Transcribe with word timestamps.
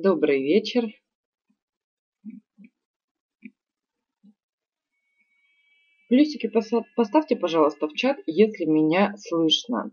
Добрый 0.00 0.40
вечер. 0.40 0.84
Плюсики 6.08 6.48
поставьте, 6.94 7.34
пожалуйста, 7.34 7.88
в 7.88 7.94
чат, 7.94 8.18
если 8.26 8.64
меня 8.64 9.16
слышно. 9.16 9.90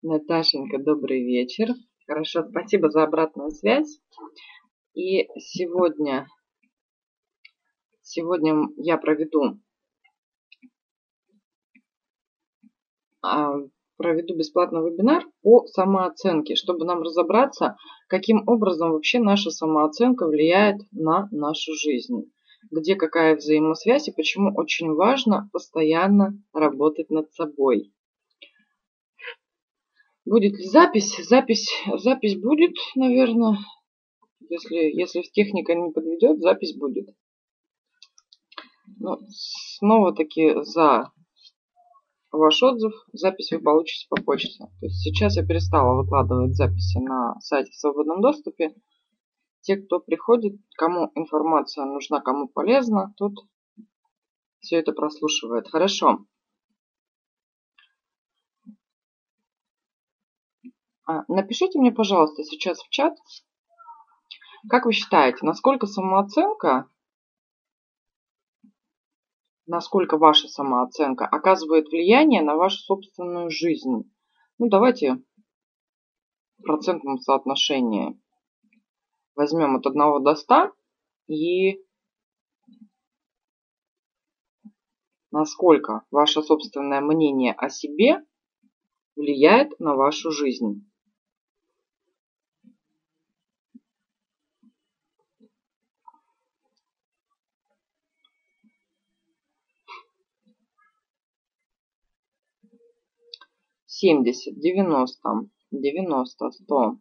Наташенька, 0.00 0.78
добрый 0.78 1.22
вечер. 1.22 1.74
Хорошо, 2.12 2.44
спасибо 2.46 2.90
за 2.90 3.04
обратную 3.04 3.50
связь. 3.52 3.98
И 4.92 5.26
сегодня, 5.38 6.26
сегодня 8.02 8.68
я 8.76 8.98
проведу, 8.98 9.58
а, 13.22 13.54
проведу 13.96 14.36
бесплатный 14.36 14.82
вебинар 14.82 15.24
по 15.40 15.66
самооценке, 15.68 16.54
чтобы 16.54 16.84
нам 16.84 17.00
разобраться, 17.00 17.78
каким 18.08 18.46
образом 18.46 18.90
вообще 18.92 19.18
наша 19.18 19.50
самооценка 19.50 20.26
влияет 20.26 20.82
на 20.90 21.28
нашу 21.30 21.72
жизнь 21.72 22.30
где 22.70 22.94
какая 22.94 23.34
взаимосвязь 23.34 24.06
и 24.06 24.12
почему 24.12 24.54
очень 24.54 24.92
важно 24.92 25.50
постоянно 25.52 26.38
работать 26.52 27.10
над 27.10 27.32
собой. 27.32 27.92
Будет 30.24 30.52
ли 30.52 30.64
запись? 30.64 31.16
Запись, 31.28 31.68
запись 31.94 32.40
будет, 32.40 32.74
наверное. 32.94 33.58
Если, 34.48 34.76
если 34.76 35.22
техника 35.22 35.74
не 35.74 35.90
подведет, 35.90 36.40
запись 36.40 36.76
будет. 36.76 37.08
Но 38.98 39.18
снова-таки 39.28 40.62
за 40.62 41.10
ваш 42.30 42.62
отзыв 42.62 42.92
запись 43.12 43.50
вы 43.52 43.60
получите 43.60 44.06
по 44.08 44.20
почте. 44.22 44.64
То 44.64 44.86
есть 44.86 45.02
сейчас 45.02 45.36
я 45.36 45.44
перестала 45.44 46.00
выкладывать 46.00 46.54
записи 46.54 46.98
на 46.98 47.38
сайте 47.40 47.70
в 47.72 47.76
свободном 47.76 48.20
доступе. 48.20 48.74
Те, 49.62 49.76
кто 49.76 50.00
приходит, 50.00 50.54
кому 50.76 51.10
информация 51.14 51.84
нужна, 51.84 52.20
кому 52.20 52.48
полезна, 52.48 53.14
тут 53.16 53.34
все 54.60 54.76
это 54.76 54.92
прослушивает. 54.92 55.68
Хорошо. 55.68 56.26
Напишите 61.28 61.78
мне, 61.78 61.92
пожалуйста, 61.92 62.44
сейчас 62.44 62.80
в 62.80 62.88
чат, 62.88 63.16
как 64.68 64.86
вы 64.86 64.92
считаете, 64.92 65.38
насколько 65.42 65.86
самооценка, 65.86 66.88
насколько 69.66 70.18
ваша 70.18 70.48
самооценка 70.48 71.26
оказывает 71.26 71.88
влияние 71.88 72.42
на 72.42 72.54
вашу 72.54 72.78
собственную 72.78 73.50
жизнь? 73.50 74.10
Ну, 74.58 74.68
давайте 74.68 75.22
в 76.58 76.62
процентном 76.62 77.18
соотношении 77.18 78.20
возьмем 79.34 79.76
от 79.76 79.86
1 79.86 80.22
до 80.22 80.34
100 80.34 80.72
и 81.26 81.82
насколько 85.32 86.04
ваше 86.10 86.42
собственное 86.42 87.00
мнение 87.00 87.52
о 87.54 87.68
себе 87.68 88.24
влияет 89.16 89.78
на 89.80 89.96
вашу 89.96 90.30
жизнь. 90.30 90.88
Семьдесят, 104.02 104.58
девяносто, 104.58 105.48
девяносто, 105.70 106.50
сто. 106.50 106.98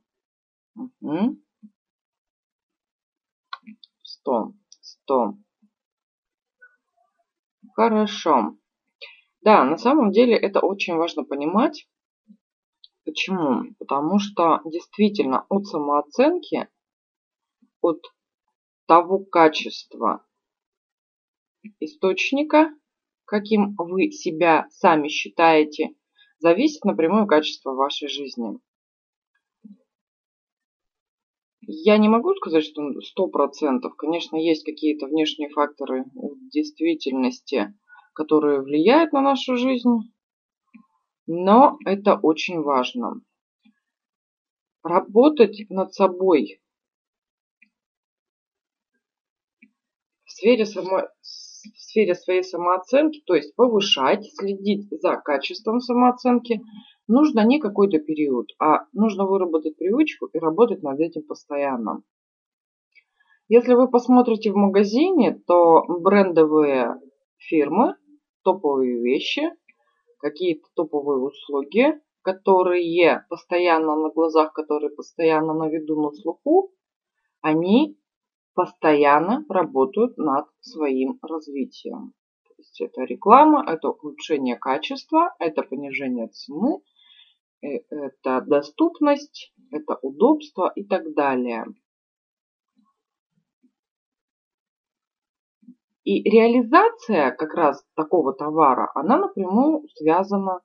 Угу. 0.76 1.42
Сто, 4.04 4.54
сто. 4.82 5.34
Хорошо. 7.74 8.56
Да, 9.42 9.64
на 9.64 9.78
самом 9.78 10.12
деле 10.12 10.36
это 10.38 10.60
очень 10.60 10.96
важно 10.96 11.24
понимать. 11.24 11.90
Почему? 13.04 13.74
Потому 13.80 14.20
что 14.20 14.62
действительно 14.66 15.48
от 15.50 15.66
самооценки, 15.66 16.70
от 17.82 18.00
того 18.86 19.26
качества 19.26 20.24
источника, 21.80 22.70
каким 23.26 23.74
вы 23.76 24.12
себя 24.12 24.68
сами 24.70 25.08
считаете, 25.08 25.96
зависит 26.42 26.84
напрямую 26.84 27.28
качество 27.28 27.74
вашей 27.74 28.08
жизни. 28.08 28.60
Я 31.62 31.98
не 32.00 32.10
могу 32.10 32.34
сказать, 32.36 32.66
что 32.66 33.00
сто 33.02 33.28
процентов. 33.28 33.96
Конечно, 33.96 34.36
есть 34.36 34.66
какие-то 34.66 35.06
внешние 35.06 35.50
факторы 35.50 36.06
в 36.16 36.50
действительности, 36.50 37.74
которые 38.14 38.62
влияют 38.62 39.14
на 39.14 39.22
нашу 39.22 39.56
жизнь, 39.56 40.12
но 41.28 41.78
это 41.86 42.16
очень 42.16 42.62
важно. 42.62 43.22
Работать 44.84 45.70
над 45.70 45.94
собой 45.94 46.60
в 50.26 50.32
сфере, 50.32 50.66
само, 50.66 51.08
в 51.64 51.80
сфере 51.80 52.16
своей 52.16 52.44
самооценки, 52.44 53.22
то 53.26 53.36
есть 53.36 53.56
повышать, 53.56 54.26
следить 54.36 54.88
за 54.90 55.18
качеством 55.18 55.80
самооценки, 55.80 56.62
нужно 57.08 57.46
не 57.46 57.60
какой-то 57.60 58.00
период, 58.00 58.48
а 58.60 58.86
нужно 58.94 59.26
выработать 59.26 59.78
привычку 59.78 60.28
и 60.28 60.40
работать 60.40 60.84
над 60.84 61.00
этим 61.00 61.24
постоянно. 61.24 62.04
Если 63.48 63.74
вы 63.74 63.90
посмотрите 63.90 64.52
в 64.52 64.56
магазине, 64.56 65.42
то 65.46 65.84
брендовые 65.88 66.96
фирмы, 67.38 67.96
топовые 68.44 69.02
вещи, 69.02 69.42
какие-то 70.20 70.68
топовые 70.76 71.20
услуги, 71.20 72.00
которые 72.22 73.26
постоянно 73.30 73.96
на 73.96 74.10
глазах, 74.10 74.54
которые 74.54 74.96
постоянно 74.96 75.54
на 75.54 75.68
виду, 75.70 76.02
на 76.02 76.12
слуху, 76.12 76.72
они 77.42 77.98
постоянно 78.54 79.46
работают 79.50 80.18
над 80.18 80.46
своим 80.60 81.20
развитием. 81.22 82.14
То 82.48 82.54
есть 82.58 82.82
это 82.82 83.04
реклама, 83.04 83.64
это 83.68 83.90
улучшение 83.90 84.58
качества, 84.58 85.34
это 85.40 85.64
понижение 85.64 86.28
цены, 86.28 86.82
э, 87.62 87.80
это 87.90 88.42
доступность, 88.42 89.54
это 89.72 89.98
удобство 90.02 90.72
и 90.76 90.84
так 90.84 91.14
далее. 91.14 91.66
И 96.04 96.24
реализация 96.24 97.32
как 97.32 97.54
раз 97.54 97.86
такого 97.96 98.34
товара, 98.34 98.92
она 98.96 99.18
напрямую 99.18 99.88
связана 99.96 100.62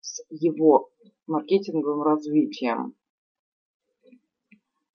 с 0.00 0.24
его 0.30 0.90
маркетинговым 1.26 2.02
развитием 2.02 2.94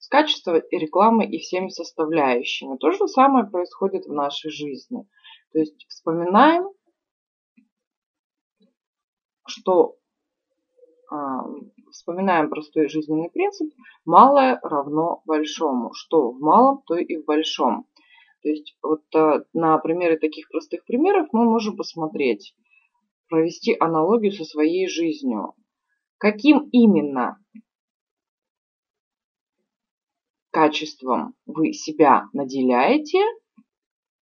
с 0.05 0.07
качеством 0.07 0.61
рекламы 0.69 1.25
и 1.25 1.39
всеми 1.39 1.69
составляющими. 1.69 2.77
То 2.77 2.91
же 2.91 3.07
самое 3.07 3.47
происходит 3.47 4.05
в 4.05 4.13
нашей 4.13 4.51
жизни. 4.51 5.07
То 5.51 5.57
есть 5.57 5.83
вспоминаем, 5.89 6.69
что 9.47 9.95
э, 11.11 11.15
вспоминаем 11.89 12.51
простой 12.51 12.87
жизненный 12.87 13.31
принцип 13.31 13.73
малое 14.05 14.59
равно 14.61 15.23
большому. 15.25 15.91
Что 15.93 16.29
в 16.33 16.39
малом, 16.39 16.83
то 16.85 16.95
и 16.95 17.17
в 17.17 17.25
большом. 17.25 17.87
То 18.43 18.49
есть 18.49 18.77
вот 18.83 19.01
э, 19.15 19.43
на 19.53 19.79
примере 19.79 20.19
таких 20.19 20.49
простых 20.49 20.85
примеров 20.85 21.29
мы 21.31 21.45
можем 21.45 21.77
посмотреть, 21.77 22.55
провести 23.27 23.75
аналогию 23.79 24.33
со 24.33 24.43
своей 24.43 24.87
жизнью. 24.87 25.55
Каким 26.19 26.69
именно 26.71 27.39
качеством 30.55 31.33
вы 31.45 31.73
себя 31.73 32.29
наделяете, 32.31 33.19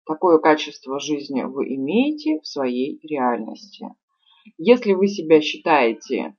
такое 0.07 0.39
качество 0.39 0.99
жизни 0.99 1.43
вы 1.43 1.75
имеете 1.75 2.41
в 2.41 2.47
своей 2.47 2.99
реальности. 3.07 3.87
Если 4.57 4.95
вы 4.95 5.09
себя 5.09 5.43
считаете 5.43 6.35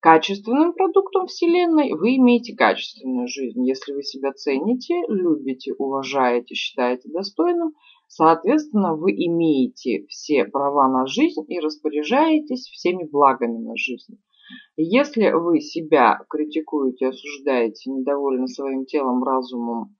качественным 0.00 0.72
продуктом 0.72 1.28
Вселенной, 1.28 1.92
вы 1.92 2.16
имеете 2.16 2.56
качественную 2.56 3.28
жизнь. 3.28 3.64
Если 3.64 3.92
вы 3.92 4.02
себя 4.02 4.32
цените, 4.32 4.94
любите, 5.06 5.74
уважаете, 5.74 6.56
считаете 6.56 7.08
достойным, 7.08 7.72
Соответственно, 8.08 8.94
вы 8.94 9.10
имеете 9.10 10.06
все 10.06 10.44
права 10.44 10.88
на 10.88 11.08
жизнь 11.08 11.44
и 11.48 11.58
распоряжаетесь 11.58 12.68
всеми 12.68 13.04
благами 13.04 13.58
на 13.58 13.76
жизнь. 13.76 14.20
Если 14.76 15.30
вы 15.30 15.60
себя 15.60 16.24
критикуете, 16.28 17.08
осуждаете, 17.08 17.90
недовольны 17.90 18.48
своим 18.48 18.84
телом, 18.84 19.24
разумом, 19.24 19.96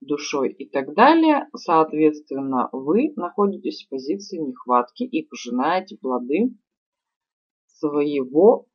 душой 0.00 0.52
и 0.52 0.68
так 0.68 0.94
далее, 0.94 1.48
соответственно, 1.54 2.68
вы 2.72 3.12
находитесь 3.16 3.84
в 3.84 3.90
позиции 3.90 4.38
нехватки 4.38 5.02
и 5.02 5.26
пожинаете 5.26 5.96
плоды 5.96 6.54
своего 7.66 8.66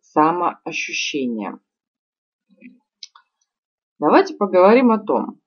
самоощущения. 0.00 1.60
Давайте 3.98 4.34
поговорим 4.34 4.90
о 4.90 4.98
том, 4.98 5.40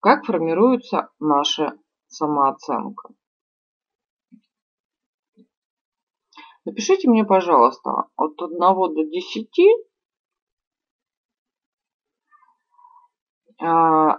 как 0.00 0.24
формируется 0.24 1.10
наша 1.18 1.78
самооценка. 2.08 3.14
Напишите 6.70 7.10
мне, 7.10 7.24
пожалуйста, 7.24 8.04
от 8.14 8.40
1 8.40 8.58
до 8.94 9.04
10, 9.04 9.48
а, 13.60 14.18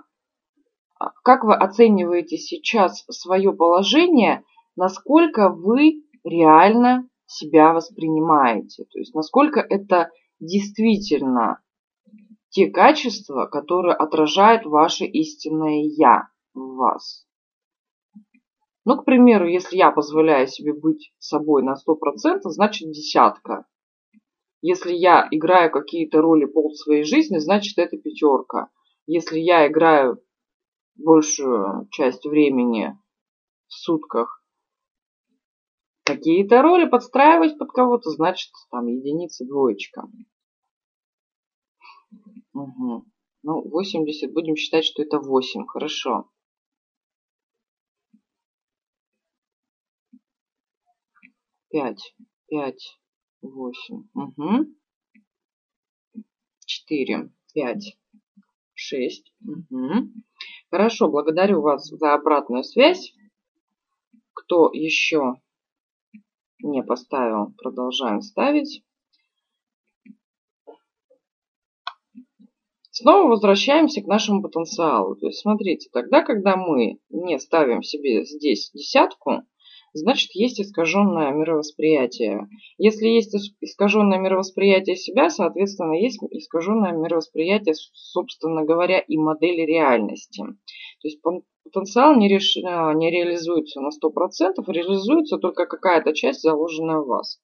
как 1.24 1.46
вы 1.46 1.56
оцениваете 1.56 2.36
сейчас 2.36 3.06
свое 3.10 3.54
положение, 3.54 4.44
насколько 4.76 5.48
вы 5.48 6.04
реально 6.26 7.08
себя 7.26 7.72
воспринимаете, 7.72 8.84
то 8.84 9.00
есть 9.00 9.16
насколько 9.16 9.62
это 9.62 10.12
действительно 10.42 11.62
те 12.50 12.70
качества, 12.70 13.46
которые 13.46 13.96
отражают 13.96 14.66
ваше 14.66 15.06
истинное 15.06 15.84
«я» 15.86 16.28
в 16.54 16.76
вас. 16.76 17.26
Ну, 18.84 18.98
к 18.98 19.06
примеру, 19.06 19.48
если 19.48 19.78
я 19.78 19.92
позволяю 19.92 20.48
себе 20.48 20.74
быть 20.74 21.14
собой 21.20 21.64
на 21.64 21.74
100%, 21.74 22.40
значит 22.46 22.92
десятка. 22.92 23.66
Если 24.62 24.94
я 24.94 25.28
играю 25.32 25.72
какие-то 25.72 26.22
роли 26.22 26.46
пол 26.46 26.74
своей 26.74 27.04
жизни, 27.04 27.38
значит 27.38 27.78
это 27.78 27.98
пятерка. 27.98 28.70
Если 29.08 29.40
я 29.40 29.68
играю 29.68 30.20
большую 30.96 31.88
часть 31.92 32.26
времени 32.26 32.98
в 33.68 33.74
сутках 33.74 34.44
какие-то 36.04 36.62
роли, 36.62 36.86
подстраивать 36.86 37.58
под 37.58 37.72
кого-то, 37.72 38.10
значит 38.10 38.52
там 38.70 38.88
единица, 38.88 39.46
двоечка. 39.46 40.08
Угу. 42.54 43.06
Ну, 43.44 43.70
80, 43.70 44.34
будем 44.34 44.56
считать, 44.56 44.86
что 44.86 45.02
это 45.02 45.20
8. 45.20 45.66
Хорошо. 45.68 46.30
Пять, 51.72 52.14
пять, 52.50 53.00
восемь. 53.42 54.04
Угу. 54.14 54.66
Четыре, 56.66 57.32
пять, 57.54 57.98
шесть. 58.74 59.32
Угу. 59.40 60.12
Хорошо, 60.70 61.08
благодарю 61.08 61.62
вас 61.62 61.88
за 61.88 62.14
обратную 62.14 62.66
связь. 62.66 63.14
Кто 64.34 64.70
еще 64.74 65.36
не 66.60 66.84
поставил, 66.84 67.54
продолжаем 67.54 68.22
ставить. 68.22 68.84
Снова 72.90 73.30
возвращаемся 73.30 74.02
к 74.02 74.08
нашему 74.08 74.42
потенциалу. 74.42 75.16
То 75.16 75.28
есть, 75.28 75.40
смотрите, 75.40 75.90
тогда, 75.94 76.22
когда 76.22 76.58
мы 76.58 77.00
не 77.10 77.40
ставим 77.40 77.82
себе 77.82 78.26
здесь 78.26 78.72
десятку, 78.74 79.44
значит, 79.94 80.32
есть 80.34 80.60
искаженное 80.62 81.32
мировосприятие. 81.32 82.48
Если 82.78 83.08
есть 83.08 83.36
искаженное 83.62 84.20
мировосприятие 84.20 84.96
себя, 84.96 85.30
соответственно, 85.30 85.94
есть 85.94 86.20
искаженное 86.32 86.94
мировосприятие, 86.94 87.76
собственно 87.76 88.64
говоря, 88.64 89.00
и 89.00 89.18
модели 89.18 89.62
реальности. 89.62 90.44
То 90.44 91.08
есть 91.08 91.22
потенциал 91.64 92.16
не, 92.16 92.28
реш... 92.28 92.56
не 92.56 93.12
реализуется 93.12 93.82
на 93.82 93.90
100%, 93.90 94.64
реализуется 94.68 95.38
только 95.38 95.66
какая-то 95.66 96.14
часть, 96.14 96.42
заложенная 96.42 97.00
в 97.00 97.08
вас. 97.08 97.40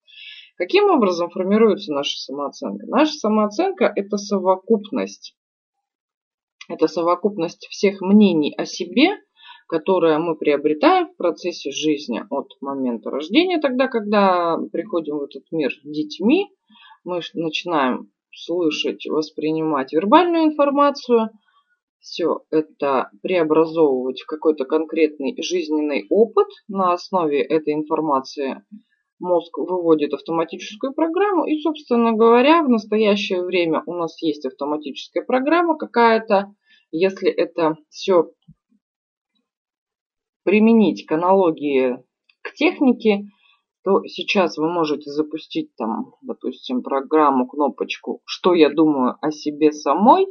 Каким 0.55 0.89
образом 0.89 1.29
формируется 1.29 1.93
наша 1.93 2.17
самооценка? 2.17 2.87
Наша 2.87 3.13
самооценка– 3.13 3.91
это 3.95 4.17
совокупность 4.17 5.35
это 6.69 6.87
совокупность 6.87 7.67
всех 7.69 8.01
мнений 8.01 8.53
о 8.57 8.65
себе, 8.65 9.17
которые 9.67 10.17
мы 10.17 10.35
приобретаем 10.35 11.09
в 11.09 11.17
процессе 11.17 11.71
жизни 11.71 12.23
от 12.29 12.47
момента 12.61 13.09
рождения, 13.09 13.59
тогда, 13.59 13.87
когда 13.87 14.57
приходим 14.71 15.17
в 15.17 15.23
этот 15.23 15.43
мир 15.51 15.71
детьми, 15.83 16.47
мы 17.03 17.21
начинаем 17.33 18.11
слышать, 18.31 19.05
воспринимать 19.07 19.93
вербальную 19.93 20.45
информацию, 20.45 21.29
все 21.99 22.41
это 22.51 23.09
преобразовывать 23.21 24.21
в 24.21 24.25
какой-то 24.27 24.65
конкретный 24.65 25.35
жизненный 25.41 26.05
опыт. 26.09 26.47
На 26.67 26.93
основе 26.93 27.41
этой 27.41 27.73
информации 27.73 28.63
мозг 29.19 29.57
выводит 29.57 30.13
автоматическую 30.13 30.93
программу. 30.93 31.45
И, 31.45 31.59
собственно 31.59 32.13
говоря, 32.13 32.63
в 32.63 32.69
настоящее 32.69 33.43
время 33.43 33.83
у 33.85 33.93
нас 33.93 34.21
есть 34.21 34.45
автоматическая 34.45 35.23
программа 35.23 35.77
какая-то. 35.77 36.53
Если 36.91 37.29
это 37.29 37.75
все 37.89 38.31
применить 40.47 41.05
к 41.05 41.11
аналогии 41.11 41.97
к 42.41 42.53
технике, 42.53 43.25
то 43.83 44.01
сейчас 44.05 44.57
вы 44.57 44.71
можете 44.71 45.11
запустить 45.11 45.75
там, 45.75 46.13
допустим, 46.21 46.83
программу, 46.83 47.49
кнопочку 47.49 48.21
«Что 48.23 48.53
я 48.53 48.69
думаю 48.69 49.17
о 49.21 49.29
себе 49.31 49.73
самой», 49.73 50.25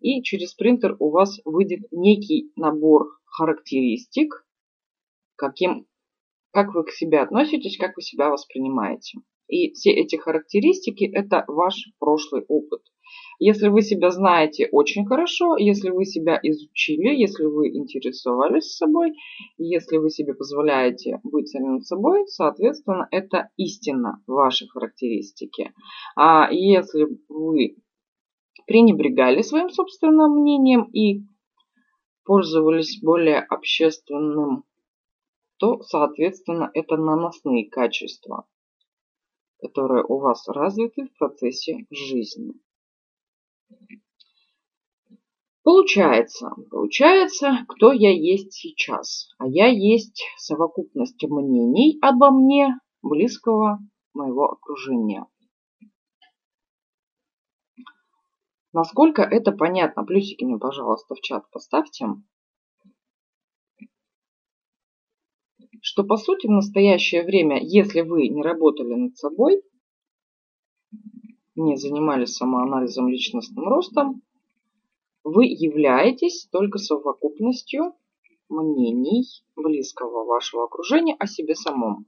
и 0.00 0.24
через 0.24 0.54
принтер 0.54 0.96
у 0.98 1.10
вас 1.10 1.38
выйдет 1.44 1.86
некий 1.92 2.50
набор 2.56 3.20
характеристик, 3.26 4.44
каким 5.36 5.86
как 6.50 6.74
вы 6.74 6.82
к 6.82 6.90
себе 6.90 7.20
относитесь, 7.20 7.78
как 7.78 7.94
вы 7.94 8.02
себя 8.02 8.30
воспринимаете. 8.30 9.20
И 9.48 9.72
все 9.72 9.90
эти 9.90 10.16
характеристики– 10.16 11.04
это 11.14 11.44
ваш 11.48 11.74
прошлый 11.98 12.44
опыт. 12.48 12.80
Если 13.38 13.68
вы 13.68 13.82
себя 13.82 14.10
знаете 14.10 14.68
очень 14.70 15.06
хорошо, 15.06 15.56
если 15.56 15.90
вы 15.90 16.04
себя 16.04 16.38
изучили, 16.42 17.14
если 17.14 17.44
вы 17.44 17.68
интересовались 17.68 18.76
собой, 18.76 19.12
если 19.58 19.98
вы 19.98 20.10
себе 20.10 20.34
позволяете 20.34 21.20
быть 21.24 21.48
самим 21.48 21.80
собой, 21.80 22.26
соответственно, 22.26 23.06
это 23.10 23.50
истинно 23.56 24.22
ваши 24.26 24.66
характеристики. 24.68 25.72
А 26.16 26.50
если 26.50 27.06
вы 27.28 27.76
пренебрегали 28.66 29.42
своим 29.42 29.68
собственным 29.68 30.40
мнением 30.40 30.84
и 30.92 31.24
пользовались 32.24 33.00
более 33.02 33.40
общественным 33.40 34.64
то, 35.58 35.82
соответственно, 35.82 36.70
это 36.74 36.96
наносные 36.96 37.68
качества, 37.70 38.46
которые 39.64 40.04
у 40.04 40.18
вас 40.18 40.46
развиты 40.46 41.06
в 41.06 41.18
процессе 41.18 41.86
жизни. 41.90 42.52
Получается, 45.62 46.50
получается, 46.70 47.64
кто 47.68 47.92
я 47.92 48.12
есть 48.12 48.52
сейчас. 48.52 49.30
А 49.38 49.46
я 49.46 49.68
есть 49.68 50.22
совокупность 50.36 51.22
мнений 51.22 51.98
обо 52.02 52.30
мне, 52.30 52.78
близкого 53.00 53.78
моего 54.12 54.50
окружения. 54.52 55.26
Насколько 58.74 59.22
это 59.22 59.52
понятно? 59.52 60.04
Плюсики 60.04 60.44
мне, 60.44 60.58
пожалуйста, 60.58 61.14
в 61.14 61.20
чат 61.22 61.50
поставьте. 61.50 62.08
Что 65.84 66.02
по 66.02 66.16
сути 66.16 66.46
в 66.46 66.50
настоящее 66.50 67.24
время, 67.24 67.60
если 67.62 68.00
вы 68.00 68.28
не 68.28 68.42
работали 68.42 68.94
над 68.94 69.18
собой, 69.18 69.62
не 71.56 71.76
занимались 71.76 72.36
самоанализом, 72.36 73.08
личностным 73.08 73.68
ростом, 73.68 74.22
вы 75.24 75.44
являетесь 75.44 76.48
только 76.50 76.78
совокупностью 76.78 77.94
мнений 78.48 79.24
близкого 79.56 80.24
вашего 80.24 80.64
окружения 80.64 81.16
о 81.18 81.26
себе 81.26 81.54
самом. 81.54 82.06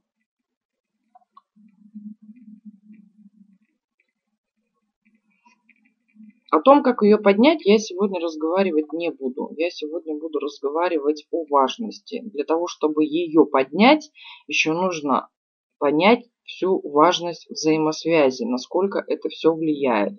О 6.49 6.61
том, 6.61 6.81
как 6.81 7.01
ее 7.01 7.17
поднять, 7.17 7.65
я 7.65 7.77
сегодня 7.77 8.21
разговаривать 8.21 8.93
не 8.93 9.11
буду. 9.11 9.51
Я 9.57 9.69
сегодня 9.69 10.17
буду 10.17 10.39
разговаривать 10.39 11.27
о 11.29 11.45
важности. 11.49 12.21
Для 12.23 12.45
того, 12.45 12.67
чтобы 12.67 13.03
ее 13.03 13.45
поднять, 13.45 14.11
еще 14.47 14.71
нужно 14.71 15.29
понять 15.77 16.25
всю 16.43 16.79
важность 16.87 17.49
взаимосвязи, 17.49 18.43
насколько 18.43 19.03
это 19.05 19.27
все 19.27 19.53
влияет. 19.53 20.17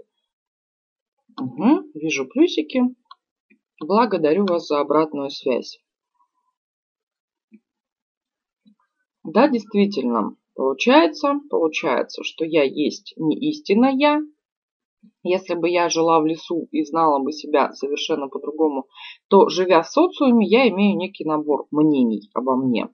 Угу, 1.40 1.92
вижу 1.94 2.26
плюсики. 2.28 2.82
Благодарю 3.80 4.44
вас 4.44 4.66
за 4.66 4.80
обратную 4.80 5.30
связь. 5.30 5.80
Да, 9.24 9.48
действительно, 9.48 10.36
получается, 10.54 11.40
получается, 11.48 12.22
что 12.22 12.44
я 12.44 12.64
есть 12.64 13.14
не 13.16 13.38
истинно 13.50 13.86
я. 13.86 14.20
Если 15.22 15.54
бы 15.54 15.68
я 15.68 15.88
жила 15.88 16.20
в 16.20 16.26
лесу 16.26 16.68
и 16.70 16.84
знала 16.84 17.18
бы 17.18 17.32
себя 17.32 17.72
совершенно 17.72 18.28
по-другому, 18.28 18.86
то, 19.28 19.48
живя 19.48 19.82
в 19.82 19.88
социуме, 19.88 20.46
я 20.46 20.68
имею 20.68 20.96
некий 20.96 21.24
набор 21.24 21.66
мнений 21.70 22.30
обо 22.34 22.56
мне, 22.56 22.88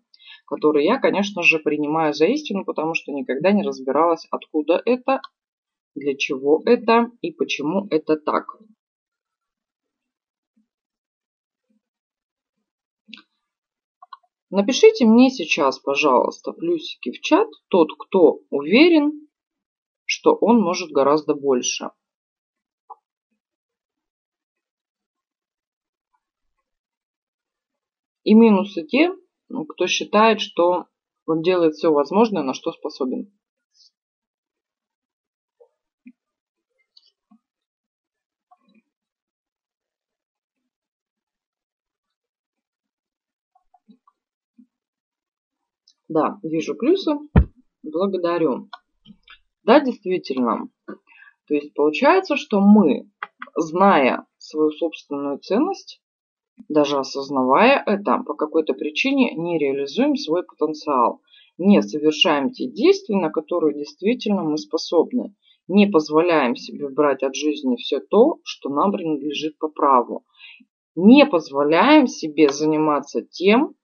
которые 0.47 0.87
я, 0.87 0.99
конечно 0.99 1.43
же, 1.43 1.59
принимаю 1.59 2.13
за 2.15 2.27
истину, 2.27 2.65
потому 2.65 2.95
что 2.95 3.13
никогда 3.13 3.53
не 3.53 3.63
разбиралась, 3.63 4.27
откуда 4.31 4.81
это, 4.85 5.21
для 5.95 6.17
чего 6.17 6.63
это 6.65 7.11
и 7.21 7.31
почему 7.31 7.87
это 7.91 8.17
так. 8.17 8.45
Напишите 14.51 15.05
мне 15.05 15.31
сейчас, 15.31 15.81
пожалуйста, 15.81 16.53
плюсики 16.53 17.11
в 17.11 17.21
чат, 17.21 17.49
тот, 17.69 17.89
кто 17.99 18.39
уверен, 18.51 19.24
что 20.05 20.35
он 20.35 20.61
может 20.61 20.91
гораздо 20.91 21.35
больше. 21.35 21.91
И 28.25 28.35
минусы 28.35 28.85
те, 28.87 29.13
кто 29.69 29.87
считает, 29.87 30.41
что 30.41 30.87
он 31.27 31.43
делает 31.43 31.75
все 31.75 31.93
возможное, 31.93 32.43
на 32.43 32.55
что 32.55 32.73
способен. 32.73 33.33
Да, 46.09 46.39
вижу 46.43 46.75
плюсы. 46.77 47.13
Благодарю. 47.83 48.69
Да, 49.65 49.81
действительно. 49.81 50.69
То 50.87 51.55
есть 51.55 51.75
получается, 51.75 52.37
что 52.37 52.61
мы, 52.61 53.11
зная 53.57 54.27
свою 54.39 54.71
собственную 54.71 55.39
ценность, 55.39 56.01
даже 56.69 56.99
осознавая 56.99 57.83
это, 57.85 58.23
по 58.25 58.35
какой-то 58.35 58.75
причине 58.75 59.35
не 59.35 59.59
реализуем 59.59 60.17
свой 60.17 60.45
потенциал. 60.45 61.21
Не 61.59 61.83
совершаем 61.83 62.51
те 62.51 62.67
действия, 62.67 63.17
на 63.17 63.31
которые 63.31 63.75
действительно 63.75 64.43
мы 64.43 64.59
способны. 64.59 65.35
Не 65.67 65.87
позволяем 65.87 66.57
себе 66.57 66.89
брать 66.89 67.23
от 67.23 67.35
жизни 67.35 67.77
все 67.77 68.01
то, 68.01 68.41
что 68.45 68.69
нам 68.69 68.93
принадлежит 68.93 69.59
по 69.59 69.69
праву. 69.69 70.25
Не 70.95 71.27
позволяем 71.27 72.07
себе 72.07 72.51
заниматься 72.51 73.23
тем, 73.23 73.75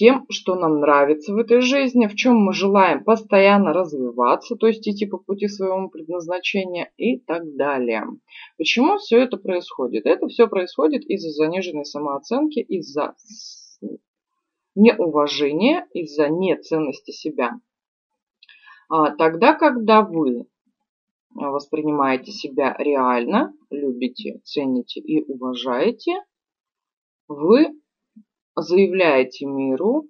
тем, 0.00 0.24
что 0.30 0.54
нам 0.54 0.80
нравится 0.80 1.34
в 1.34 1.36
этой 1.36 1.60
жизни, 1.60 2.06
в 2.06 2.14
чем 2.14 2.36
мы 2.36 2.54
желаем 2.54 3.04
постоянно 3.04 3.74
развиваться, 3.74 4.56
то 4.56 4.66
есть 4.66 4.88
идти 4.88 5.04
по 5.04 5.18
пути 5.18 5.46
своего 5.46 5.90
предназначения 5.90 6.90
и 6.96 7.18
так 7.18 7.54
далее. 7.56 8.04
Почему 8.56 8.96
все 8.96 9.18
это 9.18 9.36
происходит? 9.36 10.06
Это 10.06 10.26
все 10.28 10.48
происходит 10.48 11.04
из-за 11.04 11.28
заниженной 11.28 11.84
самооценки, 11.84 12.60
из-за 12.60 13.14
неуважения, 14.74 15.86
из-за 15.92 16.30
неценности 16.30 17.10
себя. 17.10 17.60
А 18.88 19.14
тогда, 19.14 19.52
когда 19.52 20.00
вы 20.00 20.46
воспринимаете 21.34 22.32
себя 22.32 22.74
реально, 22.78 23.52
любите, 23.68 24.40
цените 24.44 25.00
и 25.00 25.30
уважаете, 25.30 26.24
вы 27.28 27.78
заявляете 28.60 29.46
миру 29.46 30.08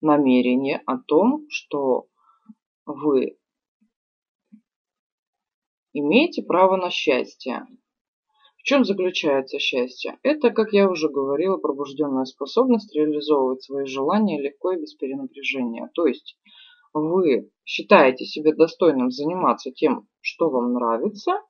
намерение 0.00 0.82
о 0.86 0.98
том, 0.98 1.46
что 1.48 2.06
вы 2.86 3.38
имеете 5.92 6.42
право 6.42 6.76
на 6.76 6.90
счастье. 6.90 7.66
В 8.56 8.64
чем 8.64 8.84
заключается 8.84 9.58
счастье? 9.58 10.18
Это, 10.22 10.50
как 10.50 10.72
я 10.72 10.88
уже 10.88 11.08
говорила, 11.08 11.56
пробужденная 11.56 12.24
способность 12.24 12.94
реализовывать 12.94 13.62
свои 13.62 13.86
желания 13.86 14.40
легко 14.40 14.72
и 14.72 14.80
без 14.80 14.94
перенапряжения. 14.94 15.90
То 15.94 16.06
есть 16.06 16.38
вы 16.92 17.50
считаете 17.64 18.24
себя 18.24 18.54
достойным 18.54 19.10
заниматься 19.10 19.72
тем, 19.72 20.06
что 20.20 20.48
вам 20.48 20.74
нравится, 20.74 21.40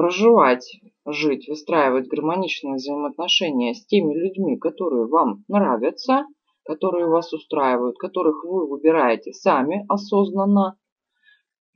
проживать, 0.00 0.80
жить, 1.04 1.46
выстраивать 1.46 2.08
гармоничные 2.08 2.76
взаимоотношения 2.76 3.74
с 3.74 3.84
теми 3.84 4.14
людьми, 4.14 4.56
которые 4.56 5.06
вам 5.06 5.44
нравятся, 5.46 6.24
которые 6.64 7.06
вас 7.06 7.34
устраивают, 7.34 7.98
которых 7.98 8.42
вы 8.42 8.66
выбираете 8.66 9.34
сами 9.34 9.84
осознанно. 9.90 10.78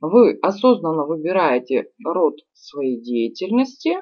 Вы 0.01 0.39
осознанно 0.41 1.05
выбираете 1.05 1.91
род 2.03 2.37
своей 2.53 2.99
деятельности, 2.99 3.97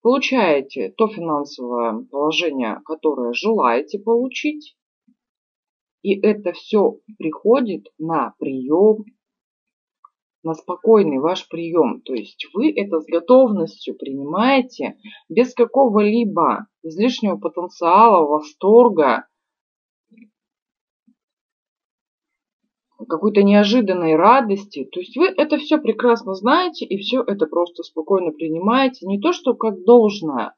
получаете 0.00 0.94
то 0.96 1.08
финансовое 1.08 2.06
положение, 2.08 2.82
которое 2.84 3.32
желаете 3.32 3.98
получить, 3.98 4.76
и 6.02 6.20
это 6.20 6.52
все 6.52 7.00
приходит 7.18 7.88
на 7.98 8.32
прием 8.38 8.98
на 10.44 10.54
спокойный 10.54 11.18
ваш 11.18 11.48
прием. 11.48 12.00
То 12.02 12.14
есть 12.14 12.46
вы 12.52 12.70
это 12.70 13.00
с 13.00 13.06
готовностью 13.06 13.96
принимаете, 13.96 14.96
без 15.28 15.54
какого-либо 15.54 16.66
излишнего 16.82 17.36
потенциала, 17.36 18.26
восторга, 18.26 19.26
какой-то 23.08 23.42
неожиданной 23.42 24.16
радости. 24.16 24.88
То 24.90 25.00
есть 25.00 25.16
вы 25.16 25.26
это 25.26 25.58
все 25.58 25.78
прекрасно 25.78 26.34
знаете 26.34 26.84
и 26.84 26.98
все 26.98 27.22
это 27.22 27.46
просто 27.46 27.82
спокойно 27.82 28.32
принимаете. 28.32 29.06
Не 29.06 29.20
то, 29.20 29.32
что 29.32 29.54
как 29.54 29.82
должное, 29.84 30.54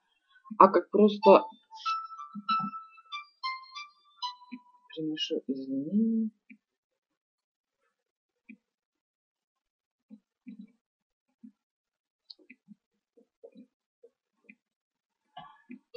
а 0.58 0.68
как 0.68 0.90
просто... 0.90 1.44
Приношу 4.94 5.42
извинения. 5.46 6.30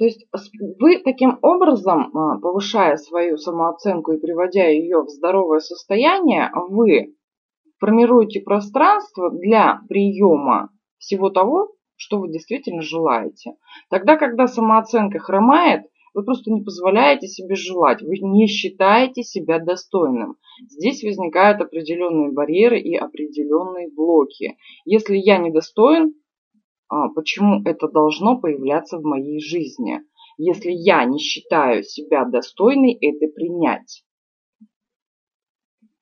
То 0.00 0.06
есть 0.06 0.26
вы 0.78 0.96
таким 1.04 1.38
образом, 1.42 2.16
а, 2.16 2.38
повышая 2.40 2.96
свою 2.96 3.36
самооценку 3.36 4.12
и 4.12 4.18
приводя 4.18 4.66
ее 4.66 5.02
в 5.02 5.10
здоровое 5.10 5.58
состояние, 5.58 6.50
вы 6.70 7.14
формируете 7.78 8.40
пространство 8.40 9.30
для 9.30 9.82
приема 9.90 10.70
всего 10.96 11.28
того, 11.28 11.74
что 11.96 12.18
вы 12.18 12.30
действительно 12.30 12.80
желаете. 12.80 13.56
Тогда, 13.90 14.16
когда 14.16 14.46
самооценка 14.46 15.18
хромает, 15.18 15.82
вы 16.14 16.24
просто 16.24 16.50
не 16.50 16.62
позволяете 16.62 17.26
себе 17.26 17.54
желать, 17.54 18.00
вы 18.00 18.20
не 18.20 18.46
считаете 18.46 19.22
себя 19.22 19.58
достойным. 19.58 20.36
Здесь 20.66 21.04
возникают 21.04 21.60
определенные 21.60 22.32
барьеры 22.32 22.80
и 22.80 22.96
определенные 22.96 23.90
блоки. 23.94 24.56
Если 24.86 25.18
я 25.18 25.36
недостоин, 25.36 26.14
почему 27.14 27.62
это 27.64 27.88
должно 27.88 28.40
появляться 28.40 28.98
в 28.98 29.04
моей 29.04 29.40
жизни. 29.40 30.00
Если 30.38 30.70
я 30.72 31.04
не 31.04 31.18
считаю 31.18 31.82
себя 31.84 32.24
достойной 32.24 32.94
это 32.94 33.32
принять. 33.32 34.04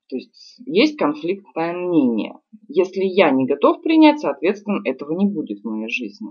То 0.09 0.17
есть 0.17 0.61
есть 0.65 0.97
конфликтное 0.97 1.75
мнение. 1.75 2.35
Если 2.69 3.03
я 3.03 3.31
не 3.31 3.47
готов 3.47 3.83
принять, 3.83 4.21
соответственно, 4.21 4.81
этого 4.85 5.13
не 5.13 5.27
будет 5.27 5.61
в 5.61 5.69
моей 5.69 5.91
жизни. 5.91 6.29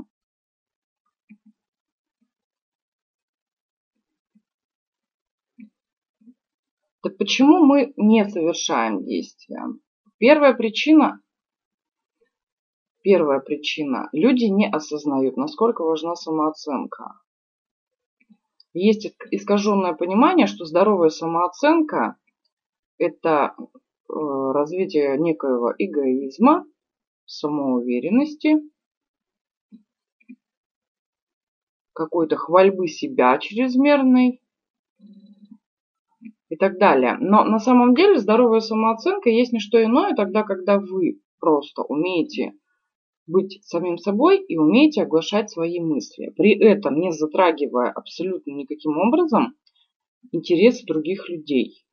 Так 7.03 7.17
почему 7.17 7.63
мы 7.63 7.93
не 7.95 8.27
совершаем 8.27 9.05
действия? 9.05 9.63
Первая 10.17 10.55
причина 10.55 11.21
Первая 13.01 13.39
причина. 13.39 14.09
Люди 14.11 14.45
не 14.45 14.67
осознают, 14.69 15.37
насколько 15.37 15.83
важна 15.83 16.15
самооценка. 16.15 17.13
Есть 18.73 19.15
искаженное 19.31 19.93
понимание, 19.93 20.47
что 20.47 20.65
здоровая 20.65 21.09
самооценка– 21.09 22.17
это 22.97 23.55
э, 23.57 24.13
развитие 24.13 25.17
некоего 25.17 25.73
эгоизма, 25.77 26.65
самоуверенности, 27.25 28.57
какой-то 31.93 32.35
хвальбы 32.35 32.87
себя 32.87 33.37
чрезмерной 33.39 34.41
и 36.49 36.55
так 36.55 36.77
далее. 36.77 37.17
Но 37.19 37.43
на 37.43 37.59
самом 37.59 37.95
деле 37.95 38.19
здоровая 38.19 38.59
самооценка 38.59 39.29
есть 39.29 39.51
не 39.53 39.59
что 39.59 39.83
иное 39.83 40.13
тогда, 40.15 40.43
когда 40.43 40.79
вы 40.79 41.19
просто 41.39 41.81
умеете 41.81 42.53
быть 43.27 43.59
самим 43.63 43.97
собой 43.97 44.39
и 44.39 44.57
умеете 44.57 45.03
оглашать 45.03 45.51
свои 45.51 45.79
мысли. 45.79 46.33
При 46.35 46.57
этом 46.57 46.99
не 46.99 47.11
затрагивая 47.11 47.91
абсолютно 47.91 48.51
никаким 48.51 48.97
образом 48.97 49.55
интересы 50.31 50.85
других 50.85 51.29
людей. 51.29 51.85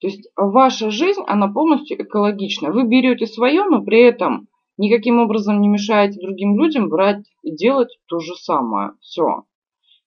То 0.00 0.08
есть 0.08 0.28
ваша 0.36 0.90
жизнь, 0.90 1.22
она 1.26 1.48
полностью 1.48 2.02
экологична. 2.02 2.70
Вы 2.70 2.86
берете 2.86 3.26
свое, 3.26 3.64
но 3.64 3.82
при 3.82 4.02
этом 4.02 4.48
никаким 4.76 5.18
образом 5.18 5.62
не 5.62 5.68
мешаете 5.68 6.20
другим 6.20 6.58
людям 6.58 6.90
брать 6.90 7.24
и 7.42 7.54
делать 7.54 7.98
то 8.06 8.18
же 8.20 8.34
самое. 8.34 8.92
Все. 9.00 9.44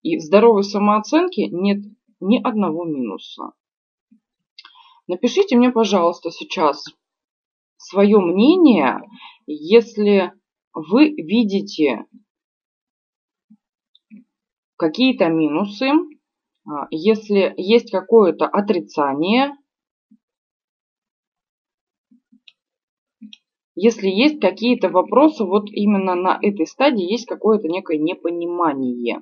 И 0.04 0.18
в 0.18 0.22
здоровой 0.22 0.64
самооценке 0.64 1.48
нет 1.48 1.80
ни 2.20 2.40
одного 2.42 2.86
минуса. 2.86 3.54
Напишите 5.08 5.56
мне, 5.56 5.72
пожалуйста, 5.72 6.30
сейчас 6.30 6.86
свое 7.88 8.20
мнение, 8.20 9.00
если 9.46 10.34
вы 10.74 11.10
видите 11.12 12.06
какие-то 14.76 15.30
минусы, 15.30 15.90
а, 16.68 16.88
если 16.92 17.54
есть 17.56 17.92
какое-то 17.92 18.46
отрицание, 18.46 19.54
если 23.76 24.10
есть 24.10 24.42
какие-то 24.42 24.90
вопросы, 24.90 25.46
вот 25.46 25.70
именно 25.72 26.16
на 26.16 26.38
этой 26.42 26.68
стадии 26.68 27.10
есть 27.10 27.26
какое-то 27.26 27.68
некое 27.68 27.98
непонимание. 27.98 29.22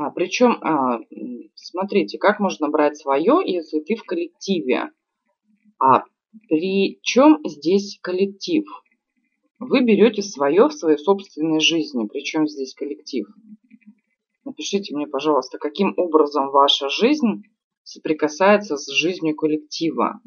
А, 0.00 0.08
причем, 0.10 0.52
а, 0.62 0.98
смотрите, 1.54 2.16
как 2.16 2.40
можно 2.40 2.70
брать 2.70 2.96
свое, 2.96 3.42
если 3.44 3.80
ты 3.80 3.96
в 3.96 4.04
коллективе. 4.04 4.92
А 5.78 6.04
при 6.48 6.98
чем 7.02 7.38
здесь 7.44 7.98
коллектив? 8.00 8.64
Вы 9.58 9.84
берете 9.84 10.22
свое 10.22 10.68
в 10.68 10.72
своей 10.72 10.96
собственной 10.96 11.60
жизни. 11.60 12.08
Причем 12.10 12.48
здесь 12.48 12.72
коллектив? 12.72 13.26
Напишите 14.46 14.96
мне, 14.96 15.06
пожалуйста, 15.06 15.58
каким 15.58 15.92
образом 15.98 16.48
ваша 16.48 16.88
жизнь 16.88 17.42
соприкасается 17.82 18.78
с 18.78 18.90
жизнью 18.90 19.36
коллектива. 19.36 20.22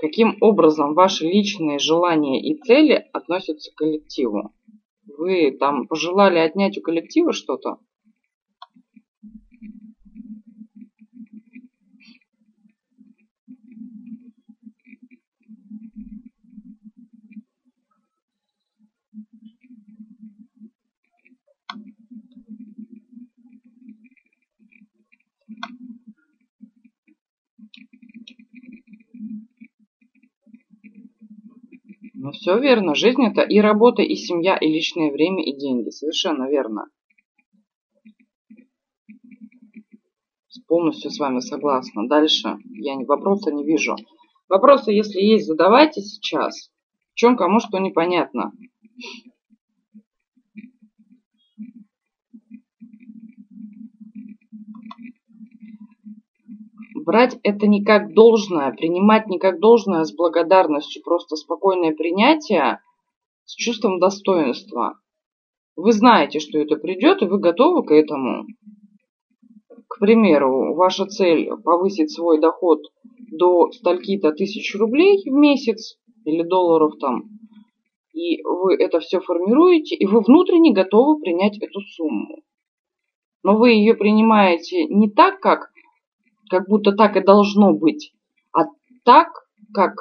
Каким 0.00 0.36
образом 0.40 0.94
ваши 0.94 1.26
личные 1.26 1.78
желания 1.78 2.42
и 2.42 2.60
цели 2.60 3.06
относятся 3.12 3.70
к 3.70 3.76
коллективу? 3.76 4.52
Вы 5.18 5.50
там 5.50 5.88
пожелали 5.88 6.38
отнять 6.38 6.78
у 6.78 6.80
коллектива 6.80 7.32
что-то? 7.32 7.78
Ну, 32.28 32.32
все 32.32 32.58
верно. 32.58 32.94
Жизнь 32.94 33.24
это 33.24 33.40
и 33.40 33.58
работа, 33.58 34.02
и 34.02 34.14
семья, 34.14 34.58
и 34.58 34.66
личное 34.66 35.10
время, 35.10 35.42
и 35.42 35.56
деньги. 35.56 35.88
Совершенно 35.88 36.46
верно. 36.46 36.84
Полностью 40.66 41.10
с 41.10 41.18
вами 41.18 41.40
согласна. 41.40 42.06
Дальше 42.06 42.58
я 42.68 42.96
вопроса 43.06 43.50
не 43.50 43.64
вижу. 43.64 43.96
Вопросы, 44.46 44.92
если 44.92 45.22
есть, 45.22 45.46
задавайте 45.46 46.02
сейчас. 46.02 46.70
В 47.12 47.14
чем 47.14 47.34
кому 47.34 47.60
что 47.60 47.78
непонятно. 47.78 48.52
Брать 57.08 57.38
это 57.42 57.66
не 57.66 57.82
как 57.82 58.12
должное, 58.12 58.70
принимать 58.70 59.28
не 59.28 59.38
как 59.38 59.60
должное 59.60 60.04
с 60.04 60.14
благодарностью, 60.14 61.02
просто 61.02 61.36
спокойное 61.36 61.94
принятие 61.94 62.80
с 63.46 63.54
чувством 63.54 63.98
достоинства. 63.98 65.00
Вы 65.74 65.92
знаете, 65.92 66.38
что 66.38 66.58
это 66.58 66.76
придет, 66.76 67.22
и 67.22 67.24
вы 67.24 67.38
готовы 67.38 67.82
к 67.82 67.92
этому. 67.92 68.44
К 69.88 70.00
примеру, 70.00 70.74
ваша 70.74 71.06
цель 71.06 71.48
повысить 71.64 72.12
свой 72.12 72.42
доход 72.42 72.80
до 73.32 73.72
стольки-то 73.72 74.32
тысяч 74.32 74.76
рублей 74.76 75.22
в 75.24 75.32
месяц 75.32 75.96
или 76.26 76.42
долларов 76.42 76.92
там, 77.00 77.22
и 78.12 78.42
вы 78.42 78.74
это 78.74 79.00
все 79.00 79.20
формируете, 79.20 79.94
и 79.94 80.04
вы 80.04 80.20
внутренне 80.20 80.74
готовы 80.74 81.18
принять 81.20 81.56
эту 81.56 81.80
сумму. 81.80 82.42
Но 83.42 83.56
вы 83.56 83.70
ее 83.70 83.94
принимаете 83.94 84.84
не 84.84 85.08
так, 85.08 85.40
как 85.40 85.70
как 86.48 86.68
будто 86.68 86.92
так 86.92 87.16
и 87.16 87.24
должно 87.24 87.72
быть, 87.72 88.12
а 88.52 88.64
так, 89.04 89.28
как 89.72 89.94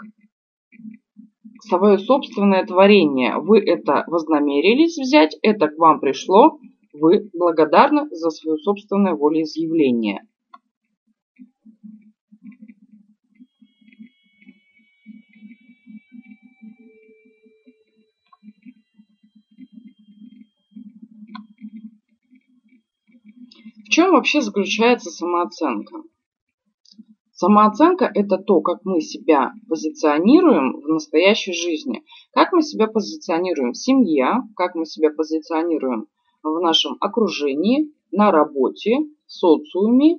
свое 1.62 1.97
собственное 1.97 2.65
творение. 2.65 3.38
Вы 3.38 3.60
это 3.60 4.03
вознамерились 4.07 4.97
взять, 4.97 5.38
это 5.41 5.67
к 5.67 5.77
вам 5.77 5.99
пришло, 5.99 6.60
вы 6.93 7.29
благодарны 7.33 8.07
за 8.12 8.29
свое 8.29 8.57
собственное 8.57 9.13
волеизъявление. 9.13 10.27
В 23.86 23.89
чем 23.89 24.12
вообще 24.12 24.41
заключается 24.41 25.10
самооценка? 25.10 26.03
Самооценка– 27.39 28.10
это 28.15 28.39
то, 28.39 28.62
как 28.62 28.80
мы 28.84 29.00
себя 29.00 29.54
позиционируем 29.69 30.82
в 30.82 30.88
настоящей 30.88 31.54
жизни. 31.54 32.04
Как 32.32 32.52
мы 32.52 32.63
себя 32.63 32.88
позиционируем 32.88 33.73
в 33.73 33.78
семье, 33.78 34.41
как 34.56 34.73
мы 34.73 34.88
себя 34.88 35.12
позиционируем 35.12 36.08
в 36.41 36.60
нашем 36.60 36.97
окружении, 37.00 37.93
на 38.12 38.32
работе, 38.32 39.02
в 39.28 39.32
социуме, 39.32 40.17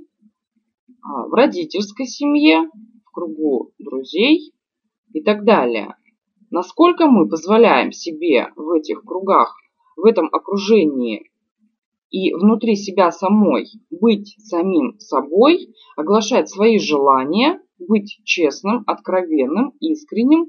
а, 1.02 1.26
в 1.26 1.35
родительской 1.35 2.07
семье, 2.07 2.70
в 3.04 3.11
кругу 3.11 3.72
друзей 3.81 4.54
и 5.12 5.20
так 5.20 5.44
далее. 5.44 5.96
Насколько 6.52 7.09
мы 7.09 7.28
позволяем 7.28 7.90
себе 7.90 8.52
в 8.54 8.70
этих 8.70 9.02
кругах, 9.02 9.57
в 9.96 10.04
этом 10.04 10.28
окружении 10.31 11.28
и 12.10 12.32
внутри 12.34 12.76
себя 12.76 13.10
самой 13.10 13.66
быть 13.90 14.36
самим 14.38 14.98
собой, 14.98 15.74
оглашать 15.96 16.48
свои 16.48 16.78
желания, 16.78 17.60
быть 17.78 18.20
честным, 18.24 18.82
откровенным, 18.86 19.74
искренним, 19.80 20.46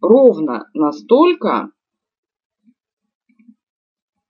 ровно 0.00 0.68
настолько 0.74 1.70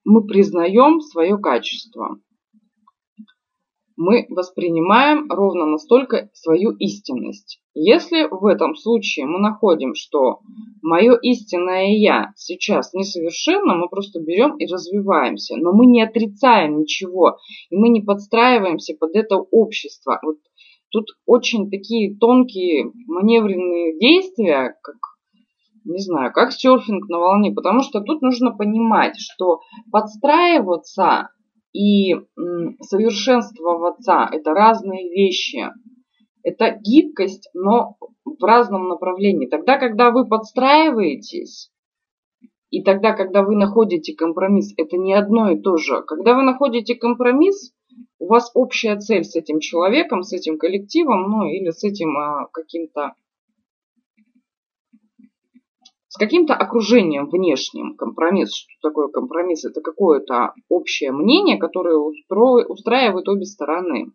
мы 0.03 0.25
признаем 0.25 1.01
свое 1.01 1.37
качество 1.37 2.19
мы 3.97 4.25
воспринимаем 4.29 5.29
ровно 5.29 5.65
настолько 5.65 6.29
свою 6.33 6.71
истинность. 6.71 7.61
Если 7.73 8.27
в 8.29 8.45
этом 8.45 8.75
случае 8.75 9.25
мы 9.25 9.39
находим, 9.39 9.95
что 9.95 10.39
мое 10.81 11.17
истинное 11.21 11.87
я 11.97 12.31
сейчас 12.35 12.93
несовершенно, 12.93 13.75
мы 13.75 13.89
просто 13.89 14.19
берем 14.19 14.57
и 14.57 14.65
развиваемся. 14.65 15.55
Но 15.57 15.73
мы 15.73 15.85
не 15.85 16.01
отрицаем 16.01 16.79
ничего, 16.79 17.37
и 17.69 17.75
мы 17.75 17.89
не 17.89 18.01
подстраиваемся 18.01 18.95
под 18.99 19.15
это 19.15 19.37
общество. 19.37 20.19
Вот 20.23 20.37
тут 20.89 21.05
очень 21.25 21.69
такие 21.69 22.17
тонкие 22.17 22.91
маневренные 23.07 23.97
действия, 23.99 24.75
как 24.81 24.95
не 25.85 25.99
знаю, 25.99 26.33
как 26.33 26.51
серфинг 26.51 27.07
на 27.09 27.19
волне, 27.19 27.51
потому 27.51 27.81
что 27.81 28.01
тут 28.01 28.21
нужно 28.23 28.51
понимать, 28.51 29.13
что 29.17 29.59
подстраиваться 29.91 31.29
и 31.75 32.15
совершенствоваться– 32.81 34.29
это 34.31 34.51
разные 34.51 35.09
вещи. 35.09 35.65
Это 36.41 36.79
гибкость, 36.81 37.49
но 37.53 37.97
в 38.23 38.41
разном 38.43 38.87
направлении. 38.87 39.47
Тогда, 39.47 39.77
когда 39.77 40.11
вы 40.11 40.25
подстраиваетесь, 40.25 41.71
и 42.69 42.81
тогда, 42.81 43.11
когда 43.13 43.43
вы 43.43 43.55
находите 43.55 44.15
компромисс, 44.15 44.73
это 44.77 44.95
не 44.97 45.13
одно 45.13 45.51
и 45.51 45.59
то 45.59 45.75
же. 45.75 46.01
Когда 46.03 46.35
вы 46.35 46.43
находите 46.43 46.95
компромисс, 46.95 47.73
у 48.19 48.27
вас 48.27 48.51
общая 48.53 48.97
цель 48.97 49.25
с 49.25 49.35
этим 49.35 49.59
человеком, 49.59 50.23
с 50.23 50.31
этим 50.31 50.57
коллективом, 50.57 51.29
ну 51.29 51.45
или 51.45 51.71
с 51.71 51.83
этим 51.83 52.17
а, 52.17 52.47
каким-то 52.53 53.15
с 56.15 56.17
каким-то 56.17 56.53
окружением 56.53 57.29
внешним. 57.29 57.97
Компромисс. 57.97 58.55
Что 58.55 58.89
такое 58.89 59.09
компромисс? 59.09 59.65
Это 59.65 59.81
какое-то 59.81 60.53
общее 60.69 61.11
мнение, 61.11 61.57
которое 61.57 61.97
устраивает 61.97 63.27
обе 63.27 63.43
стороны. 63.43 64.13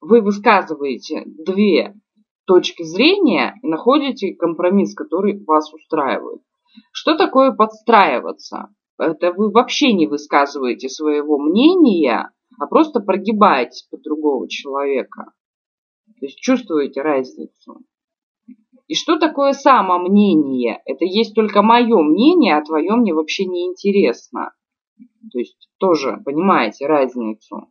Вы 0.00 0.20
высказываете 0.20 1.24
две 1.26 1.96
точки 2.46 2.84
зрения 2.84 3.56
и 3.64 3.66
находите 3.66 4.32
компромисс, 4.36 4.94
который 4.94 5.42
вас 5.44 5.74
устраивает. 5.74 6.40
Что 6.92 7.16
такое 7.16 7.50
подстраиваться? 7.50 8.68
Это 8.96 9.32
вы 9.32 9.50
вообще 9.50 9.92
не 9.92 10.06
высказываете 10.06 10.88
своего 10.88 11.36
мнения, 11.36 12.30
а 12.60 12.66
просто 12.68 13.00
прогибаетесь 13.00 13.88
под 13.90 14.02
другого 14.02 14.48
человека. 14.48 15.32
То 16.20 16.26
есть 16.26 16.38
чувствуете 16.38 17.02
разницу. 17.02 17.80
И 18.90 18.96
что 18.96 19.20
такое 19.20 19.52
самомнение? 19.52 20.82
Это 20.84 21.04
есть 21.04 21.36
только 21.36 21.62
мое 21.62 22.02
мнение, 22.02 22.56
а 22.56 22.64
твое 22.64 22.96
мне 22.96 23.14
вообще 23.14 23.44
не 23.44 23.66
интересно. 23.66 24.52
То 25.30 25.38
есть 25.38 25.68
тоже 25.78 26.20
понимаете 26.24 26.88
разницу. 26.88 27.68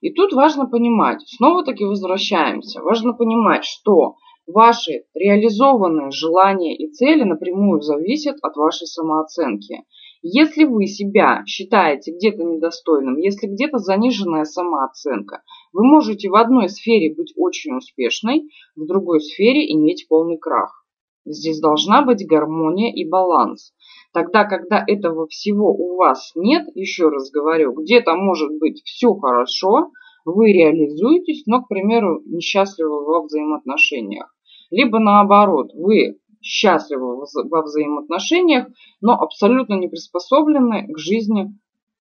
И 0.00 0.12
тут 0.12 0.32
важно 0.32 0.66
понимать, 0.66 1.22
снова-таки 1.28 1.84
возвращаемся, 1.84 2.82
важно 2.82 3.12
понимать, 3.12 3.64
что 3.64 4.16
ваши 4.46 5.04
реализованные 5.14 6.10
желания 6.10 6.76
и 6.76 6.90
цели 6.90 7.22
напрямую 7.24 7.80
зависят 7.82 8.36
от 8.42 8.56
вашей 8.56 8.86
самооценки. 8.86 9.84
Если 10.22 10.64
вы 10.64 10.86
себя 10.86 11.42
считаете 11.46 12.12
где-то 12.12 12.42
недостойным, 12.42 13.16
если 13.18 13.46
где-то 13.46 13.78
заниженная 13.78 14.44
самооценка, 14.44 15.42
вы 15.72 15.84
можете 15.84 16.28
в 16.28 16.34
одной 16.34 16.68
сфере 16.68 17.14
быть 17.14 17.32
очень 17.36 17.76
успешной, 17.76 18.48
в 18.74 18.86
другой 18.86 19.20
сфере 19.20 19.70
иметь 19.72 20.06
полный 20.08 20.38
крах. 20.38 20.84
Здесь 21.24 21.60
должна 21.60 22.04
быть 22.04 22.26
гармония 22.26 22.92
и 22.92 23.08
баланс. 23.08 23.72
Тогда, 24.12 24.44
когда 24.44 24.82
этого 24.86 25.26
всего 25.26 25.72
у 25.72 25.96
вас 25.96 26.32
нет, 26.36 26.66
еще 26.74 27.08
раз 27.08 27.30
говорю, 27.30 27.72
где-то 27.72 28.14
может 28.14 28.56
быть 28.58 28.82
все 28.84 29.12
хорошо, 29.14 29.90
вы 30.24 30.52
реализуетесь, 30.52 31.44
но, 31.46 31.62
к 31.62 31.68
примеру, 31.68 32.22
несчастливы 32.26 33.04
во 33.04 33.22
взаимоотношениях. 33.22 34.35
Либо 34.70 34.98
наоборот, 34.98 35.70
вы 35.74 36.18
счастливы 36.42 37.16
во 37.16 37.62
взаимоотношениях, 37.62 38.68
но 39.00 39.14
абсолютно 39.14 39.74
не 39.74 39.88
приспособлены 39.88 40.86
к 40.88 40.98
жизни 40.98 41.52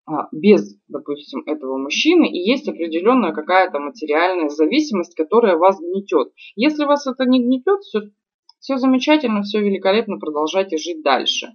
а, 0.08 0.28
без, 0.32 0.78
допустим, 0.88 1.42
этого 1.46 1.78
мужчины, 1.78 2.28
и 2.28 2.38
есть 2.38 2.68
определенная 2.68 3.32
какая-то 3.32 3.80
материальная 3.80 4.48
зависимость, 4.48 5.14
которая 5.14 5.56
вас 5.56 5.80
гнетет. 5.80 6.32
Если 6.54 6.84
вас 6.84 7.06
это 7.06 7.24
не 7.24 7.42
гнетет, 7.42 7.80
все, 7.80 8.00
все 8.60 8.76
замечательно, 8.76 9.42
все 9.42 9.60
великолепно, 9.60 10.18
продолжайте 10.18 10.76
жить 10.76 11.02
дальше. 11.02 11.48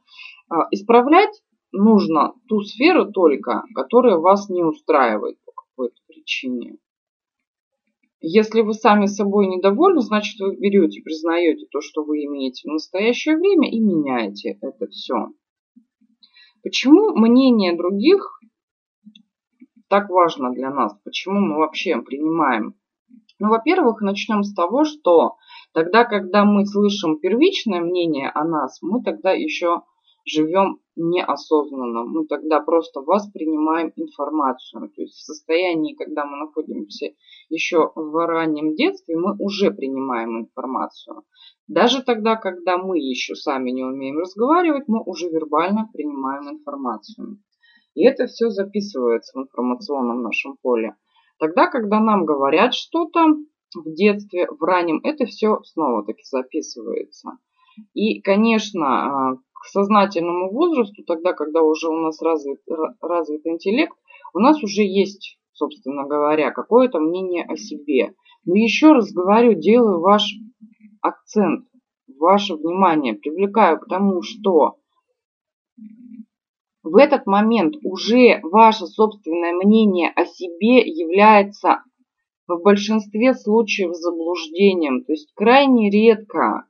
А, 0.49 0.67
исправлять 0.71 1.41
нужно 1.71 2.33
ту 2.49 2.61
сферу 2.61 3.11
только, 3.11 3.63
которая 3.73 4.17
вас 4.17 4.49
не 4.49 4.63
устраивает 4.63 5.37
по 5.45 5.53
какой-то 5.53 5.95
причине. 6.07 6.75
Если 8.23 8.61
вы 8.61 8.75
сами 8.75 9.07
собой 9.07 9.47
недовольны, 9.47 10.01
значит 10.01 10.39
вы 10.39 10.55
берете, 10.55 11.01
признаете 11.01 11.65
то, 11.71 11.81
что 11.81 12.03
вы 12.03 12.23
имеете 12.25 12.69
в 12.69 12.73
настоящее 12.73 13.35
время 13.35 13.67
и 13.71 13.79
меняете 13.79 14.59
это 14.61 14.87
все. 14.87 15.29
Почему 16.61 17.15
мнение 17.15 17.75
других 17.75 18.39
так 19.89 20.09
важно 20.09 20.51
для 20.51 20.69
нас? 20.69 20.95
Почему 21.03 21.39
мы 21.39 21.57
вообще 21.57 21.99
принимаем? 21.99 22.75
Ну, 23.39 23.49
во-первых, 23.49 24.01
начнем 24.01 24.43
с 24.43 24.53
того, 24.53 24.83
что 24.85 25.37
тогда, 25.73 26.05
когда 26.05 26.45
мы 26.45 26.67
слышим 26.67 27.19
первичное 27.19 27.81
мнение 27.81 28.29
о 28.29 28.43
нас, 28.43 28.77
мы 28.83 29.01
тогда 29.01 29.31
еще 29.31 29.81
живем 30.25 30.77
неосознанно. 31.01 32.03
Мы 32.03 32.25
тогда 32.27 32.59
просто 32.59 33.01
воспринимаем 33.01 33.91
информацию. 33.95 34.89
То 34.95 35.01
есть 35.01 35.15
в 35.15 35.25
состоянии, 35.25 35.95
когда 35.95 36.25
мы 36.25 36.37
находимся 36.37 37.13
еще 37.49 37.91
в 37.95 38.27
раннем 38.27 38.75
детстве, 38.75 39.17
мы 39.17 39.35
уже 39.39 39.71
принимаем 39.71 40.39
информацию. 40.39 41.23
Даже 41.67 42.03
тогда, 42.03 42.35
когда 42.35 42.77
мы 42.77 42.99
еще 42.99 43.35
сами 43.35 43.71
не 43.71 43.83
умеем 43.83 44.19
разговаривать, 44.19 44.87
мы 44.87 45.01
уже 45.03 45.29
вербально 45.29 45.89
принимаем 45.93 46.49
информацию. 46.49 47.39
И 47.95 48.05
это 48.05 48.27
все 48.27 48.49
записывается 48.49 49.37
в 49.37 49.43
информационном 49.43 50.21
нашем 50.21 50.57
поле. 50.61 50.95
Тогда, 51.39 51.67
когда 51.67 51.99
нам 51.99 52.25
говорят 52.25 52.73
что-то 52.73 53.25
в 53.75 53.93
детстве, 53.93 54.47
в 54.47 54.61
раннем, 54.63 54.99
это 55.03 55.25
все 55.25 55.61
снова-таки 55.63 56.23
записывается. 56.23 57.31
И, 57.93 58.21
конечно, 58.21 59.31
а, 59.31 59.37
к 59.61 59.65
сознательному 59.65 60.51
возрасту, 60.51 61.03
тогда, 61.03 61.33
когда 61.33 61.61
уже 61.61 61.87
у 61.87 61.97
нас 61.97 62.19
развит, 62.21 62.59
развит 62.99 63.45
интеллект, 63.45 63.93
у 64.33 64.39
нас 64.39 64.61
уже 64.63 64.81
есть, 64.81 65.37
собственно 65.53 66.05
говоря, 66.05 66.51
какое-то 66.51 66.99
мнение 66.99 67.43
о 67.43 67.55
себе. 67.55 68.15
Но 68.43 68.55
еще 68.55 68.93
раз 68.93 69.11
говорю, 69.11 69.53
делаю 69.53 70.01
ваш 70.01 70.33
акцент, 71.01 71.65
ваше 72.17 72.55
внимание, 72.55 73.13
привлекаю 73.13 73.79
к 73.79 73.87
тому, 73.87 74.23
что 74.23 74.77
в 76.81 76.95
этот 76.95 77.27
момент 77.27 77.75
уже 77.83 78.39
ваше 78.41 78.87
собственное 78.87 79.53
мнение 79.53 80.09
о 80.09 80.25
себе 80.25 80.79
является 80.79 81.83
в 82.47 82.59
большинстве 82.63 83.35
случаев 83.35 83.93
заблуждением. 83.93 85.03
То 85.03 85.13
есть 85.13 85.31
крайне 85.35 85.91
редко 85.91 86.65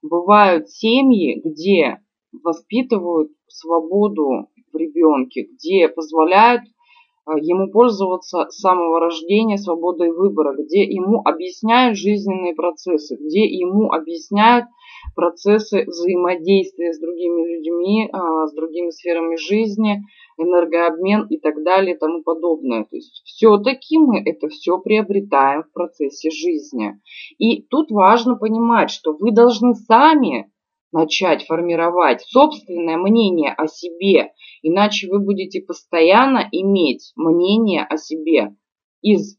бывают 0.00 0.70
семьи, 0.70 1.38
где 1.44 2.00
воспитывают 2.32 3.30
свободу 3.48 4.48
в 4.72 4.76
ребенке, 4.76 5.42
где 5.42 5.88
позволяют 5.88 6.62
э, 6.62 7.32
ему 7.40 7.70
пользоваться 7.70 8.46
с 8.50 8.60
самого 8.60 9.00
рождения 9.00 9.58
свободой 9.58 10.12
выбора, 10.12 10.54
где 10.54 10.84
ему 10.84 11.20
объясняют 11.24 11.96
жизненные 11.96 12.54
процессы, 12.54 13.16
где 13.16 13.44
ему 13.44 13.92
объясняют 13.92 14.66
процессы 15.14 15.84
взаимодействия 15.86 16.92
с 16.92 17.00
другими 17.00 17.56
людьми, 17.56 18.08
а, 18.12 18.46
с 18.46 18.52
другими 18.52 18.90
сферами 18.90 19.36
жизни, 19.36 20.02
энергообмен 20.38 21.26
и 21.28 21.38
так 21.38 21.62
далее 21.62 21.94
и 21.94 21.98
тому 21.98 22.22
подобное. 22.22 22.84
То 22.84 22.96
есть 22.96 23.22
все-таки 23.24 23.98
мы 23.98 24.20
это 24.20 24.48
все 24.48 24.78
приобретаем 24.78 25.64
в 25.64 25.72
процессе 25.72 26.30
жизни. 26.30 27.00
И 27.38 27.62
тут 27.62 27.90
важно 27.90 28.36
понимать, 28.36 28.90
что 28.90 29.12
вы 29.12 29.32
должны 29.32 29.74
сами 29.74 30.50
начать 30.92 31.46
формировать 31.46 32.22
собственное 32.22 32.96
мнение 32.96 33.52
о 33.52 33.66
себе, 33.66 34.32
иначе 34.62 35.08
вы 35.08 35.20
будете 35.20 35.60
постоянно 35.60 36.48
иметь 36.52 37.12
мнение 37.16 37.84
о 37.84 37.96
себе 37.96 38.56
из 39.02 39.38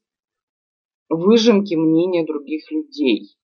выжимки 1.09 1.75
мнения 1.75 2.25
других 2.25 2.71
людей. 2.71 3.35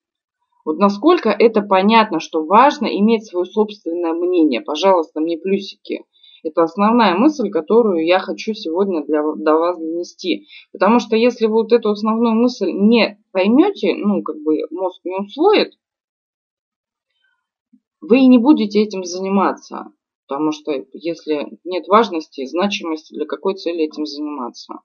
Вот 0.65 0.80
насколько 0.80 1.30
это 1.30 1.62
понятно, 1.62 2.20
что 2.20 2.43
важно 2.43 2.88
иметь 2.88 3.26
свое 3.26 3.46
собственное 3.46 4.13
мнение. 4.13 4.62
Пожалуйста, 4.62 5.22
мне 5.22 5.38
плюсики. 5.38 6.04
Это 6.43 6.63
основная 6.63 7.15
мысль, 7.15 7.50
которую 7.50 8.06
я 8.06 8.20
хочу 8.20 8.54
сегодня 8.54 9.04
для, 9.06 9.22
для 9.34 9.56
вас 9.56 9.78
донести. 9.78 10.48
Потому 10.72 11.00
что 11.00 11.15
если 11.15 11.48
вы 11.48 11.63
вот 11.63 11.72
эту 11.72 11.89
основную 11.89 12.36
мысль 12.36 12.70
не 12.72 13.17
поймете, 13.32 13.96
ну, 13.96 14.22
как 14.24 14.38
бы 14.43 14.60
мозг 14.72 15.02
не 15.04 15.15
усвоит, 15.15 15.74
вы 18.02 18.20
и 18.20 18.28
не 18.28 18.38
будете 18.38 18.82
этим 18.82 19.04
заниматься. 19.04 19.92
Потому 20.28 20.52
что 20.52 20.74
если 20.94 21.58
нет 21.64 21.88
важности 21.88 22.42
и 22.42 22.48
значимости, 22.48 23.14
для 23.14 23.26
какой 23.26 23.56
цели 23.56 23.86
этим 23.86 24.06
заниматься? 24.06 24.82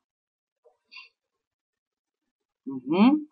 Угу. 2.67 3.27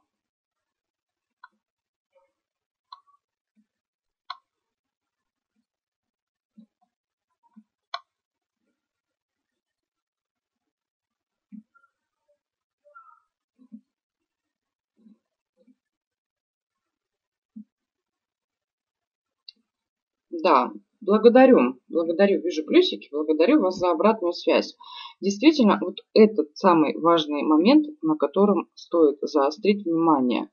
Да, 20.42 20.72
благодарю, 21.00 21.78
благодарю, 21.88 22.40
вижу 22.40 22.64
плюсики, 22.64 23.08
благодарю 23.10 23.60
вас 23.60 23.76
за 23.76 23.90
обратную 23.90 24.32
связь. 24.32 24.76
Действительно, 25.20 25.78
вот 25.80 25.96
этот 26.14 26.56
самый 26.56 26.96
важный 26.96 27.42
момент, 27.42 27.86
на 28.02 28.16
котором 28.16 28.68
стоит 28.74 29.18
заострить 29.22 29.84
внимание. 29.84 30.48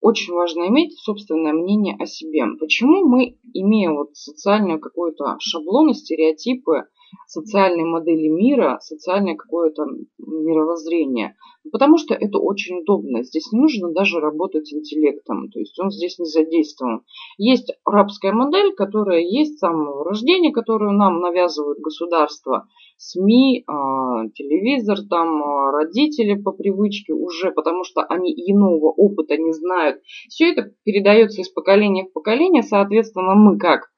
Очень 0.00 0.34
важно 0.34 0.68
иметь 0.68 0.96
собственное 0.98 1.52
мнение 1.52 1.96
о 1.98 2.06
себе. 2.06 2.44
Почему 2.60 3.06
мы, 3.06 3.36
имея 3.52 3.90
вот 3.90 4.14
социальную 4.14 4.78
какую-то 4.78 5.36
шаблоны, 5.40 5.94
стереотипы, 5.94 6.84
социальной 7.26 7.84
модели 7.84 8.28
мира, 8.28 8.78
социальное 8.80 9.34
какое-то 9.34 9.84
мировоззрение. 10.18 11.36
Потому 11.70 11.98
что 11.98 12.14
это 12.14 12.38
очень 12.38 12.78
удобно. 12.80 13.22
Здесь 13.24 13.52
не 13.52 13.60
нужно 13.60 13.92
даже 13.92 14.20
работать 14.20 14.72
интеллектом. 14.72 15.50
То 15.50 15.58
есть 15.58 15.78
он 15.78 15.90
здесь 15.90 16.18
не 16.18 16.26
задействован. 16.26 17.02
Есть 17.36 17.72
рабская 17.84 18.32
модель, 18.32 18.74
которая 18.74 19.20
есть 19.20 19.56
с 19.56 19.58
самого 19.58 20.04
рождения, 20.04 20.52
которую 20.52 20.92
нам 20.92 21.20
навязывают 21.20 21.78
государство. 21.80 22.68
СМИ, 22.98 23.62
а, 23.68 24.28
телевизор, 24.34 24.98
там 25.08 25.42
а, 25.42 25.70
родители 25.70 26.34
по 26.34 26.50
привычке 26.50 27.12
уже, 27.12 27.52
потому 27.52 27.84
что 27.84 28.02
они 28.02 28.32
иного 28.32 28.90
опыта 28.90 29.36
не 29.36 29.52
знают. 29.52 30.02
Все 30.28 30.50
это 30.50 30.72
передается 30.84 31.40
из 31.40 31.48
поколения 31.48 32.04
в 32.04 32.12
поколение, 32.12 32.62
соответственно, 32.64 33.36
мы 33.36 33.56
как 33.56 33.88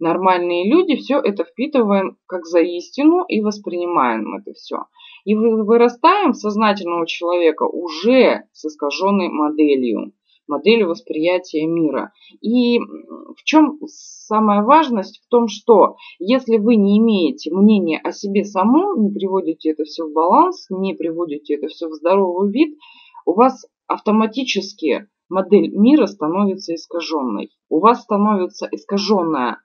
нормальные 0.00 0.68
люди 0.68 0.96
все 0.96 1.20
это 1.20 1.44
впитываем 1.44 2.16
как 2.26 2.44
за 2.44 2.60
истину 2.60 3.24
и 3.28 3.40
воспринимаем 3.40 4.34
это 4.34 4.52
все. 4.54 4.86
И 5.24 5.36
вырастаем 5.36 6.34
сознательного 6.34 7.06
человека 7.06 7.64
уже 7.64 8.44
с 8.52 8.64
искаженной 8.64 9.28
моделью 9.28 10.12
моделью 10.50 10.88
восприятия 10.88 11.66
мира. 11.66 12.12
И 12.42 12.78
в 12.78 13.42
чем 13.44 13.78
самая 13.86 14.62
важность? 14.62 15.22
В 15.24 15.28
том, 15.30 15.48
что 15.48 15.96
если 16.18 16.58
вы 16.58 16.76
не 16.76 16.98
имеете 16.98 17.54
мнения 17.54 17.98
о 17.98 18.12
себе 18.12 18.44
самом, 18.44 19.02
не 19.02 19.10
приводите 19.10 19.70
это 19.70 19.84
все 19.84 20.04
в 20.04 20.12
баланс, 20.12 20.66
не 20.68 20.94
приводите 20.94 21.54
это 21.54 21.68
все 21.68 21.88
в 21.88 21.94
здоровый 21.94 22.50
вид, 22.50 22.76
у 23.24 23.32
вас 23.32 23.64
автоматически 23.86 25.08
модель 25.28 25.70
мира 25.70 26.06
становится 26.06 26.74
искаженной. 26.74 27.50
У 27.68 27.78
вас 27.78 28.02
становится 28.02 28.68
искаженное 28.70 29.58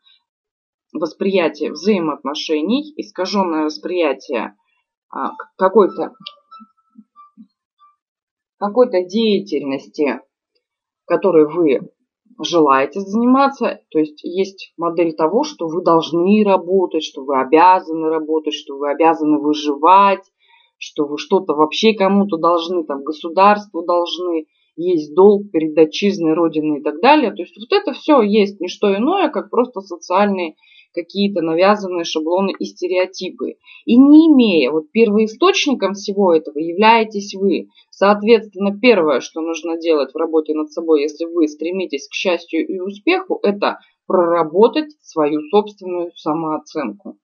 восприятие 0.94 1.72
взаимоотношений, 1.72 2.94
искаженное 2.96 3.66
восприятие 3.66 4.56
а, 5.10 5.32
какой-то 5.58 6.14
какой-то 8.58 9.04
деятельности, 9.04 10.22
которой 11.06 11.48
вы 11.48 11.90
желаете 12.44 13.00
заниматься. 13.00 13.80
То 13.92 14.00
есть 14.00 14.24
есть 14.24 14.74
модель 14.78 15.14
того, 15.16 15.44
что 15.44 15.68
вы 15.68 15.84
должны 15.84 16.44
работать, 16.44 17.04
что 17.04 17.24
вы 17.24 17.40
обязаны 17.40 18.10
работать, 18.10 18.54
что 18.54 18.78
вы 18.78 18.92
обязаны 18.92 19.40
выживать, 19.40 20.24
что 20.78 21.06
вы 21.06 21.18
что-то 21.18 21.54
вообще 21.54 21.94
кому-то 21.94 22.38
должны, 22.38 22.84
там, 22.84 23.04
государству 23.04 23.84
должны, 23.84 24.48
есть 24.76 25.16
долг 25.16 25.50
перед 25.52 25.78
отчизной, 25.78 26.34
родиной 26.34 26.80
и 26.80 26.84
так 26.84 27.00
далее. 27.02 27.32
То 27.32 27.44
есть 27.44 27.56
вот 27.58 27.76
это 27.76 27.94
все 27.94 28.22
есть 28.22 28.60
не 28.60 28.68
что 28.68 28.94
иное, 28.94 29.30
как 29.30 29.50
просто 29.50 29.80
социальные 29.80 30.56
какие-то 30.96 31.42
навязанные 31.42 32.06
шаблоны 32.06 32.52
и 32.58 32.66
стереотипы. 32.66 33.58
И 33.86 33.98
не 33.98 34.30
имея 34.30 34.72
вот 34.72 34.92
первоисточником 34.92 35.94
всего 35.94 36.34
этого 36.34 36.58
являетесь 36.58 37.36
вы. 37.36 37.68
Соответственно, 37.92 38.76
первое, 38.80 39.20
что 39.20 39.42
нужно 39.42 39.78
делать 39.78 40.14
в 40.14 40.18
работе 40.18 40.56
над 40.56 40.72
собой, 40.72 41.04
если 41.04 41.26
вы 41.26 41.48
стремитесь 41.48 42.08
к 42.08 42.14
счастью 42.14 42.66
и 42.66 42.80
успеху, 42.80 43.40
это 43.44 43.80
проработать 44.08 44.96
свою 45.02 45.42
собственную 45.50 46.12
самооценку. 46.16 47.18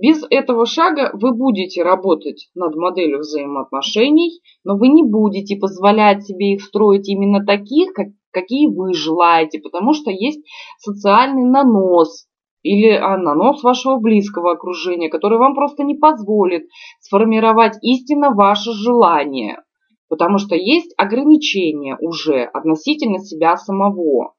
Без 0.00 0.22
этого 0.30 0.64
шага 0.64 1.10
вы 1.12 1.34
будете 1.34 1.82
работать 1.82 2.50
над 2.54 2.76
моделью 2.76 3.18
взаимоотношений, 3.18 4.40
но 4.62 4.76
вы 4.76 4.88
не 4.88 5.02
будете 5.02 5.56
позволять 5.56 6.24
себе 6.24 6.52
их 6.52 6.62
строить 6.62 7.08
именно 7.08 7.44
таких, 7.44 7.92
как, 7.94 8.06
какие 8.32 8.68
вы 8.68 8.94
желаете, 8.94 9.60
потому 9.60 9.92
что 9.92 10.10
есть 10.10 10.40
социальный 10.78 11.44
нанос 11.44 12.26
или 12.62 12.90
а, 12.90 13.16
нанос 13.16 13.62
вашего 13.62 13.98
близкого 13.98 14.52
окружения, 14.52 15.08
который 15.08 15.38
вам 15.38 15.54
просто 15.54 15.84
не 15.84 15.94
позволит 15.94 16.66
сформировать 17.00 17.78
истинно 17.82 18.30
ваше 18.30 18.72
желание, 18.72 19.62
потому 20.08 20.38
что 20.38 20.54
есть 20.56 20.92
ограничения 20.96 21.96
уже 22.00 22.42
относительно 22.42 23.18
себя 23.18 23.56
самого. 23.56 24.34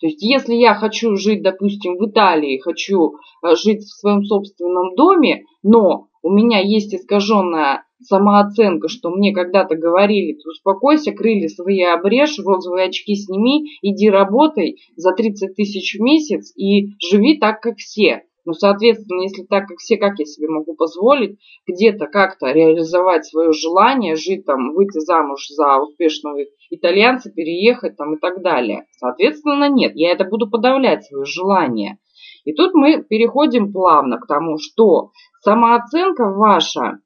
То 0.00 0.08
есть, 0.08 0.20
если 0.20 0.54
я 0.54 0.74
хочу 0.74 1.14
жить, 1.14 1.42
допустим, 1.42 1.96
в 1.96 2.10
Италии, 2.10 2.58
хочу 2.58 3.12
э, 3.12 3.54
жить 3.54 3.84
в 3.84 4.00
своем 4.00 4.24
собственном 4.24 4.96
доме, 4.96 5.44
но 5.62 6.08
у 6.22 6.30
меня 6.30 6.58
есть 6.58 6.92
искаженная 6.92 7.84
самооценка, 8.04 8.88
что 8.88 9.10
мне 9.10 9.32
когда-то 9.32 9.76
говорили, 9.76 10.34
ты 10.34 10.48
успокойся, 10.48 11.12
крылья 11.12 11.48
свои 11.48 11.82
обрежь, 11.82 12.38
розовые 12.38 12.88
очки 12.88 13.14
сними, 13.14 13.70
иди 13.82 14.10
работай 14.10 14.78
за 14.96 15.12
30 15.12 15.54
тысяч 15.54 15.98
в 15.98 16.02
месяц 16.02 16.52
и 16.56 16.90
живи 17.00 17.38
так, 17.38 17.60
как 17.60 17.78
все. 17.78 18.22
Ну, 18.44 18.54
соответственно, 18.54 19.22
если 19.22 19.44
так, 19.44 19.68
как 19.68 19.78
все, 19.78 19.96
как 19.96 20.18
я 20.18 20.24
себе 20.24 20.48
могу 20.48 20.74
позволить 20.74 21.38
где-то 21.66 22.06
как-то 22.06 22.50
реализовать 22.50 23.24
свое 23.24 23.52
желание, 23.52 24.16
жить 24.16 24.44
там, 24.44 24.74
выйти 24.74 24.98
замуж 24.98 25.46
за 25.48 25.78
успешного 25.78 26.40
итальянца, 26.70 27.30
переехать 27.30 27.96
там 27.96 28.16
и 28.16 28.18
так 28.18 28.42
далее. 28.42 28.86
Соответственно, 28.98 29.68
нет, 29.68 29.92
я 29.94 30.10
это 30.10 30.24
буду 30.24 30.50
подавлять, 30.50 31.04
свое 31.04 31.24
желание. 31.24 31.98
И 32.44 32.52
тут 32.52 32.74
мы 32.74 33.04
переходим 33.04 33.72
плавно 33.72 34.18
к 34.18 34.26
тому, 34.26 34.58
что 34.58 35.10
самооценка 35.42 36.24
ваша 36.24 36.98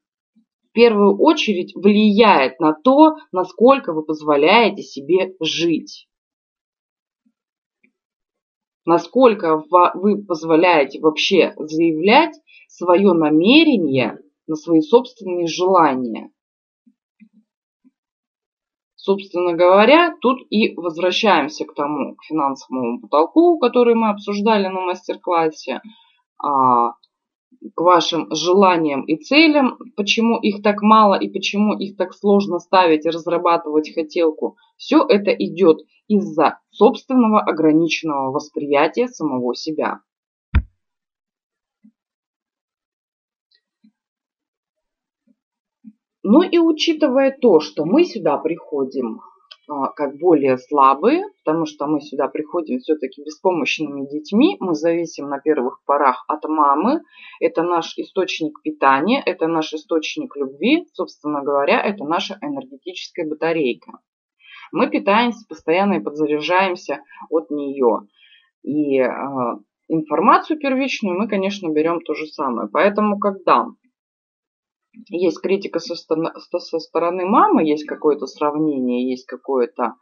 первую 0.77 1.17
очередь 1.17 1.73
влияет 1.75 2.59
на 2.59 2.71
то, 2.71 3.15
насколько 3.31 3.93
вы 3.93 4.05
позволяете 4.05 4.83
себе 4.83 5.33
жить. 5.39 6.07
Насколько 8.85 9.63
вы 9.95 10.23
позволяете 10.23 10.99
вообще 10.99 11.55
заявлять 11.57 12.39
свое 12.67 13.13
намерение 13.13 14.19
на 14.45 14.55
свои 14.55 14.81
собственные 14.81 15.47
желания. 15.47 16.29
Собственно 18.93 19.53
говоря, 19.53 20.15
тут 20.21 20.45
и 20.51 20.75
возвращаемся 20.75 21.65
к 21.65 21.73
тому, 21.73 22.15
к 22.17 22.23
финансовому 22.23 23.01
потолку, 23.01 23.57
который 23.57 23.95
мы 23.95 24.09
обсуждали 24.09 24.67
на 24.67 24.81
мастер-классе. 24.81 25.81
К 27.75 27.81
вашим 27.81 28.27
желаниям 28.33 29.03
и 29.03 29.17
целям, 29.17 29.77
почему 29.95 30.39
их 30.39 30.63
так 30.63 30.81
мало 30.81 31.15
и 31.15 31.29
почему 31.29 31.77
их 31.77 31.95
так 31.97 32.13
сложно 32.13 32.59
ставить 32.59 33.05
и 33.05 33.09
разрабатывать 33.09 33.93
хотелку. 33.93 34.57
Все 34.77 35.05
это 35.07 35.31
идет 35.31 35.79
из-за 36.07 36.59
собственного 36.71 37.41
ограниченного 37.41 38.31
восприятия 38.31 39.07
самого 39.07 39.55
себя. 39.55 40.01
Ну 46.23 46.41
и 46.41 46.57
учитывая 46.57 47.31
то, 47.31 47.59
что 47.59 47.85
мы 47.85 48.03
сюда 48.03 48.37
приходим 48.37 49.21
как 49.67 50.17
более 50.17 50.57
слабые, 50.57 51.23
потому 51.43 51.65
что 51.65 51.87
мы 51.87 51.99
сюда 51.99 52.27
приходим 52.27 52.79
все-таки 52.79 53.23
беспомощными 53.23 54.07
детьми, 54.07 54.55
мы 54.59 54.73
зависим 54.75 55.27
на 55.27 55.39
первых 55.39 55.81
порах 55.85 56.23
от 56.27 56.45
мамы, 56.45 57.01
это 57.41 57.63
наш 57.63 57.97
источник 57.97 58.61
питания, 58.63 59.21
это 59.25 59.47
наш 59.47 59.73
источник 59.73 60.35
любви, 60.37 60.85
собственно 60.93 61.41
говоря, 61.41 61.81
это 61.81 62.05
наша 62.05 62.37
энергетическая 62.41 63.27
батарейка. 63.27 63.99
Мы 64.71 64.89
питаемся 64.89 65.45
постоянно 65.47 65.95
и 65.95 66.03
подзаряжаемся 66.03 67.01
от 67.29 67.51
нее. 67.51 68.07
И 68.63 68.99
э, 68.99 69.09
информацию 69.87 70.59
первичную 70.59 71.17
мы, 71.17 71.27
конечно, 71.27 71.69
берем 71.71 72.01
то 72.01 72.13
же 72.13 72.25
самое. 72.27 72.69
Поэтому, 72.71 73.17
когда 73.17 73.67
есть 75.09 75.41
критика 75.41 75.79
со, 75.79 75.95
стороны 76.79 77.25
мамы, 77.25 77.67
есть 77.67 77.85
какое-то 77.85 78.25
сравнение, 78.25 79.09
есть 79.09 79.25
какое-то 79.25 79.95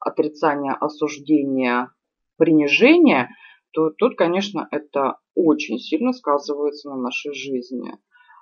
отрицание, 0.00 0.72
осуждение, 0.72 1.88
принижение, 2.36 3.28
то 3.72 3.90
тут, 3.90 4.16
конечно, 4.16 4.68
это 4.70 5.18
очень 5.34 5.78
сильно 5.78 6.12
сказывается 6.12 6.90
на 6.90 6.96
нашей 6.96 7.32
жизни. 7.34 7.92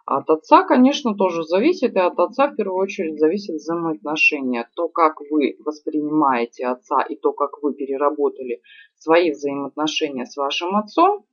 От 0.06 0.28
отца, 0.28 0.64
конечно, 0.64 1.14
тоже 1.14 1.44
зависит, 1.44 1.94
и 1.94 1.98
от 1.98 2.18
отца 2.18 2.48
в 2.48 2.56
первую 2.56 2.82
очередь 2.82 3.20
зависит 3.20 3.56
взаимоотношения. 3.56 4.68
То, 4.74 4.88
как 4.88 5.20
вы 5.30 5.56
воспринимаете 5.64 6.66
отца 6.66 7.02
и 7.02 7.14
то, 7.14 7.32
как 7.32 7.62
вы 7.62 7.74
переработали 7.74 8.60
свои 8.96 9.30
взаимоотношения 9.30 10.26
с 10.26 10.36
вашим 10.36 10.74
отцом, 10.74 11.24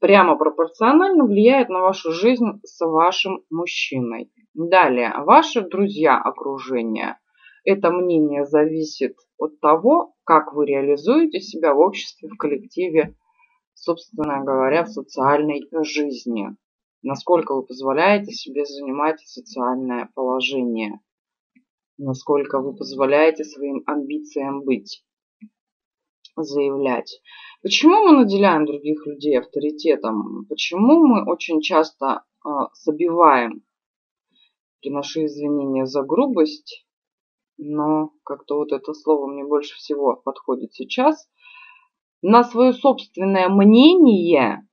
прямо 0.00 0.36
пропорционально 0.36 1.24
влияет 1.24 1.68
на 1.68 1.80
вашу 1.80 2.12
жизнь 2.12 2.60
с 2.64 2.84
вашим 2.84 3.44
мужчиной. 3.50 4.30
Далее, 4.54 5.12
ваши 5.18 5.60
друзья 5.62 6.18
окружения. 6.18 7.18
Это 7.64 7.90
мнение 7.90 8.44
зависит 8.46 9.16
от 9.38 9.60
того, 9.60 10.14
как 10.24 10.52
вы 10.52 10.66
реализуете 10.66 11.40
себя 11.40 11.74
в 11.74 11.80
обществе, 11.80 12.28
в 12.28 12.36
коллективе, 12.36 13.14
собственно 13.74 14.42
говоря, 14.44 14.84
в 14.84 14.88
социальной 14.88 15.68
жизни. 15.84 16.56
Насколько 17.02 17.54
вы 17.54 17.64
позволяете 17.64 18.32
себе 18.32 18.64
занимать 18.64 19.20
социальное 19.20 20.10
положение. 20.14 21.00
Насколько 21.96 22.60
вы 22.60 22.74
позволяете 22.74 23.44
своим 23.44 23.82
амбициям 23.86 24.62
быть. 24.64 25.04
Заявлять. 26.42 27.20
Почему 27.62 28.04
мы 28.04 28.24
наделяем 28.24 28.66
других 28.66 29.06
людей 29.06 29.38
авторитетом? 29.38 30.46
Почему 30.48 31.06
мы 31.06 31.30
очень 31.30 31.60
часто 31.60 32.24
э, 32.44 32.48
забиваем? 32.74 33.62
Приношу 34.80 35.26
извинения 35.26 35.86
за 35.86 36.02
грубость, 36.02 36.86
но 37.56 38.12
как-то 38.24 38.56
вот 38.56 38.72
это 38.72 38.94
слово 38.94 39.26
мне 39.26 39.44
больше 39.44 39.74
всего 39.76 40.16
подходит 40.16 40.72
сейчас. 40.72 41.28
На 42.22 42.44
свое 42.44 42.72
собственное 42.72 43.48
мнение 43.48 44.68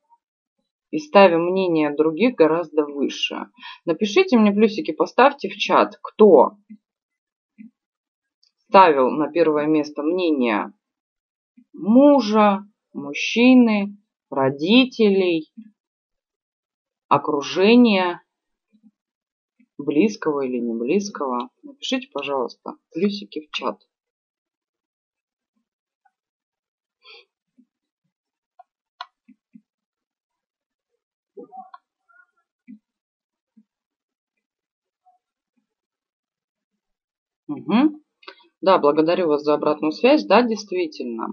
и 0.91 0.99
ставим 0.99 1.47
мнение 1.51 1.93
других 1.93 2.35
гораздо 2.35 2.85
выше. 2.85 3.47
Напишите 3.85 4.37
мне 4.37 4.51
плюсики, 4.51 4.91
поставьте 4.91 5.49
в 5.49 5.55
чат, 5.57 5.99
кто 6.01 6.57
ставил 8.69 9.09
на 9.09 9.31
первое 9.31 9.67
место 9.67 10.03
мнение 10.03 10.73
мужа, 11.75 12.65
мужчины, 12.93 13.97
родителей, 14.29 15.51
окружения, 17.09 18.21
близкого 19.77 20.41
или 20.41 20.57
не 20.59 20.73
близкого. 20.73 21.49
Напишите, 21.63 22.09
пожалуйста, 22.11 22.75
плюсики 22.91 23.47
в 23.47 23.51
чат. 23.51 23.79
Угу. 37.47 38.01
Да, 38.61 38.77
благодарю 38.79 39.27
вас 39.27 39.43
за 39.43 39.55
обратную 39.55 39.91
связь. 39.93 40.25
Да, 40.25 40.43
действительно. 40.43 41.27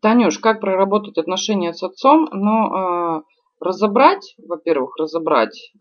Танюш, 0.00 0.38
как 0.38 0.60
проработать 0.60 1.18
отношения 1.18 1.74
с 1.74 1.82
отцом? 1.82 2.28
Ну, 2.32 2.74
э, 2.74 3.22
разобрать, 3.60 4.34
во-первых, 4.38 4.96
разобрать. 4.96 5.72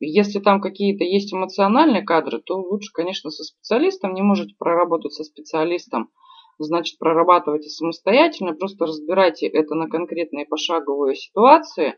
Если 0.00 0.40
там 0.40 0.60
какие-то 0.60 1.04
есть 1.04 1.32
эмоциональные 1.32 2.02
кадры, 2.02 2.42
то 2.44 2.56
лучше, 2.56 2.90
конечно, 2.92 3.30
со 3.30 3.44
специалистом. 3.44 4.14
Не 4.14 4.22
можете 4.22 4.56
проработать 4.58 5.12
со 5.12 5.22
специалистом, 5.22 6.10
значит, 6.58 6.98
прорабатывайте 6.98 7.68
самостоятельно. 7.68 8.54
Просто 8.54 8.86
разбирайте 8.86 9.46
это 9.46 9.76
на 9.76 9.88
конкретные 9.88 10.46
пошаговые 10.46 11.14
ситуации. 11.14 11.96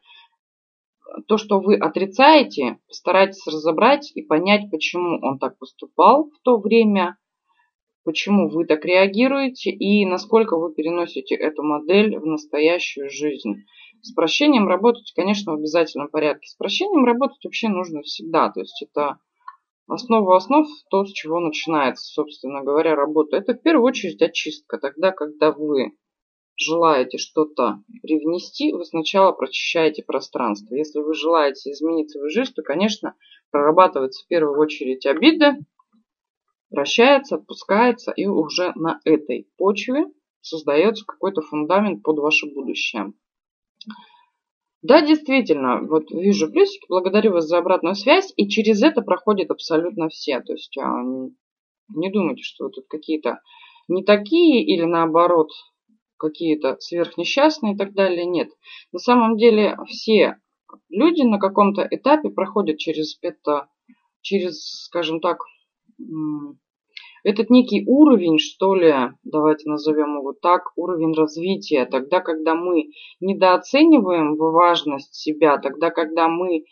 То, 1.27 1.39
что 1.39 1.59
вы 1.59 1.77
отрицаете, 1.77 2.81
постарайтесь 2.87 3.47
разобрать 3.47 4.13
и 4.15 4.21
понять, 4.21 4.71
почему 4.71 5.19
он 5.23 5.39
так 5.39 5.57
поступал 5.59 6.25
в 6.25 6.43
то 6.43 6.59
время– 6.59 7.17
почему 8.07 8.49
вы 8.49 8.65
так 8.65 8.85
реагируете 8.85 9.71
и 9.71 10.07
насколько 10.07 10.57
вы 10.57 10.73
переносите 10.73 11.35
эту 11.35 11.65
модель 11.65 12.17
в 12.17 12.25
настоящую 12.25 13.11
жизнь. 13.11 13.65
С 14.01 14.13
прощением 14.13 14.69
работать, 14.69 15.13
конечно, 15.15 15.53
в 15.53 15.57
обязательном 15.57 16.09
порядке. 16.09 16.47
С 16.47 16.55
прощением 16.55 17.05
работать 17.05 17.45
вообще 17.45 17.69
нужно 17.69 18.03
всегда. 18.03 18.51
То 18.51 18.61
есть 18.61 18.81
это 18.81 19.19
основа 19.89 20.37
основ, 20.37 20.69
то, 20.89 21.05
с 21.05 21.11
чего 21.11 21.41
начинается, 21.41 22.05
собственно 22.05 22.63
говоря, 22.63 22.95
работа. 22.95 23.37
Это 23.37 23.55
в 23.55 23.63
первую 23.63 23.85
очередь 23.85 24.23
очистка. 24.23 24.79
Тогда, 24.79 25.11
когда 25.11 25.51
вы 25.51 25.91
желаете 26.55 27.19
что-то 27.19 27.81
привнести, 28.03 28.73
вы 28.73 28.85
сначала 28.85 29.33
прочищаете 29.33 30.05
пространство. 30.05 30.77
Если 30.77 31.01
вы 31.01 31.13
желаете 31.13 31.73
изменить 31.73 32.13
свою 32.13 32.31
жизнь, 32.31 32.53
то, 32.55 32.63
конечно, 32.63 33.17
прорабатывается 33.51 34.25
в 34.25 34.29
первую 34.29 34.61
очередь 34.61 35.05
обиды, 35.07 35.57
прощается, 36.71 37.37
отпускается, 37.37 38.13
и 38.13 38.27
уже 38.27 38.73
на 38.75 39.01
этой 39.05 39.49
почве 39.57 40.07
создается 40.41 41.05
какой-то 41.05 41.43
фундамент 41.43 42.03
под 42.03 42.19
ваше 42.19 42.47
будущее. 42.47 43.13
Да, 44.83 45.01
действительно, 45.01 45.81
вот 45.83 46.11
вижу 46.11 46.51
плюсики, 46.51 46.87
благодарю 46.89 47.33
вас 47.33 47.47
за 47.47 47.59
обратную 47.59 47.97
связь, 47.97 48.33
и 48.37 48.49
через 48.49 48.83
это 48.83 49.03
проходят 49.03 49.51
абсолютно 49.51 50.09
все. 50.09 50.41
То 50.41 50.53
есть 50.53 50.77
а, 50.79 51.03
не 51.95 52.11
думайте, 52.11 52.43
что 52.43 52.65
вы 52.65 52.71
тут 52.71 52.87
какие-то 52.89 53.41
не 53.89 54.05
такие 54.05 54.65
или 54.65 54.85
наоборот 54.85 55.51
какие-то 56.19 56.77
сверхнесчастные 56.81 57.75
и 57.75 57.77
так 57.77 57.95
далее. 57.95 58.27
Нет. 58.27 58.49
На 58.93 58.99
самом 58.99 59.37
деле 59.37 59.77
все 59.87 60.37
люди 60.89 61.23
на 61.23 61.39
каком-то 61.39 61.87
этапе 61.91 62.31
проходят 62.31 62.79
через 62.79 63.19
это, 63.23 63.69
через, 64.21 64.85
скажем 64.85 65.21
так, 65.21 65.39
этот 67.25 67.51
некий 67.51 67.85
уровень, 67.87 68.39
что 68.39 68.75
ли, 68.75 68.95
давайте 69.25 69.69
назовем 69.69 70.19
его 70.19 70.33
так, 70.33 70.71
уровень 70.77 71.13
развития, 71.13 71.85
тогда, 71.85 72.21
когда 72.21 72.55
мы 72.55 72.91
недооцениваем 73.21 74.37
важность 74.37 75.15
себя, 75.15 75.59
тогда, 75.59 75.91
когда 75.91 76.29
мы 76.29 76.65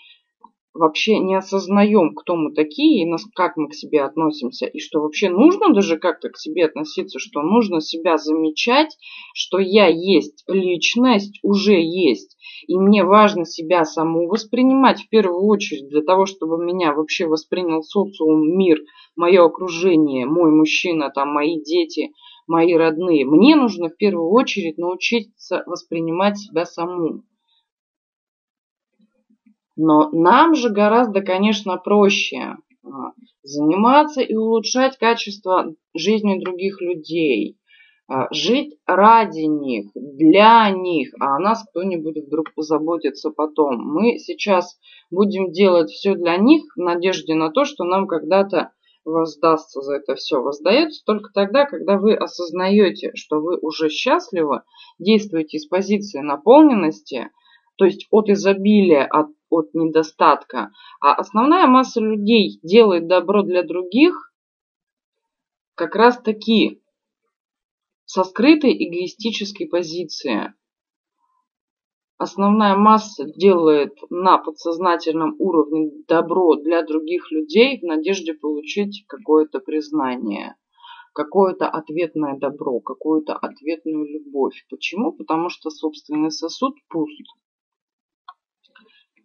вообще 0.74 1.18
не 1.20 1.36
осознаем, 1.36 2.14
кто 2.14 2.34
мы 2.34 2.52
такие, 2.52 3.06
и 3.06 3.16
как 3.34 3.56
мы 3.56 3.68
к 3.68 3.74
себе 3.74 4.02
относимся, 4.02 4.66
и 4.66 4.80
что 4.80 5.00
вообще 5.00 5.30
нужно 5.30 5.72
даже 5.72 5.98
как-то 5.98 6.28
к 6.30 6.36
себе 6.36 6.66
относиться, 6.66 7.18
что 7.18 7.42
нужно 7.42 7.80
себя 7.80 8.18
замечать, 8.18 8.96
что 9.34 9.58
я 9.58 9.86
есть 9.86 10.44
личность, 10.48 11.38
уже 11.42 11.80
есть, 11.80 12.36
и 12.66 12.76
мне 12.76 13.04
важно 13.04 13.44
себя 13.44 13.84
саму 13.84 14.26
воспринимать 14.26 15.00
в 15.00 15.08
первую 15.08 15.46
очередь 15.46 15.88
для 15.88 16.02
того, 16.02 16.26
чтобы 16.26 16.62
меня 16.62 16.92
вообще 16.92 17.26
воспринял 17.26 17.82
социум, 17.82 18.56
мир, 18.58 18.80
мое 19.16 19.44
окружение, 19.44 20.26
мой 20.26 20.50
мужчина, 20.50 21.10
там 21.10 21.28
мои 21.28 21.62
дети, 21.62 22.10
мои 22.48 22.74
родные. 22.74 23.24
Мне 23.24 23.54
нужно 23.54 23.88
в 23.88 23.96
первую 23.96 24.30
очередь 24.30 24.76
научиться 24.76 25.62
воспринимать 25.66 26.38
себя 26.38 26.64
саму. 26.64 27.22
Но 29.76 30.08
нам 30.10 30.54
же 30.54 30.70
гораздо, 30.70 31.20
конечно, 31.20 31.76
проще 31.78 32.56
а, 32.84 33.12
заниматься 33.42 34.20
и 34.20 34.34
улучшать 34.34 34.98
качество 34.98 35.74
жизни 35.94 36.40
других 36.40 36.80
людей, 36.80 37.58
а, 38.06 38.32
жить 38.32 38.76
ради 38.86 39.46
них, 39.46 39.90
для 39.94 40.70
них, 40.70 41.12
а 41.18 41.36
о 41.36 41.38
нас 41.40 41.64
кто-нибудь 41.70 42.26
вдруг 42.26 42.54
позаботится 42.54 43.30
потом. 43.30 43.78
Мы 43.78 44.18
сейчас 44.18 44.78
будем 45.10 45.50
делать 45.50 45.90
все 45.90 46.14
для 46.14 46.36
них 46.36 46.62
в 46.76 46.80
надежде 46.80 47.34
на 47.34 47.50
то, 47.50 47.64
что 47.64 47.84
нам 47.84 48.06
когда-то 48.06 48.72
воздастся 49.04 49.80
за 49.80 49.96
это 49.96 50.14
все. 50.14 50.40
Воздается 50.40 51.02
только 51.04 51.30
тогда, 51.32 51.66
когда 51.66 51.98
вы 51.98 52.14
осознаете, 52.14 53.10
что 53.14 53.40
вы 53.40 53.58
уже 53.58 53.88
счастливы, 53.88 54.62
действуете 54.98 55.58
из 55.58 55.66
позиции 55.66 56.20
наполненности, 56.20 57.30
то 57.76 57.84
есть 57.84 58.06
от 58.10 58.28
изобилия, 58.28 59.04
от 59.04 59.28
от 59.54 59.74
недостатка. 59.74 60.70
А 61.00 61.14
основная 61.14 61.66
масса 61.66 62.00
людей 62.00 62.60
делает 62.62 63.06
добро 63.08 63.42
для 63.42 63.62
других 63.62 64.32
как 65.74 65.96
раз 65.96 66.20
таки 66.20 66.80
со 68.04 68.24
скрытой 68.24 68.72
эгоистической 68.72 69.66
позиции. 69.66 70.54
Основная 72.16 72.76
масса 72.76 73.24
делает 73.24 73.92
на 74.08 74.38
подсознательном 74.38 75.34
уровне 75.38 75.90
добро 76.06 76.54
для 76.54 76.82
других 76.82 77.32
людей 77.32 77.80
в 77.80 77.82
надежде 77.82 78.34
получить 78.34 79.04
какое-то 79.08 79.58
признание, 79.58 80.54
какое-то 81.12 81.68
ответное 81.68 82.38
добро, 82.38 82.78
какую-то 82.78 83.34
ответную 83.34 84.06
любовь. 84.06 84.64
Почему? 84.70 85.12
Потому 85.12 85.48
что 85.48 85.70
собственный 85.70 86.30
сосуд 86.30 86.76
пуст. 86.88 87.26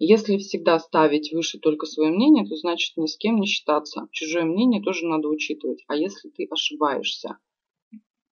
Если 0.01 0.37
всегда 0.37 0.79
ставить 0.79 1.33
выше 1.33 1.59
только 1.59 1.85
свое 1.85 2.09
мнение, 2.09 2.47
то 2.47 2.55
значит 2.55 2.95
ни 2.95 3.05
с 3.05 3.17
кем 3.17 3.41
не 3.41 3.45
считаться. 3.45 4.07
Чужое 4.11 4.45
мнение 4.45 4.81
тоже 4.81 5.05
надо 5.05 5.27
учитывать. 5.27 5.83
А 5.87 5.95
если 5.97 6.29
ты 6.29 6.47
ошибаешься? 6.49 7.37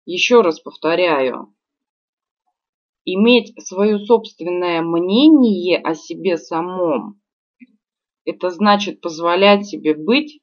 Еще 0.06 0.40
раз 0.40 0.62
повторяю. 0.62 1.54
Иметь 3.04 3.54
свое 3.68 4.00
собственное 4.00 4.82
мнение 4.82 5.78
о 5.78 5.94
себе 5.94 6.38
самом, 6.38 7.22
это 8.24 8.50
значит 8.50 9.02
позволять 9.02 9.68
себе 9.68 9.94
быть 9.94 10.40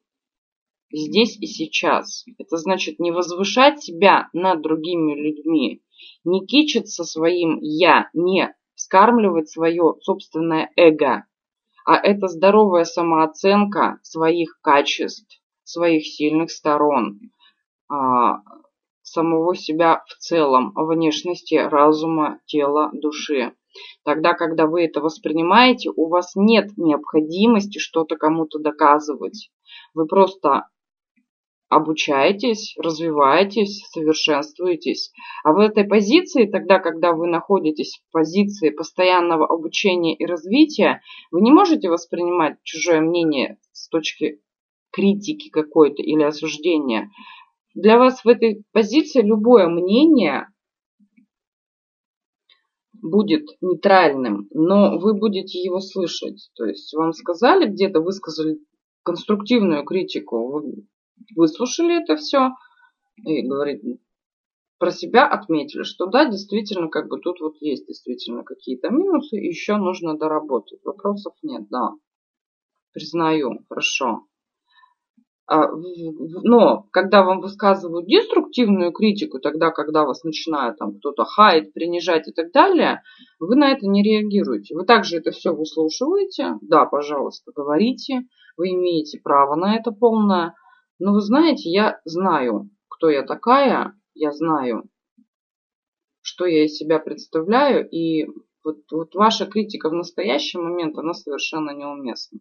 здесь 0.93 1.39
и 1.39 1.47
сейчас. 1.47 2.27
Это 2.37 2.59
значит 2.59 2.99
не 2.99 3.13
возвышать 3.13 3.83
себя 3.83 4.29
над 4.35 4.61
другими 4.61 5.15
людьми, 5.15 5.83
не 6.25 6.47
кичиться 6.47 7.05
своим 7.05 7.61
«я», 7.63 8.11
не 8.13 8.55
вскармливать 8.85 9.49
свое 9.49 9.95
собственное 10.03 10.71
эго, 10.77 11.25
а 11.87 11.97
это 11.97 12.29
здоровая 12.29 12.85
самооценка 12.85 13.99
своих 14.03 14.61
качеств, 14.61 15.41
своих 15.63 16.07
сильных 16.07 16.51
сторон, 16.51 17.19
а, 17.89 18.43
самого 19.03 19.57
себя 19.57 20.03
в 20.07 20.19
целом, 20.19 20.73
внешности, 20.75 21.55
разума, 21.55 22.41
тела, 22.45 22.91
души. 22.93 23.55
Тогда, 24.05 24.35
когда 24.35 24.67
вы 24.67 24.85
это 24.85 25.01
воспринимаете, 25.01 25.91
у 25.97 26.09
вас 26.09 26.33
нет 26.37 26.77
необходимости 26.77 27.79
что-то 27.79 28.17
кому-то 28.17 28.59
доказывать. 28.59 29.51
Вы 29.95 30.07
просто 30.07 30.69
обучаетесь, 31.69 32.75
развиваетесь, 32.79 33.85
совершенствуетесь. 33.91 35.13
А 35.43 35.53
в 35.53 35.59
этой 35.59 35.85
позиции, 35.85 36.47
тогда, 36.47 36.79
когда 36.79 37.13
вы 37.13 37.27
находитесь 37.27 37.99
в 37.99 38.13
позиции 38.13 38.71
постоянного 38.71 39.47
обучения 39.47 40.15
и 40.15 40.25
развития, 40.27 41.01
вы 41.31 41.41
не 41.41 41.53
можете 41.53 41.89
воспринимать 41.89 42.59
чужое 42.63 43.01
мнение 43.01 43.59
с 43.73 43.89
точки 43.89 44.41
критики 44.93 45.51
какой-то 45.51 46.03
или 46.03 46.23
осуждения. 46.23 47.11
Для 47.75 47.99
вас 47.99 48.25
в 48.25 48.29
этой 48.29 48.63
позиции 48.73 49.21
любое 49.23 49.67
мнение 49.67 50.47
будет 53.03 53.45
нейтральным, 53.61 54.49
но 54.53 54.99
вы 54.99 55.15
будете 55.15 55.61
его 55.61 55.81
слышать. 55.81 56.51
То 56.55 56.65
есть 56.65 56.95
вам 56.95 57.13
сказали 57.13 57.67
где-то, 57.67 58.01
высказали 58.01 58.59
конструктивную 59.03 59.85
критику, 59.85 60.53
вы 60.53 60.87
выслушали 61.37 62.03
это 62.03 62.17
все 62.17 62.51
и 63.17 63.47
говорит, 63.47 63.83
про 64.79 64.91
себя 64.91 65.27
отметили, 65.27 65.83
что 65.83 66.07
да, 66.07 66.29
действительно, 66.29 66.89
как 66.89 67.09
бы 67.09 67.21
тут 67.21 67.41
вот 67.41 67.55
есть 67.61 67.87
действительно 67.87 68.43
какие-то 68.43 68.91
минусы, 68.91 69.37
еще 69.37 69.77
нужно 69.77 70.19
доработать. 70.19 70.81
Вопросов 70.85 71.35
нет, 71.43 71.69
да. 71.71 71.93
Признаю, 72.93 73.61
хорошо. 73.69 74.27
А, 75.47 75.69
но 76.43 76.87
когда 76.91 77.23
вам 77.23 77.41
высказывают 77.41 78.07
деструктивную 78.07 78.93
критику, 78.93 79.41
тогда, 79.41 79.71
когда 79.71 80.05
вас 80.05 80.25
начинает 80.25 80.79
там 80.79 80.99
кто-то 80.99 81.25
хаять, 81.25 81.73
принижать 81.75 82.29
и 82.29 82.33
так 82.33 82.51
далее, 82.51 83.03
вы 83.39 83.57
на 83.57 83.71
это 83.71 83.87
не 83.87 84.03
реагируете. 84.03 84.75
Вы 84.75 84.87
также 84.87 85.19
это 85.19 85.33
все 85.33 85.55
выслушиваете. 85.55 86.55
Да, 86.63 86.87
пожалуйста, 86.87 87.53
говорите. 87.55 88.23
Вы 88.57 88.71
имеете 88.71 89.21
право 89.23 89.55
на 89.55 89.77
это 89.77 89.93
полное. 89.93 90.55
Но 90.99 91.13
вы 91.13 91.21
знаете, 91.21 91.71
я 91.71 92.01
знаю, 92.05 92.71
кто 92.89 93.11
я 93.11 93.23
такая. 93.23 93.99
Я 94.15 94.33
знаю, 94.33 94.89
что 96.21 96.47
я 96.47 96.65
из 96.65 96.77
себя 96.77 96.99
представляю. 96.99 97.89
И 97.89 98.27
вот, 98.63 98.79
вот 98.91 99.15
ваша 99.15 99.47
критика 99.47 99.91
в 99.91 99.95
настоящий 99.95 100.59
момент, 100.59 100.97
она 100.97 101.13
совершенно 101.13 101.71
неуместна. 101.71 102.41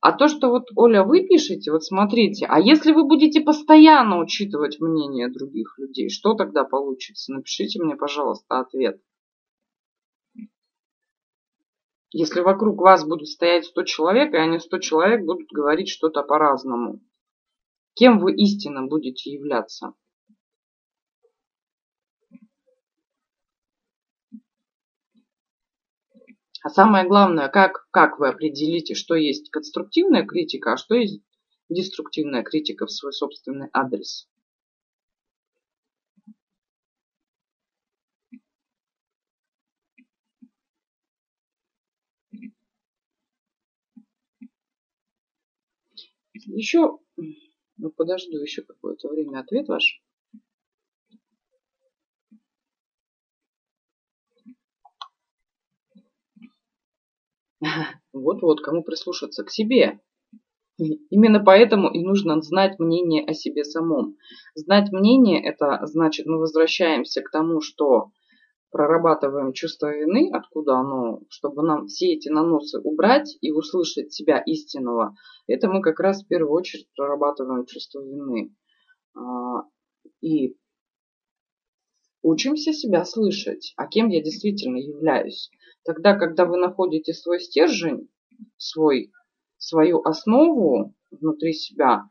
А 0.00 0.12
то, 0.12 0.28
что 0.28 0.48
вот, 0.48 0.68
Оля, 0.76 1.02
вы 1.02 1.26
пишете, 1.26 1.72
вот 1.72 1.84
смотрите, 1.84 2.46
а 2.48 2.60
если 2.60 2.92
вы 2.92 3.04
будете 3.04 3.40
постоянно 3.40 4.20
учитывать 4.20 4.80
мнение 4.80 5.28
других 5.28 5.74
людей, 5.76 6.08
что 6.08 6.34
тогда 6.34 6.64
получится? 6.64 7.32
Напишите 7.32 7.82
мне, 7.82 7.96
пожалуйста, 7.96 8.60
ответ. 8.60 9.00
Если 12.10 12.40
вокруг 12.40 12.80
вас 12.80 13.04
будут 13.06 13.28
стоять 13.28 13.66
100 13.66 13.82
человек, 13.84 14.32
и 14.32 14.38
они 14.38 14.58
100 14.58 14.78
человек 14.78 15.24
будут 15.24 15.48
говорить 15.52 15.90
что-то 15.90 16.22
по-разному, 16.22 17.00
кем 17.94 18.18
вы 18.18 18.34
истинно 18.34 18.86
будете 18.86 19.30
являться? 19.30 19.92
А 26.62 26.70
самое 26.70 27.06
главное, 27.06 27.48
как, 27.48 27.86
как 27.90 28.18
вы 28.18 28.28
определите, 28.28 28.94
что 28.94 29.14
есть 29.14 29.50
конструктивная 29.50 30.24
критика, 30.24 30.72
а 30.72 30.76
что 30.76 30.94
есть 30.94 31.22
деструктивная 31.68 32.42
критика 32.42 32.86
в 32.86 32.90
свой 32.90 33.12
собственный 33.12 33.68
адрес. 33.72 34.28
Еще, 46.50 46.98
ну 47.76 47.90
подожду 47.90 48.38
еще 48.38 48.62
какое-то 48.62 49.08
время 49.08 49.40
ответ 49.40 49.68
ваш. 49.68 50.02
Вот-вот, 58.12 58.60
кому 58.60 58.82
прислушаться 58.82 59.44
к 59.44 59.50
себе. 59.50 60.00
Именно 60.78 61.40
поэтому 61.40 61.92
и 61.92 62.04
нужно 62.04 62.40
знать 62.40 62.78
мнение 62.78 63.24
о 63.24 63.34
себе 63.34 63.64
самом. 63.64 64.16
Знать 64.54 64.92
мнение, 64.92 65.44
это 65.44 65.84
значит, 65.86 66.26
мы 66.26 66.38
возвращаемся 66.38 67.20
к 67.20 67.30
тому, 67.30 67.60
что 67.60 68.12
прорабатываем 68.70 69.52
чувство 69.52 69.94
вины, 69.94 70.30
откуда 70.32 70.74
оно, 70.74 71.20
чтобы 71.28 71.62
нам 71.62 71.86
все 71.86 72.14
эти 72.14 72.28
наносы 72.28 72.78
убрать 72.80 73.36
и 73.40 73.50
услышать 73.50 74.12
себя 74.12 74.38
истинного, 74.38 75.16
это 75.46 75.68
мы 75.68 75.80
как 75.80 76.00
раз 76.00 76.22
в 76.22 76.28
первую 76.28 76.52
очередь 76.52 76.88
прорабатываем 76.96 77.64
чувство 77.66 78.00
вины. 78.00 78.54
А, 79.14 79.64
и 80.20 80.56
учимся 82.22 82.72
себя 82.72 83.04
слышать, 83.04 83.72
а 83.76 83.86
кем 83.86 84.08
я 84.08 84.22
действительно 84.22 84.76
являюсь. 84.76 85.50
Тогда, 85.84 86.16
когда 86.16 86.44
вы 86.44 86.58
находите 86.58 87.14
свой 87.14 87.40
стержень, 87.40 88.10
свой, 88.56 89.12
свою 89.56 90.02
основу 90.02 90.94
внутри 91.10 91.54
себя, 91.54 92.10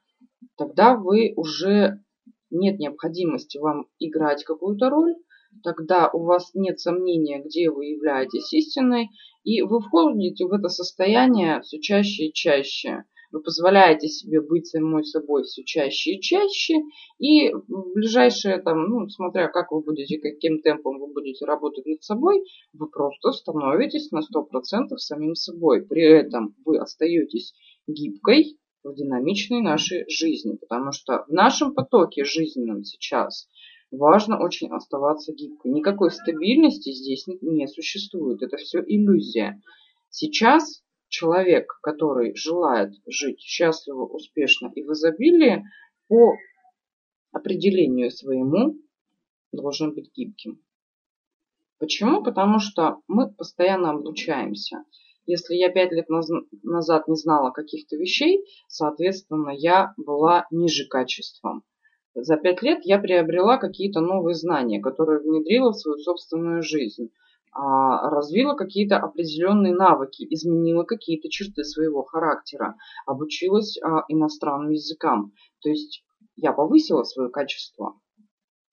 тогда 0.55 0.95
вы 0.95 1.33
уже 1.35 2.03
нет 2.49 2.79
необходимости 2.79 3.57
вам 3.57 3.87
играть 3.99 4.43
какую-то 4.43 4.89
роль, 4.89 5.15
тогда 5.63 6.09
у 6.11 6.23
вас 6.23 6.51
нет 6.53 6.79
сомнения, 6.79 7.41
где 7.43 7.69
вы 7.69 7.85
являетесь 7.85 8.51
истиной, 8.53 9.09
и 9.43 9.61
вы 9.61 9.79
входите 9.79 10.45
в 10.45 10.53
это 10.53 10.69
состояние 10.69 11.61
все 11.61 11.79
чаще 11.79 12.25
и 12.25 12.33
чаще 12.33 13.03
вы 13.31 13.41
позволяете 13.41 14.07
себе 14.07 14.41
быть 14.41 14.67
самой 14.67 15.03
собой 15.03 15.43
все 15.43 15.63
чаще 15.63 16.13
и 16.13 16.21
чаще, 16.21 16.75
и 17.19 17.51
в 17.51 17.93
ближайшее, 17.93 18.61
там, 18.61 18.85
ну, 18.85 19.09
смотря 19.09 19.47
как 19.49 19.71
вы 19.71 19.81
будете, 19.81 20.17
каким 20.19 20.61
темпом 20.61 20.99
вы 20.99 21.07
будете 21.07 21.45
работать 21.45 21.85
над 21.85 22.03
собой, 22.03 22.43
вы 22.73 22.89
просто 22.89 23.31
становитесь 23.31 24.11
на 24.11 24.19
100% 24.19 24.97
самим 24.97 25.35
собой. 25.35 25.85
При 25.85 26.03
этом 26.03 26.55
вы 26.65 26.77
остаетесь 26.77 27.53
гибкой 27.87 28.57
в 28.83 28.93
динамичной 28.95 29.61
нашей 29.61 30.09
жизни, 30.09 30.55
потому 30.55 30.91
что 30.91 31.25
в 31.27 31.31
нашем 31.31 31.73
потоке 31.73 32.23
жизненном 32.23 32.83
сейчас 32.83 33.47
важно 33.91 34.43
очень 34.43 34.69
оставаться 34.71 35.33
гибкой. 35.33 35.71
Никакой 35.71 36.11
стабильности 36.11 36.91
здесь 36.91 37.25
не 37.27 37.67
существует. 37.67 38.41
Это 38.41 38.57
все 38.57 38.79
иллюзия. 38.79 39.61
Сейчас 40.09 40.83
человек, 41.09 41.79
который 41.81 42.35
желает 42.35 42.93
жить 43.05 43.39
счастливо, 43.39 44.05
успешно 44.05 44.71
и 44.75 44.83
в 44.83 44.91
изобилии, 44.91 45.63
по 46.07 46.33
определению 47.31 48.11
своему 48.11 48.75
должен 49.51 49.93
быть 49.93 50.11
гибким. 50.13 50.61
Почему? 51.79 52.23
Потому 52.23 52.59
что 52.59 53.01
мы 53.07 53.31
постоянно 53.31 53.91
обучаемся. 53.91 54.83
Если 55.25 55.55
я 55.55 55.69
пять 55.69 55.91
лет 55.91 56.07
назад 56.09 57.07
не 57.07 57.15
знала 57.15 57.51
каких-то 57.51 57.97
вещей, 57.97 58.45
соответственно, 58.67 59.51
я 59.51 59.93
была 59.97 60.47
ниже 60.51 60.87
качеством. 60.87 61.63
За 62.19 62.35
пять 62.35 62.63
лет 62.63 62.79
я 62.83 62.97
приобрела 62.97 63.57
какие-то 63.57 64.01
новые 64.01 64.33
знания, 64.33 64.81
которые 64.81 65.19
внедрила 65.19 65.71
в 65.71 65.77
свою 65.77 65.99
собственную 65.99 66.63
жизнь. 66.63 67.11
А, 67.51 68.09
развила 68.09 68.55
какие-то 68.55 68.97
определенные 68.97 69.75
навыки, 69.75 70.25
изменила 70.27 70.83
какие-то 70.83 71.29
черты 71.29 71.63
своего 71.63 72.01
характера, 72.01 72.75
обучилась 73.05 73.77
а, 73.83 74.03
иностранным 74.07 74.71
языкам. 74.71 75.31
То 75.61 75.69
есть 75.69 76.03
я 76.35 76.53
повысила 76.53 77.03
свое 77.03 77.29
качество. 77.29 77.99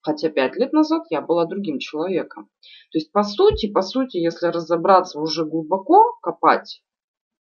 Хотя 0.01 0.29
пять 0.29 0.55
лет 0.55 0.73
назад 0.73 1.03
я 1.11 1.21
была 1.21 1.45
другим 1.45 1.77
человеком. 1.77 2.49
То 2.91 2.97
есть, 2.97 3.11
по 3.11 3.21
сути, 3.21 3.71
по 3.71 3.83
сути, 3.83 4.17
если 4.17 4.47
разобраться 4.47 5.19
уже 5.19 5.45
глубоко, 5.45 6.17
копать 6.23 6.81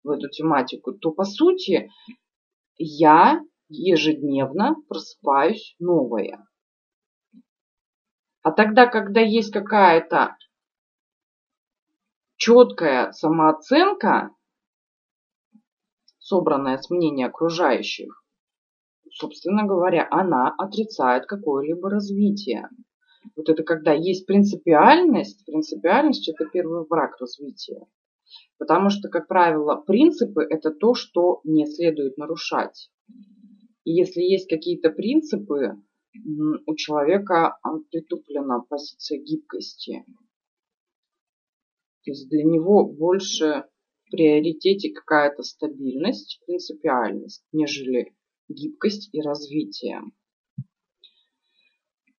в 0.03 0.09
эту 0.09 0.27
тематику, 0.29 0.91
то, 0.91 1.11
по 1.11 1.23
сути, 1.23 1.89
я 2.77 3.41
ежедневно 3.73 4.75
просыпаюсь 4.87 5.75
новое. 5.79 6.45
А 8.41 8.51
тогда, 8.51 8.87
когда 8.87 9.21
есть 9.21 9.51
какая-то 9.51 10.35
четкая 12.35 13.11
самооценка, 13.13 14.31
собранная 16.19 16.77
с 16.77 16.89
мнения 16.89 17.27
окружающих, 17.27 18.23
собственно 19.11 19.63
говоря, 19.63 20.07
она 20.11 20.53
отрицает 20.57 21.25
какое-либо 21.25 21.89
развитие. 21.89 22.69
Вот 23.37 23.47
это 23.47 23.63
когда 23.63 23.93
есть 23.93 24.25
принципиальность, 24.25 25.45
принципиальность 25.45 26.27
это 26.27 26.45
первый 26.51 26.85
враг 26.85 27.17
развития. 27.19 27.85
Потому 28.57 28.89
что, 28.89 29.09
как 29.09 29.27
правило, 29.27 29.75
принципы 29.75 30.43
это 30.43 30.71
то, 30.71 30.95
что 30.95 31.39
не 31.43 31.65
следует 31.65 32.17
нарушать. 32.17 32.89
И 33.85 33.91
если 33.91 34.21
есть 34.21 34.47
какие-то 34.49 34.89
принципы, 34.89 35.81
у 36.65 36.75
человека 36.75 37.57
притуплена 37.91 38.61
позиция 38.61 39.19
гибкости. 39.19 40.05
То 42.03 42.11
есть 42.11 42.29
для 42.29 42.43
него 42.43 42.85
больше 42.85 43.65
в 44.05 44.11
приоритете 44.11 44.91
какая-то 44.93 45.43
стабильность, 45.43 46.41
принципиальность, 46.45 47.45
нежели 47.51 48.13
гибкость 48.47 49.09
и 49.13 49.21
развитие. 49.21 50.01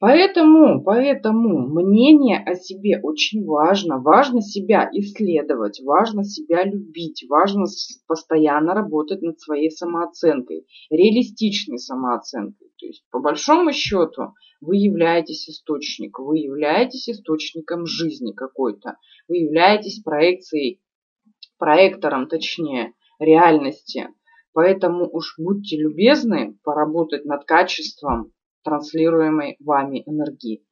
Поэтому, 0.06 0.84
поэтому 0.84 1.66
мнение 1.66 2.38
о 2.44 2.56
себе 2.56 3.00
очень 3.02 3.42
важно. 3.46 4.02
Важно 4.02 4.42
себя 4.42 4.86
исследовать, 4.92 5.80
важно 5.82 6.24
себя 6.24 6.62
любить, 6.62 7.24
важно 7.26 7.64
постоянно 8.06 8.74
работать 8.74 9.22
над 9.22 9.40
своей 9.40 9.70
самооценкой, 9.70 10.66
реалистичной 10.90 11.78
самооценкой. 11.78 12.68
То 12.78 12.86
есть, 12.86 13.06
по 13.10 13.18
большому 13.18 13.72
счету, 13.72 14.34
вы 14.60 14.76
являетесь 14.76 15.48
источником, 15.48 16.26
вы 16.26 16.40
являетесь 16.40 17.08
источником 17.08 17.86
жизни 17.86 18.32
какой-то, 18.32 18.98
вы 19.26 19.38
являетесь 19.38 20.02
проекцией, 20.02 20.82
проектором, 21.56 22.28
точнее, 22.28 22.92
реальности. 23.18 24.10
Поэтому 24.52 25.08
уж 25.10 25.36
будьте 25.38 25.78
любезны 25.78 26.58
поработать 26.62 27.24
над 27.24 27.46
качеством 27.46 28.33
транслируемой 28.64 29.56
вами 29.60 30.02
энергии. 30.06 30.64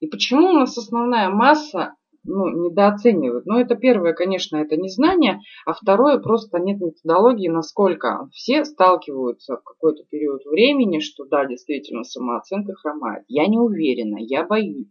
И 0.00 0.06
почему 0.06 0.50
у 0.50 0.52
нас 0.52 0.76
основная 0.76 1.28
масса 1.30 1.94
ну, 2.24 2.48
недооценивают? 2.48 3.46
Ну, 3.46 3.58
это 3.58 3.74
первое, 3.74 4.12
конечно, 4.12 4.56
это 4.58 4.76
незнание, 4.76 5.40
а 5.66 5.72
второе, 5.72 6.18
просто 6.18 6.58
нет 6.58 6.80
методологии, 6.80 7.48
насколько 7.48 8.28
все 8.32 8.64
сталкиваются 8.64 9.56
в 9.56 9.62
какой-то 9.62 10.04
период 10.10 10.44
времени, 10.44 11.00
что 11.00 11.24
да, 11.24 11.46
действительно, 11.46 12.04
самооценка 12.04 12.74
хромает. 12.74 13.24
Я 13.28 13.46
не 13.46 13.58
уверена, 13.58 14.18
я 14.20 14.44
боюсь. 14.44 14.88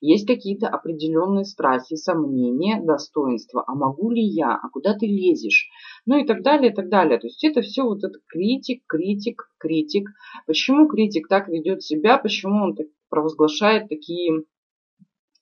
Есть 0.00 0.26
какие-то 0.26 0.68
определенные 0.68 1.44
страхи, 1.44 1.94
сомнения, 1.96 2.80
достоинства. 2.82 3.64
А 3.66 3.74
могу 3.74 4.10
ли 4.10 4.22
я? 4.22 4.54
А 4.54 4.68
куда 4.70 4.94
ты 4.94 5.06
лезешь? 5.06 5.68
Ну 6.06 6.18
и 6.18 6.26
так 6.26 6.42
далее, 6.42 6.72
и 6.72 6.74
так 6.74 6.88
далее. 6.88 7.18
То 7.18 7.26
есть 7.26 7.44
это 7.44 7.60
все 7.60 7.82
вот 7.82 8.02
это 8.02 8.18
критик, 8.26 8.82
критик, 8.86 9.50
критик. 9.58 10.08
Почему 10.46 10.88
критик 10.88 11.28
так 11.28 11.48
ведет 11.48 11.82
себя? 11.82 12.16
Почему 12.16 12.64
он 12.64 12.74
так 12.74 12.86
провозглашает 13.10 13.88
такие 13.88 14.44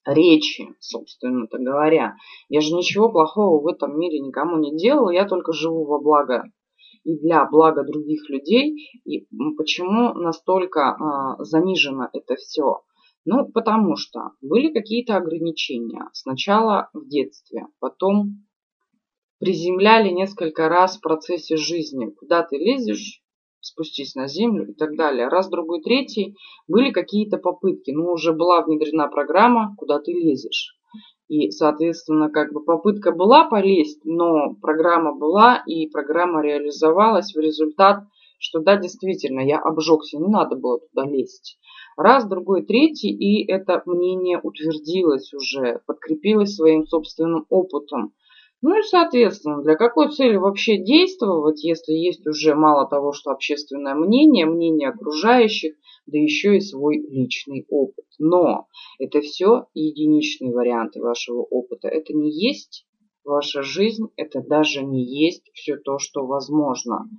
речи, 0.05 0.67
собственно-то 0.79 1.57
говоря. 1.57 2.15
Я 2.49 2.61
же 2.61 2.73
ничего 2.73 3.09
плохого 3.09 3.61
в 3.61 3.67
этом 3.67 3.97
мире 3.97 4.19
никому 4.19 4.57
не 4.57 4.75
делала, 4.75 5.11
я 5.11 5.25
только 5.25 5.53
живу 5.53 5.85
во 5.85 5.99
благо 5.99 6.43
и 7.03 7.17
для 7.17 7.45
блага 7.45 7.83
других 7.83 8.29
людей. 8.29 8.75
И 9.05 9.27
почему 9.57 10.13
настолько 10.13 10.91
а, 10.91 11.43
занижено 11.43 12.09
это 12.13 12.35
все? 12.35 12.81
Ну, 13.31 13.47
потому 13.47 13.95
что 13.95 14.31
были 14.41 14.73
какие-то 14.73 15.15
ограничения. 15.15 16.09
Сначала 16.13 16.89
в 16.93 17.07
детстве, 17.07 17.67
потом 17.79 18.47
приземляли 19.39 20.09
несколько 20.09 20.67
раз 20.67 20.97
в 20.97 21.01
процессе 21.01 21.55
жизни. 21.55 22.09
Куда 22.09 22.41
ты 22.41 22.57
лезешь, 22.57 23.21
спустись 23.59 24.15
на 24.15 24.27
землю 24.27 24.71
и 24.71 24.73
так 24.73 24.97
далее. 24.97 25.27
Раз, 25.27 25.47
другой, 25.47 25.83
третий 25.83 26.37
были 26.67 26.89
какие-то 26.89 27.37
попытки. 27.37 27.91
Ну, 27.91 28.13
уже 28.13 28.33
была 28.33 28.63
внедрена 28.63 29.07
программа, 29.09 29.75
куда 29.77 29.99
ты 29.99 30.11
лезешь. 30.11 30.75
И, 31.27 31.51
соответственно, 31.51 32.31
как 32.31 32.51
бы 32.51 32.63
попытка 32.63 33.11
была 33.11 33.47
полезть, 33.47 34.01
но 34.05 34.55
программа 34.59 35.13
была, 35.13 35.61
и 35.67 35.87
программа 35.87 36.41
реализовалась 36.41 37.35
в 37.35 37.39
результат, 37.39 38.05
что 38.39 38.59
да, 38.59 38.75
действительно, 38.77 39.41
я 39.41 39.59
обжегся, 39.59 40.17
не 40.17 40.29
надо 40.29 40.55
было 40.55 40.79
туда 40.79 41.07
лезть. 41.07 41.59
Раз, 41.99 42.25
другой, 42.25 42.65
третий, 42.65 43.09
и 43.09 43.45
это 43.51 43.83
мнение 43.85 44.39
утвердилось 44.41 45.33
уже, 45.33 45.81
подкрепилось 45.85 46.55
своим 46.55 46.85
собственным 46.85 47.45
опытом. 47.49 48.13
Ну 48.61 48.79
и, 48.79 48.83
соответственно, 48.83 49.61
для 49.63 49.75
какой 49.75 50.09
цели 50.09 50.37
вообще 50.37 50.77
действовать, 50.77 51.61
если 51.61 51.91
есть 51.91 52.25
уже 52.25 52.55
мало 52.55 52.87
того, 52.87 53.11
что 53.11 53.31
общественное 53.31 53.95
мнение, 53.95 54.45
мнение 54.45 54.87
окружающих, 54.87 55.73
да 56.05 56.17
еще 56.17 56.55
и 56.55 56.61
свой 56.61 56.99
личный 56.99 57.65
опыт. 57.67 58.05
Но 58.17 58.67
это 58.97 59.19
все 59.19 59.65
единичные 59.73 60.53
варианты 60.53 61.01
вашего 61.01 61.41
опыта. 61.41 61.89
Это 61.89 62.13
не 62.13 62.31
есть 62.31 62.85
ваша 63.25 63.61
жизнь, 63.61 64.05
это 64.15 64.41
даже 64.41 64.85
не 64.85 65.03
есть 65.03 65.51
все 65.53 65.75
то, 65.75 65.99
что 65.99 66.25
возможно. 66.25 67.09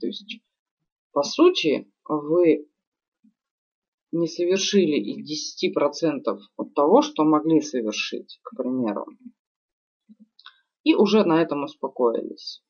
То 0.00 0.06
есть, 0.06 0.38
по 1.12 1.24
сути, 1.24 1.88
вы 2.06 2.69
не 4.12 4.26
совершили 4.26 4.96
и 4.96 5.22
10% 5.22 6.38
от 6.56 6.74
того, 6.74 7.02
что 7.02 7.24
могли 7.24 7.60
совершить, 7.60 8.40
к 8.42 8.56
примеру. 8.56 9.06
И 10.82 10.94
уже 10.94 11.24
на 11.24 11.40
этом 11.42 11.64
успокоились. 11.64 12.62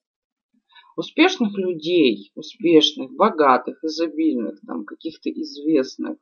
Успешных 0.97 1.57
людей, 1.57 2.33
успешных, 2.35 3.13
богатых, 3.13 3.83
изобильных, 3.85 4.61
там, 4.67 4.85
каких-то 4.85 5.31
известных, 5.31 6.19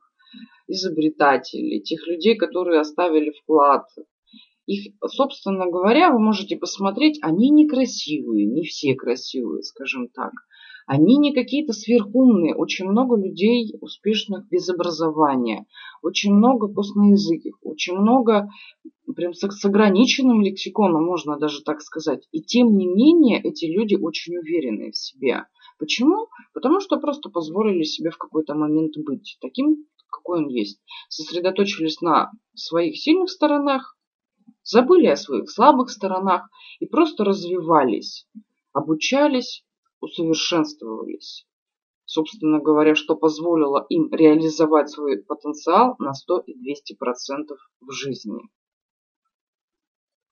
изобретателей, 0.67 1.81
тех 1.81 2.05
людей, 2.07 2.35
которые 2.35 2.79
оставили 2.79 3.31
вклад, 3.31 3.87
их, 4.67 4.93
собственно 5.07 5.65
говоря, 5.65 6.11
вы 6.11 6.19
можете 6.19 6.55
посмотреть, 6.55 7.17
они 7.23 7.49
некрасивые, 7.49 8.45
не 8.45 8.63
все 8.63 8.93
красивые, 8.93 9.63
скажем 9.63 10.09
так. 10.09 10.31
Они 10.91 11.17
не 11.17 11.35
какие-то 11.35 11.71
сверхумные. 11.71 12.55
Очень 12.55 12.87
много 12.87 13.15
людей 13.15 13.75
успешных 13.79 14.49
без 14.49 14.67
образования. 14.69 15.67
Очень 16.01 16.33
много 16.33 16.67
косноязыких. 16.67 17.59
Очень 17.61 17.97
много 17.97 18.49
прям 19.15 19.35
с, 19.35 19.39
с 19.39 19.65
ограниченным 19.65 20.41
лексиконом, 20.41 21.05
можно 21.05 21.37
даже 21.37 21.61
так 21.61 21.81
сказать. 21.81 22.27
И 22.31 22.41
тем 22.41 22.75
не 22.75 22.87
менее, 22.87 23.39
эти 23.39 23.65
люди 23.65 23.93
очень 23.93 24.35
уверенные 24.35 24.91
в 24.91 24.97
себе. 24.97 25.45
Почему? 25.77 26.27
Потому 26.55 26.79
что 26.79 26.97
просто 26.97 27.29
позволили 27.29 27.83
себе 27.83 28.09
в 28.09 28.17
какой-то 28.17 28.55
момент 28.55 28.97
быть 28.97 29.37
таким, 29.41 29.85
какой 30.09 30.39
он 30.39 30.47
есть. 30.47 30.81
Сосредоточились 31.07 32.01
на 32.01 32.31
своих 32.55 32.97
сильных 32.97 33.29
сторонах, 33.29 33.95
забыли 34.63 35.05
о 35.05 35.15
своих 35.15 35.51
слабых 35.51 35.91
сторонах 35.91 36.49
и 36.79 36.87
просто 36.87 37.25
развивались, 37.25 38.27
обучались, 38.73 39.63
усовершенствовались. 40.01 41.45
Собственно 42.05 42.59
говоря, 42.59 42.95
что 42.95 43.15
позволило 43.15 43.85
им 43.89 44.11
реализовать 44.11 44.89
свой 44.89 45.21
потенциал 45.21 45.95
на 45.99 46.13
100 46.13 46.43
и 46.47 46.53
200% 46.53 47.55
в 47.81 47.91
жизни. 47.91 48.39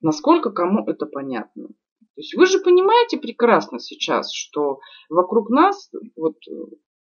Насколько 0.02 0.52
кому 0.52 0.86
это 0.88 1.06
понятно? 1.06 1.68
То 1.68 2.22
есть 2.22 2.36
вы 2.36 2.48
же 2.48 2.60
понимаете 2.60 3.18
прекрасно 3.20 3.80
сейчас, 3.80 4.34
что 4.34 4.80
вокруг 5.10 5.50
нас 5.50 5.92
вот 6.16 6.38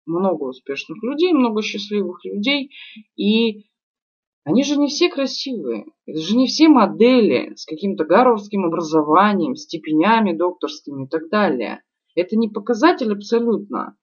много 0.07 0.45
успешных 0.45 1.03
людей, 1.03 1.33
много 1.33 1.63
счастливых 1.63 2.25
людей, 2.25 2.71
и 3.17 3.67
они 4.45 4.65
же 4.65 4.77
не 4.77 4.89
все 4.89 5.09
красивые. 5.09 5.87
Это 6.07 6.21
же 6.21 6.37
не 6.37 6.47
все 6.47 6.69
модели 6.69 7.55
с 7.55 7.65
каким-то 7.67 8.05
гарвардским 8.05 8.65
образованием, 8.65 9.55
степенями 9.55 10.37
докторскими 10.37 11.05
и 11.05 11.09
так 11.09 11.29
далее. 11.29 11.83
Это 12.15 12.37
не 12.37 12.49
показатель 12.49 13.13
абсолютно. 13.13 13.97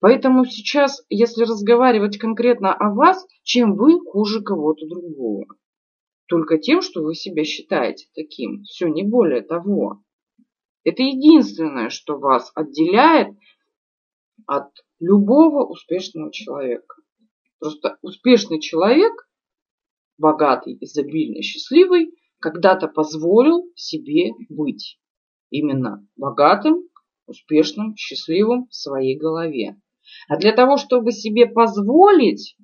Поэтому 0.00 0.44
сейчас, 0.44 1.02
если 1.08 1.44
разговаривать 1.44 2.18
конкретно 2.18 2.74
о 2.74 2.92
вас, 2.94 3.26
чем 3.42 3.74
вы 3.76 4.00
хуже 4.00 4.42
кого-то 4.42 4.86
другого? 4.86 5.46
Только 6.26 6.58
тем, 6.58 6.82
что 6.82 7.02
вы 7.02 7.14
себя 7.14 7.44
считаете 7.44 8.06
таким. 8.14 8.62
Все, 8.64 8.88
не 8.88 9.02
более 9.02 9.42
того. 9.42 10.02
Это 10.84 11.02
единственное, 11.02 11.88
что 11.88 12.18
вас 12.18 12.50
отделяет 12.54 13.28
от 14.46 14.70
любого 15.00 15.64
успешного 15.64 16.32
человека. 16.32 16.96
Просто 17.58 17.98
успешный 18.02 18.60
человек, 18.60 19.12
богатый, 20.18 20.76
изобильный, 20.80 21.42
счастливый, 21.42 22.14
когда-то 22.40 22.88
позволил 22.88 23.70
себе 23.74 24.32
быть 24.50 24.98
именно 25.50 26.06
богатым, 26.16 26.88
успешным, 27.26 27.96
счастливым 27.96 28.66
в 28.68 28.74
своей 28.74 29.16
голове. 29.16 29.80
А 30.28 30.36
для 30.36 30.52
того, 30.52 30.76
чтобы 30.76 31.12
себе 31.12 31.46
позволить, 31.46 32.56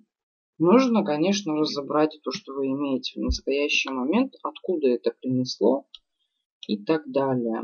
нужно, 0.59 1.05
конечно, 1.05 1.55
разобрать 1.55 2.19
то, 2.23 2.31
что 2.33 2.53
вы 2.55 2.67
имеете 2.67 3.19
в 3.19 3.25
настоящий 3.25 3.91
момент, 3.91 4.35
откуда 4.43 4.89
это 4.89 5.13
принесло 5.21 5.87
и 6.67 6.83
так 6.83 7.03
далее. 7.11 7.63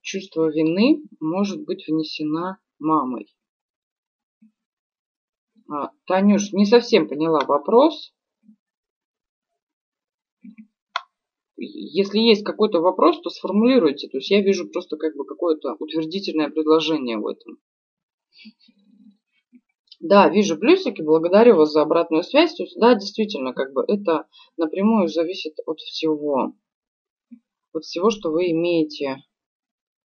Чувство 0.00 0.50
вины 0.50 1.02
может 1.20 1.64
быть 1.66 1.86
внесена 1.86 2.58
мамой. 2.78 3.26
А, 5.70 5.90
Танюш, 6.06 6.52
не 6.52 6.64
совсем 6.64 7.08
поняла 7.08 7.40
вопрос. 7.40 8.14
Если 11.56 12.20
есть 12.20 12.44
какой-то 12.44 12.80
вопрос, 12.80 13.20
то 13.20 13.30
сформулируйте. 13.30 14.08
То 14.08 14.18
есть 14.18 14.30
я 14.30 14.40
вижу 14.40 14.68
просто 14.68 14.96
как 14.96 15.14
бы 15.16 15.26
какое-то 15.26 15.74
утвердительное 15.78 16.48
предложение 16.48 17.18
в 17.18 17.26
этом. 17.26 17.58
Да, 20.00 20.28
вижу 20.28 20.56
плюсики, 20.56 21.02
благодарю 21.02 21.56
вас 21.56 21.72
за 21.72 21.82
обратную 21.82 22.22
связь. 22.22 22.54
То 22.54 22.62
есть, 22.62 22.78
да, 22.78 22.94
действительно, 22.94 23.52
как 23.52 23.72
бы 23.72 23.84
это 23.86 24.26
напрямую 24.56 25.08
зависит 25.08 25.54
от 25.66 25.80
всего. 25.80 26.54
От 27.72 27.84
всего, 27.84 28.10
что 28.10 28.30
вы 28.30 28.52
имеете, 28.52 29.24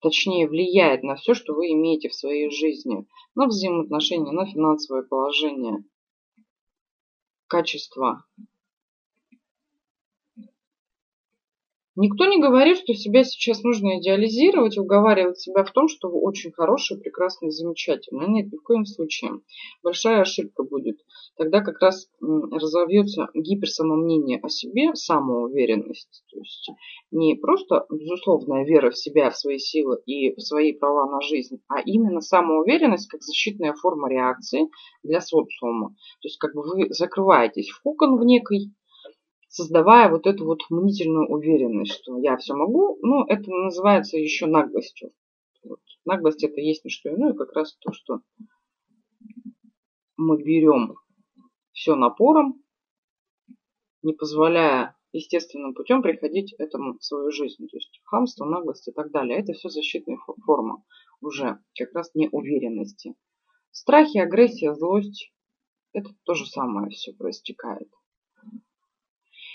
точнее, 0.03 0.47
влияет 0.47 1.01
на 1.01 1.15
все, 1.15 1.33
что 1.33 1.53
вы 1.53 1.71
имеете 1.71 2.09
в 2.09 2.13
своей 2.13 2.51
жизни. 2.51 3.07
На 3.33 3.47
взаимоотношения, 3.47 4.31
на 4.31 4.45
финансовое 4.45 5.01
положение, 5.01 5.83
качество 7.47 8.23
Никто 11.95 12.25
не 12.25 12.41
говорит, 12.41 12.79
что 12.79 12.95
себя 12.95 13.23
сейчас 13.23 13.61
нужно 13.61 13.99
идеализировать, 13.99 14.79
уговаривать 14.79 15.39
себя 15.39 15.63
в 15.63 15.71
том, 15.71 15.87
что 15.87 16.09
вы 16.09 16.19
очень 16.19 16.51
хороший, 16.51 16.99
прекрасный, 16.99 17.51
замечательный. 17.51 18.27
Нет, 18.27 18.51
ни 18.51 18.57
в 18.57 18.63
коем 18.63 18.85
случае. 18.85 19.41
Большая 19.83 20.21
ошибка 20.21 20.63
будет. 20.63 21.02
Тогда 21.37 21.61
как 21.61 21.79
раз 21.79 22.07
разовьется 22.19 23.29
гиперсамомнение 23.33 24.39
о 24.41 24.49
себе, 24.49 24.93
самоуверенность. 24.93 26.23
То 26.31 26.39
есть 26.39 26.69
не 27.11 27.35
просто 27.35 27.85
безусловная 27.89 28.65
вера 28.65 28.91
в 28.91 28.97
себя, 28.97 29.29
в 29.29 29.37
свои 29.37 29.57
силы 29.57 29.99
и 30.05 30.35
в 30.35 30.41
свои 30.41 30.73
права 30.73 31.09
на 31.09 31.21
жизнь, 31.21 31.61
а 31.67 31.81
именно 31.81 32.21
самоуверенность 32.21 33.07
как 33.07 33.23
защитная 33.23 33.73
форма 33.73 34.09
реакции 34.09 34.69
для 35.03 35.21
социума. 35.21 35.89
То 36.21 36.27
есть 36.27 36.37
как 36.37 36.53
бы 36.53 36.61
вы 36.61 36.93
закрываетесь 36.93 37.69
в 37.69 37.81
кокон 37.81 38.17
в 38.17 38.25
некой 38.25 38.71
создавая 39.53 40.09
вот 40.09 40.25
эту 40.25 40.45
вот 40.45 40.61
мнительную 40.71 41.27
уверенность, 41.27 41.93
что 41.93 42.17
я 42.17 42.37
все 42.37 42.55
могу. 42.55 42.97
Ну, 43.03 43.23
это 43.25 43.51
называется 43.51 44.17
еще 44.17 44.47
наглостью. 44.47 45.11
Вот. 45.63 45.79
Наглость 46.05 46.43
это 46.43 46.59
есть 46.59 46.83
не 46.83 46.89
что 46.89 47.09
иное, 47.13 47.33
как 47.33 47.53
раз 47.53 47.75
то, 47.75 47.91
что 47.91 48.21
мы 50.17 50.41
берем 50.41 50.95
все 51.73 51.95
напором, 51.95 52.63
не 54.01 54.13
позволяя 54.13 54.95
естественным 55.11 55.73
путем 55.73 56.01
приходить 56.01 56.53
этому 56.53 56.97
в 56.97 57.03
свою 57.03 57.31
жизнь. 57.31 57.67
То 57.67 57.77
есть 57.77 58.01
хамство, 58.03 58.45
наглость 58.45 58.87
и 58.87 58.91
так 58.91 59.11
далее. 59.11 59.37
Это 59.37 59.53
все 59.53 59.69
защитная 59.69 60.17
форма 60.45 60.83
уже 61.21 61.59
как 61.77 61.93
раз 61.93 62.13
неуверенности. 62.15 63.15
Страхи, 63.71 64.17
агрессия, 64.17 64.73
злость. 64.73 65.31
Это 65.93 66.09
то 66.23 66.33
же 66.33 66.45
самое 66.45 66.89
все 66.89 67.13
проистекает. 67.13 67.89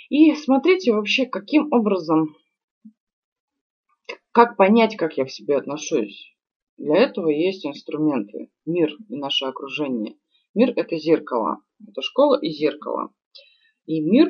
И 0.08 0.34
смотрите 0.34 0.92
вообще, 0.92 1.26
каким 1.26 1.72
образом, 1.72 2.36
как 4.32 4.56
понять, 4.56 4.96
как 4.96 5.18
я 5.18 5.24
к 5.24 5.30
себе 5.30 5.56
отношусь. 5.56 6.34
Для 6.78 6.96
этого 6.96 7.28
есть 7.28 7.66
инструменты. 7.66 8.50
Мир 8.64 8.90
и 9.08 9.16
наше 9.16 9.46
окружение. 9.46 10.16
Мир– 10.54 10.72
это 10.76 10.96
зеркало. 10.96 11.62
Это 11.86 12.02
школа 12.02 12.38
и 12.40 12.50
зеркало. 12.50 13.12
И 13.86 14.00
мир 14.00 14.28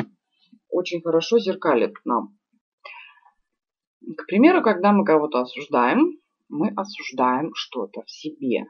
очень 0.71 1.01
хорошо 1.01 1.39
зеркалит 1.39 1.95
нам. 2.05 2.39
К 4.17 4.27
примеру, 4.27 4.63
когда 4.63 4.93
мы 4.93 5.05
кого-то 5.05 5.41
осуждаем, 5.41 6.19
мы 6.49 6.73
осуждаем 6.77 7.53
что-то 7.55 8.03
в 8.03 8.11
себе. 8.11 8.65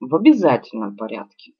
В 0.00 0.14
обязательном 0.14 0.96
порядке. 0.96 1.52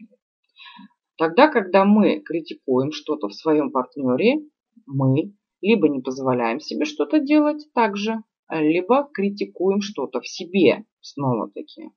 Тогда, 1.16 1.48
когда 1.48 1.84
мы 1.84 2.20
критикуем 2.20 2.90
что-то 2.90 3.28
в 3.28 3.34
своем 3.34 3.70
партнере, 3.70 4.48
мы 4.86 5.34
либо 5.60 5.88
не 5.88 6.00
позволяем 6.00 6.58
себе 6.58 6.84
что-то 6.84 7.20
делать 7.20 7.68
так 7.74 7.96
же, 7.96 8.22
либо 8.48 9.08
критикуем 9.12 9.80
что-то 9.80 10.20
в 10.20 10.26
себе 10.26 10.84
снова-таки. 11.00 11.90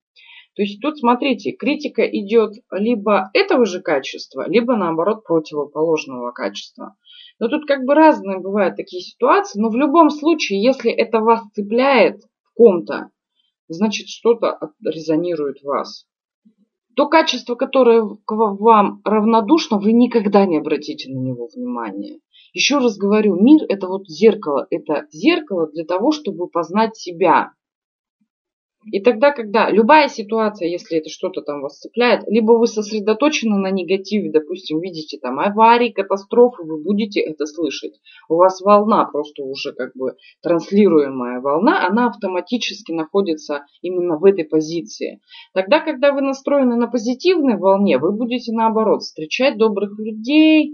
То 0.55 0.61
есть 0.61 0.79
тут, 0.81 0.97
смотрите, 0.97 1.51
критика 1.51 2.03
идет 2.03 2.53
либо 2.71 3.29
этого 3.33 3.65
же 3.65 3.81
качества, 3.81 4.47
либо 4.47 4.77
наоборот 4.77 5.25
противоположного 5.25 6.31
качества. 6.31 6.95
Но 7.39 7.49
тут 7.49 7.65
как 7.65 7.83
бы 7.85 7.93
разные 7.93 8.39
бывают 8.39 8.77
такие 8.77 9.01
ситуации, 9.01 9.59
но 9.59 9.69
в 9.69 9.75
любом 9.75 10.09
случае, 10.09 10.63
если 10.63 10.91
это 10.91 11.19
вас 11.19 11.41
цепляет 11.53 12.21
в 12.43 12.53
ком-то, 12.55 13.09
значит 13.67 14.07
что-то 14.07 14.57
резонирует 14.83 15.59
в 15.59 15.65
вас. 15.65 16.05
То 16.95 17.09
качество, 17.09 17.55
которое 17.55 18.07
к 18.23 18.31
вам 18.31 19.01
равнодушно, 19.03 19.79
вы 19.79 19.91
никогда 19.91 20.45
не 20.45 20.57
обратите 20.57 21.11
на 21.11 21.17
него 21.17 21.49
внимания. 21.53 22.19
Еще 22.53 22.77
раз 22.77 22.97
говорю, 22.97 23.35
мир 23.35 23.65
это 23.67 23.87
вот 23.87 24.07
зеркало. 24.07 24.65
Это 24.69 25.05
зеркало 25.11 25.67
для 25.67 25.83
того, 25.83 26.13
чтобы 26.13 26.47
познать 26.47 26.95
себя. 26.95 27.51
И 28.91 28.99
тогда, 28.99 29.31
когда 29.31 29.69
любая 29.69 30.07
ситуация, 30.09 30.67
если 30.67 30.99
это 30.99 31.09
что-то 31.09 31.41
там 31.41 31.61
вас 31.61 31.79
цепляет, 31.79 32.23
либо 32.27 32.51
вы 32.51 32.67
сосредоточены 32.67 33.57
на 33.57 33.71
негативе, 33.71 34.31
допустим, 34.31 34.79
видите 34.79 35.17
там 35.19 35.39
аварии, 35.39 35.89
катастрофы, 35.89 36.63
вы 36.63 36.81
будете 36.81 37.19
это 37.19 37.45
слышать. 37.45 37.93
У 38.29 38.36
вас 38.36 38.61
волна, 38.61 39.05
просто 39.05 39.43
уже 39.43 39.73
как 39.73 39.91
бы 39.95 40.15
транслируемая 40.41 41.41
волна, 41.41 41.88
она 41.88 42.07
автоматически 42.07 42.91
находится 42.91 43.65
именно 43.81 44.17
в 44.17 44.25
этой 44.25 44.45
позиции. 44.45 45.19
Тогда, 45.53 45.79
когда 45.79 46.11
вы 46.11 46.21
настроены 46.21 46.75
на 46.75 46.88
позитивной 46.88 47.57
волне, 47.57 47.97
вы 47.97 48.11
будете 48.11 48.51
наоборот 48.51 49.01
встречать 49.01 49.57
добрых 49.57 49.97
людей, 49.97 50.73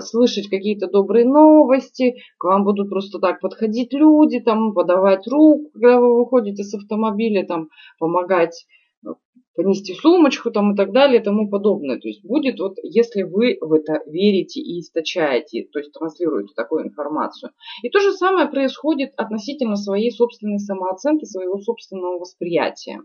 слышать 0.00 0.48
какие-то 0.48 0.88
добрые 0.88 1.24
новости, 1.24 2.16
к 2.38 2.44
вам 2.44 2.64
будут 2.64 2.88
просто 2.88 3.18
так 3.18 3.40
подходить 3.40 3.92
люди, 3.92 4.40
там, 4.40 4.74
подавать 4.74 5.26
руку, 5.28 5.70
когда 5.72 6.00
вы 6.00 6.16
выходите 6.18 6.62
с 6.64 6.74
автомобиля, 6.74 7.46
там, 7.46 7.68
помогать 7.98 8.66
э, 9.06 9.10
понести 9.54 9.94
сумочку 9.94 10.50
там 10.50 10.72
и 10.72 10.76
так 10.76 10.92
далее 10.92 11.20
и 11.20 11.24
тому 11.24 11.48
подобное. 11.48 11.98
То 11.98 12.08
есть 12.08 12.24
будет 12.24 12.58
вот, 12.58 12.74
если 12.82 13.22
вы 13.22 13.58
в 13.60 13.72
это 13.72 14.00
верите 14.06 14.60
и 14.60 14.80
источаете, 14.80 15.68
то 15.72 15.78
есть 15.78 15.92
транслируете 15.92 16.52
такую 16.54 16.86
информацию. 16.86 17.52
И 17.82 17.90
то 17.90 18.00
же 18.00 18.12
самое 18.12 18.48
происходит 18.48 19.12
относительно 19.16 19.76
своей 19.76 20.10
собственной 20.10 20.58
самооценки, 20.58 21.24
своего 21.24 21.58
собственного 21.58 22.18
восприятия. 22.18 23.00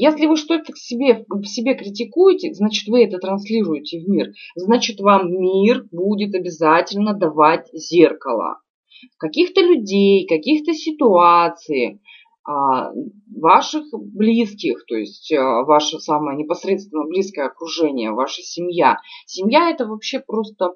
Если 0.00 0.26
вы 0.26 0.36
что-то 0.36 0.72
к 0.72 0.76
себе, 0.76 1.24
в 1.28 1.44
себе 1.44 1.74
критикуете, 1.74 2.54
значит 2.54 2.86
вы 2.86 3.02
это 3.02 3.18
транслируете 3.18 3.98
в 3.98 4.08
мир. 4.08 4.32
Значит 4.54 5.00
вам 5.00 5.28
мир 5.28 5.88
будет 5.90 6.36
обязательно 6.36 7.14
давать 7.14 7.66
зеркало. 7.72 8.60
Каких-то 9.18 9.60
людей, 9.60 10.24
каких-то 10.28 10.72
ситуаций, 10.72 12.00
а, 12.44 12.92
ваших 13.36 13.86
близких, 13.92 14.86
то 14.86 14.94
есть 14.94 15.32
а, 15.32 15.64
ваше 15.64 15.98
самое 15.98 16.38
непосредственно 16.38 17.04
близкое 17.04 17.46
окружение, 17.46 18.12
ваша 18.12 18.40
семья. 18.42 18.98
Семья 19.26 19.68
это 19.68 19.84
вообще 19.84 20.20
просто 20.20 20.74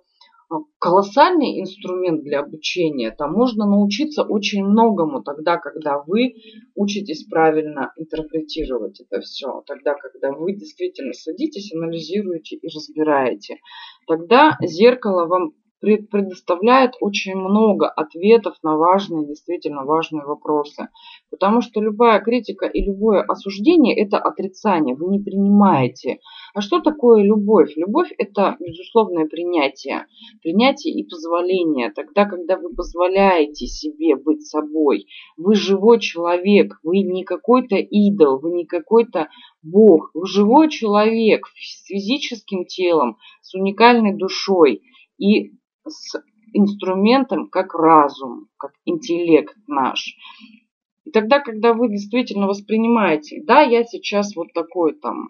колоссальный 0.79 1.61
инструмент 1.61 2.23
для 2.23 2.41
обучения. 2.41 3.11
Там 3.11 3.33
можно 3.33 3.67
научиться 3.67 4.23
очень 4.23 4.65
многому 4.65 5.23
тогда, 5.23 5.57
когда 5.57 6.03
вы 6.07 6.35
учитесь 6.75 7.25
правильно 7.25 7.93
интерпретировать 7.97 9.01
это 9.01 9.21
все. 9.21 9.63
Тогда, 9.67 9.95
когда 9.95 10.33
вы 10.33 10.55
действительно 10.55 11.13
садитесь, 11.13 11.73
анализируете 11.75 12.57
и 12.57 12.67
разбираете. 12.67 13.59
Тогда 14.07 14.57
зеркало 14.63 15.27
вам 15.27 15.53
предоставляет 15.83 16.93
очень 17.01 17.35
много 17.35 17.89
ответов 17.89 18.55
на 18.63 18.77
важные, 18.77 19.27
действительно 19.27 19.85
важные 19.85 20.25
вопросы. 20.25 20.89
Потому 21.31 21.61
что 21.61 21.81
любая 21.81 22.21
критика 22.21 22.67
и 22.67 22.85
любое 22.85 23.23
осуждение– 23.23 23.97
это 24.03 24.19
отрицание, 24.19 24.95
вы 24.95 25.09
не 25.09 25.19
принимаете. 25.19 26.21
А 26.55 26.61
что 26.61 26.81
такое 26.81 27.25
любовь? 27.25 27.73
Любовь– 27.77 28.13
это 28.19 28.57
безусловное 28.61 29.27
принятие. 29.27 30.07
Принятие 30.43 30.95
и 30.95 31.05
позволение. 31.05 31.91
Тогда, 31.91 32.27
когда 32.27 32.57
вы 32.57 32.75
позволяете 32.75 33.67
себе 33.67 34.15
быть 34.15 34.47
собой, 34.47 35.07
вы 35.37 35.57
живой 35.57 35.99
человек, 35.99 36.79
вы 36.85 37.01
не 37.01 37.25
какой-то 37.25 37.77
идол, 37.77 38.39
вы 38.39 38.53
не 38.53 38.67
какой-то 38.67 39.29
Бог, 39.63 40.11
вы 40.15 40.27
живой 40.27 40.69
человек 40.69 41.47
с 41.57 41.87
физическим 41.87 42.67
телом, 42.67 43.17
с 43.41 43.55
уникальной 43.55 44.15
душой. 44.15 44.83
И 45.19 45.53
с 45.87 46.23
инструментом, 46.53 47.49
как 47.49 47.75
разум, 47.75 48.49
как 48.59 48.73
интеллект 48.85 49.57
наш. 49.67 50.17
И 51.05 51.11
тогда, 51.11 51.41
когда 51.41 51.73
вы 51.73 51.89
действительно 51.89 52.47
воспринимаете, 52.47 53.43
да, 53.45 53.61
я 53.63 53.85
сейчас 53.85 54.37
вот 54.37 54.53
такой 54.53 54.95
там, 54.95 55.29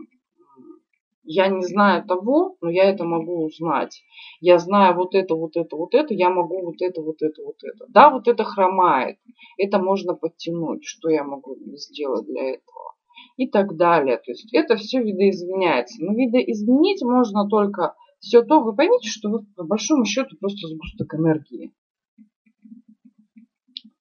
я 1.24 1.48
не 1.48 1.62
знаю 1.62 2.05
того, 2.05 2.57
но 2.61 2.70
я 2.70 2.84
это 2.84 3.05
могу 3.05 3.44
узнать. 3.44 4.03
Я 4.40 4.59
знаю 4.59 4.96
вот 4.96 5.14
это, 5.14 5.34
вот 5.34 5.57
это, 5.57 5.76
вот 5.76 5.94
это, 5.94 6.14
я 6.14 6.30
могу 6.30 6.62
вот 6.62 6.80
это, 6.80 7.00
вот 7.00 7.22
это, 7.22 7.42
вот 7.42 7.62
это. 7.62 7.86
Да, 7.88 8.11
вот 8.11 8.28
это 8.28 8.44
хромает. 8.44 9.18
Это 9.57 9.78
можно 9.78 10.14
подтянуть. 10.14 10.84
Что 10.84 11.09
я 11.11 11.24
могу 11.24 11.57
сделать 11.76 12.26
для 12.26 12.55
этого? 12.55 12.94
И 13.36 13.46
так 13.46 13.76
далее. 13.76 14.16
То 14.16 14.32
есть 14.32 14.53
это 14.53 14.76
все 14.76 15.00
видоизменяется. 15.00 16.05
Но 16.05 16.12
видоизменить 16.12 17.03
можно 17.03 17.48
только 17.48 17.94
все 18.22 18.42
то, 18.42 18.60
вы 18.60 18.74
поймите, 18.74 19.08
что 19.08 19.28
вы 19.28 19.44
по 19.56 19.64
большому 19.64 20.04
счету 20.04 20.36
просто 20.38 20.68
сгусток 20.68 21.12
энергии. 21.14 21.74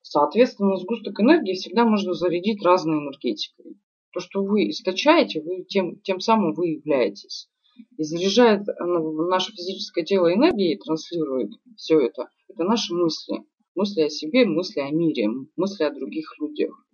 Соответственно, 0.04 0.78
сгусток 0.78 1.20
энергии 1.20 1.56
всегда 1.56 1.86
можно 1.86 2.14
зарядить 2.14 2.64
разной 2.64 3.00
энергетикой. 3.00 3.78
То, 4.14 4.20
что 4.20 4.44
вы 4.44 4.70
источаете, 4.70 5.42
вы 5.42 5.64
тем, 5.64 6.00
тем 6.02 6.20
самым 6.20 6.54
вы 6.54 6.68
являетесь. 6.68 7.50
И 7.98 8.04
заряжает 8.04 8.62
наше 8.80 9.54
физическое 9.54 10.04
тело 10.04 10.32
энергией, 10.32 10.78
транслирует 10.78 11.54
все 11.76 12.00
это. 12.00 12.30
Это 12.48 12.64
наши 12.64 12.94
мысли. 12.94 13.44
Мысли 13.74 14.02
о 14.02 14.10
себе, 14.10 14.46
мысли 14.46 14.82
о 14.82 14.92
мире, 14.92 15.30
мысли 15.56 15.84
о 15.84 15.94
других 15.94 16.36
людях. 16.40 16.86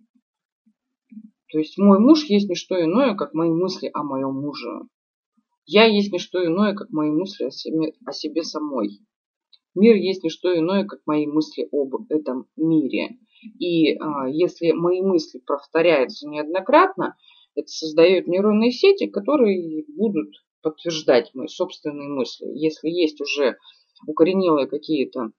То 1.50 1.58
есть 1.58 1.76
мой 1.76 1.98
муж 1.98 2.24
есть 2.24 2.48
не 2.48 2.54
что 2.54 2.82
иное, 2.82 3.14
как 3.16 3.34
мои 3.34 3.50
мысли 3.50 3.90
о 3.92 4.02
моем 4.02 4.40
муже. 4.40 4.88
Я 5.70 5.84
есть 5.84 6.10
не 6.12 6.18
что 6.18 6.42
иное, 6.42 6.74
как 6.74 6.88
мои 6.88 7.10
мысли 7.10 7.44
о 7.44 7.50
себе, 7.50 7.92
о 8.06 8.12
себе 8.12 8.42
самой. 8.42 9.00
Мир 9.74 9.96
есть 9.96 10.24
не 10.24 10.30
что 10.30 10.58
иное, 10.58 10.86
как 10.86 11.00
мои 11.04 11.26
мысли 11.26 11.68
об 11.70 12.10
этом 12.10 12.46
мире. 12.56 13.18
И 13.58 13.94
а, 13.98 14.26
если 14.30 14.72
мои 14.72 15.02
мысли 15.02 15.42
повторяются 15.46 16.26
неоднократно, 16.26 17.16
это 17.54 17.68
создает 17.68 18.26
нейронные 18.26 18.70
сети, 18.70 19.08
которые 19.08 19.84
будут 19.88 20.36
подтверждать 20.62 21.34
мои 21.34 21.48
собственные 21.48 22.08
мысли. 22.08 22.46
Если 22.46 22.88
есть 22.88 23.20
уже 23.20 23.58
укоренелые 24.06 24.68
какие-то 24.68 25.32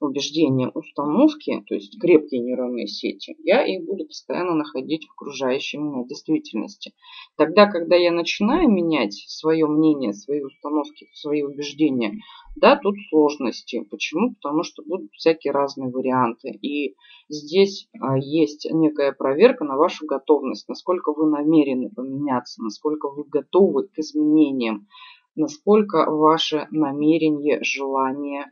убеждения, 0.00 0.68
установки, 0.68 1.62
то 1.68 1.74
есть 1.74 2.00
крепкие 2.00 2.40
нейронные 2.40 2.86
сети, 2.86 3.36
я 3.44 3.64
их 3.64 3.84
буду 3.84 4.06
постоянно 4.06 4.54
находить 4.54 5.06
в 5.06 5.12
окружающей 5.12 5.78
меня 5.78 6.04
действительности. 6.04 6.94
Тогда, 7.36 7.66
когда 7.66 7.96
я 7.96 8.10
начинаю 8.10 8.68
менять 8.68 9.14
свое 9.28 9.66
мнение, 9.66 10.12
свои 10.12 10.42
установки, 10.42 11.08
свои 11.12 11.42
убеждения, 11.42 12.14
да, 12.56 12.76
тут 12.76 12.96
сложности. 13.08 13.86
Почему? 13.90 14.34
Потому 14.34 14.62
что 14.62 14.82
будут 14.82 15.12
всякие 15.12 15.52
разные 15.52 15.90
варианты. 15.90 16.50
И 16.62 16.96
здесь 17.28 17.88
а, 18.00 18.18
есть 18.18 18.68
некая 18.70 19.12
проверка 19.12 19.64
на 19.64 19.76
вашу 19.76 20.06
готовность, 20.06 20.68
насколько 20.68 21.12
вы 21.12 21.30
намерены 21.30 21.90
поменяться, 21.90 22.62
насколько 22.62 23.08
вы 23.08 23.24
готовы 23.24 23.88
к 23.88 23.98
изменениям, 23.98 24.88
насколько 25.36 26.10
ваше 26.10 26.66
намерение, 26.70 27.62
желание 27.62 28.46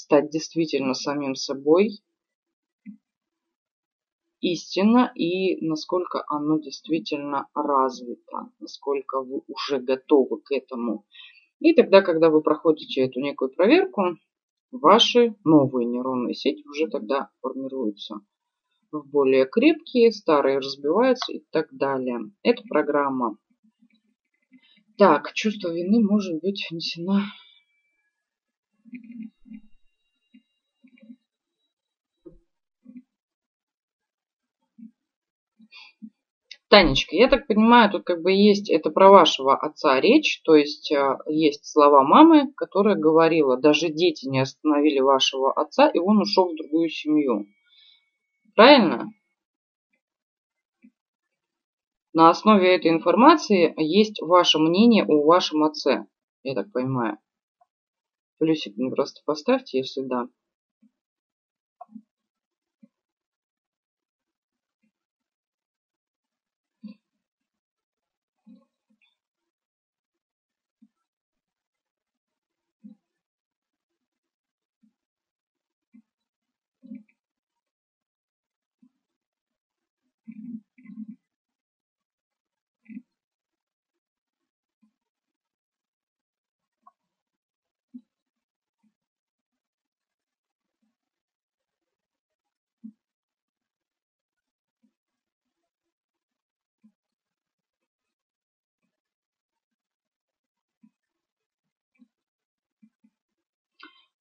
стать 0.00 0.30
действительно 0.30 0.94
самим 0.94 1.34
собой 1.34 2.00
истинно 4.40 5.12
и 5.14 5.64
насколько 5.64 6.24
оно 6.26 6.58
действительно 6.58 7.48
развито, 7.54 8.50
насколько 8.58 9.20
вы 9.20 9.42
уже 9.46 9.78
готовы 9.78 10.40
к 10.40 10.52
этому. 10.52 11.04
И 11.60 11.74
тогда, 11.74 12.00
когда 12.00 12.30
вы 12.30 12.40
проходите 12.40 13.02
эту 13.02 13.20
некую 13.20 13.50
проверку, 13.50 14.16
ваши 14.70 15.36
новые 15.44 15.86
нейронные 15.86 16.34
сети 16.34 16.66
уже 16.66 16.88
тогда 16.88 17.30
формируются 17.42 18.20
в 18.90 19.06
более 19.08 19.46
крепкие, 19.46 20.10
старые 20.10 20.58
разбиваются 20.58 21.32
и 21.32 21.44
так 21.50 21.68
далее. 21.70 22.20
Это 22.42 22.62
программа. 22.68 23.36
Так, 24.96 25.32
чувство 25.32 25.72
вины 25.72 26.02
может 26.02 26.40
быть 26.40 26.66
внесено 26.70 27.20
Танечка, 36.70 37.16
я 37.16 37.26
так 37.26 37.48
понимаю, 37.48 37.90
тут 37.90 38.04
как 38.04 38.22
бы 38.22 38.30
есть, 38.30 38.70
это 38.70 38.90
про 38.90 39.10
вашего 39.10 39.56
отца 39.56 40.00
речь, 40.00 40.40
то 40.44 40.54
есть 40.54 40.92
а, 40.92 41.18
есть 41.26 41.66
слова 41.66 42.04
мамы, 42.04 42.52
которая 42.52 42.94
говорила, 42.94 43.56
даже 43.56 43.88
дети 43.88 44.28
не 44.28 44.38
остановили 44.38 45.00
вашего 45.00 45.52
отца, 45.52 45.88
и 45.88 45.98
он 45.98 46.18
ушел 46.18 46.52
в 46.52 46.56
другую 46.56 46.88
семью. 46.88 47.46
Правильно? 48.54 49.08
На 52.12 52.30
основе 52.30 52.76
этой 52.76 52.92
информации 52.92 53.74
есть 53.76 54.22
ваше 54.22 54.60
мнение 54.60 55.04
о 55.04 55.24
вашем 55.24 55.64
отце, 55.64 56.06
я 56.44 56.54
так 56.54 56.70
понимаю. 56.70 57.18
Плюсик 58.38 58.76
мне 58.76 58.92
просто 58.92 59.22
поставьте, 59.24 59.78
если 59.78 60.02
да. 60.02 60.28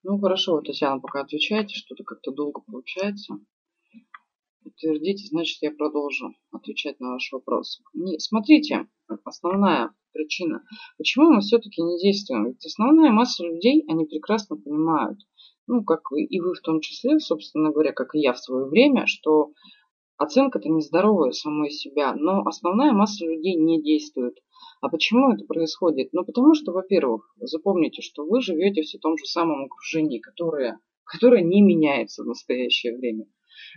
Ну 0.03 0.17
хорошо, 0.17 0.53
вот 0.53 0.65
Татьяна, 0.65 1.01
пока 1.01 1.21
отвечаете, 1.21 1.75
что-то 1.75 2.03
как-то 2.03 2.31
долго 2.31 2.61
получается. 2.61 3.35
Подтвердите, 4.63 5.27
значит 5.27 5.61
я 5.61 5.71
продолжу 5.71 6.35
отвечать 6.51 6.99
на 7.01 7.13
ваш 7.13 7.29
вопрос. 7.33 7.81
Не, 7.93 8.17
смотрите, 8.17 8.87
основная 9.25 9.93
причина, 10.13 10.63
почему 10.97 11.33
мы 11.33 11.41
все-таки 11.41 11.81
не 11.81 11.99
действуем. 11.99 12.47
Ведь 12.47 12.65
основная 12.65 13.11
масса 13.11 13.43
людей, 13.43 13.83
они 13.89 14.05
прекрасно 14.05 14.55
понимают, 14.55 15.19
ну, 15.67 15.83
как 15.83 16.01
и 16.15 16.39
вы 16.39 16.53
в 16.53 16.61
том 16.61 16.79
числе, 16.79 17.19
собственно 17.19 17.71
говоря, 17.71 17.91
как 17.91 18.15
и 18.15 18.19
я 18.19 18.33
в 18.33 18.39
свое 18.39 18.65
время, 18.67 19.05
что 19.05 19.51
оценка-то 20.19 20.69
нездоровая 20.69 21.31
самой 21.31 21.71
себя, 21.71 22.13
но 22.13 22.45
основная 22.45 22.91
масса 22.91 23.25
людей 23.25 23.55
не 23.55 23.81
действует. 23.81 24.37
А 24.81 24.89
почему 24.89 25.31
это 25.31 25.45
происходит? 25.45 26.09
Ну, 26.13 26.23
потому 26.23 26.53
что, 26.53 26.71
во-первых, 26.73 27.33
запомните, 27.39 28.01
что 28.01 28.25
вы 28.25 28.41
живете 28.41 28.81
все 28.81 28.97
в 28.97 29.01
том 29.01 29.17
же 29.17 29.25
самом 29.25 29.65
окружении, 29.65 30.19
которое, 30.19 30.79
которое 31.05 31.41
не 31.41 31.61
меняется 31.61 32.23
в 32.23 32.27
настоящее 32.27 32.97
время. 32.97 33.25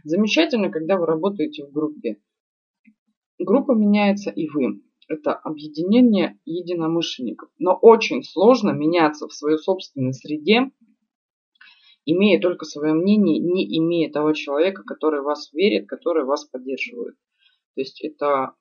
Замечательно, 0.05 0.71
когда 0.71 0.97
вы 0.97 1.07
работаете 1.07 1.65
в 1.65 1.73
группе. 1.73 2.19
Группа 3.39 3.73
меняется 3.73 4.31
и 4.31 4.49
вы. 4.49 4.83
Это 5.09 5.35
объединение 5.35 6.39
единомышленников. 6.45 7.51
Но 7.59 7.75
очень 7.81 8.23
сложно 8.25 8.71
меняться 8.71 9.29
в 9.29 9.33
своей 9.33 9.59
собственной 9.59 10.13
среде, 10.13 10.71
имея 12.05 12.41
только 12.41 12.65
свое 12.65 12.95
мнение, 12.95 13.39
не 13.39 13.79
имея 13.79 14.11
того 14.11 14.33
человека, 14.33 14.83
который 14.85 15.23
вас 15.23 15.53
верит, 15.53 15.89
который 15.89 16.25
вас 16.25 16.45
поддерживает. 16.45 17.17
То 17.75 17.81
есть 17.81 18.03
это 18.03 18.55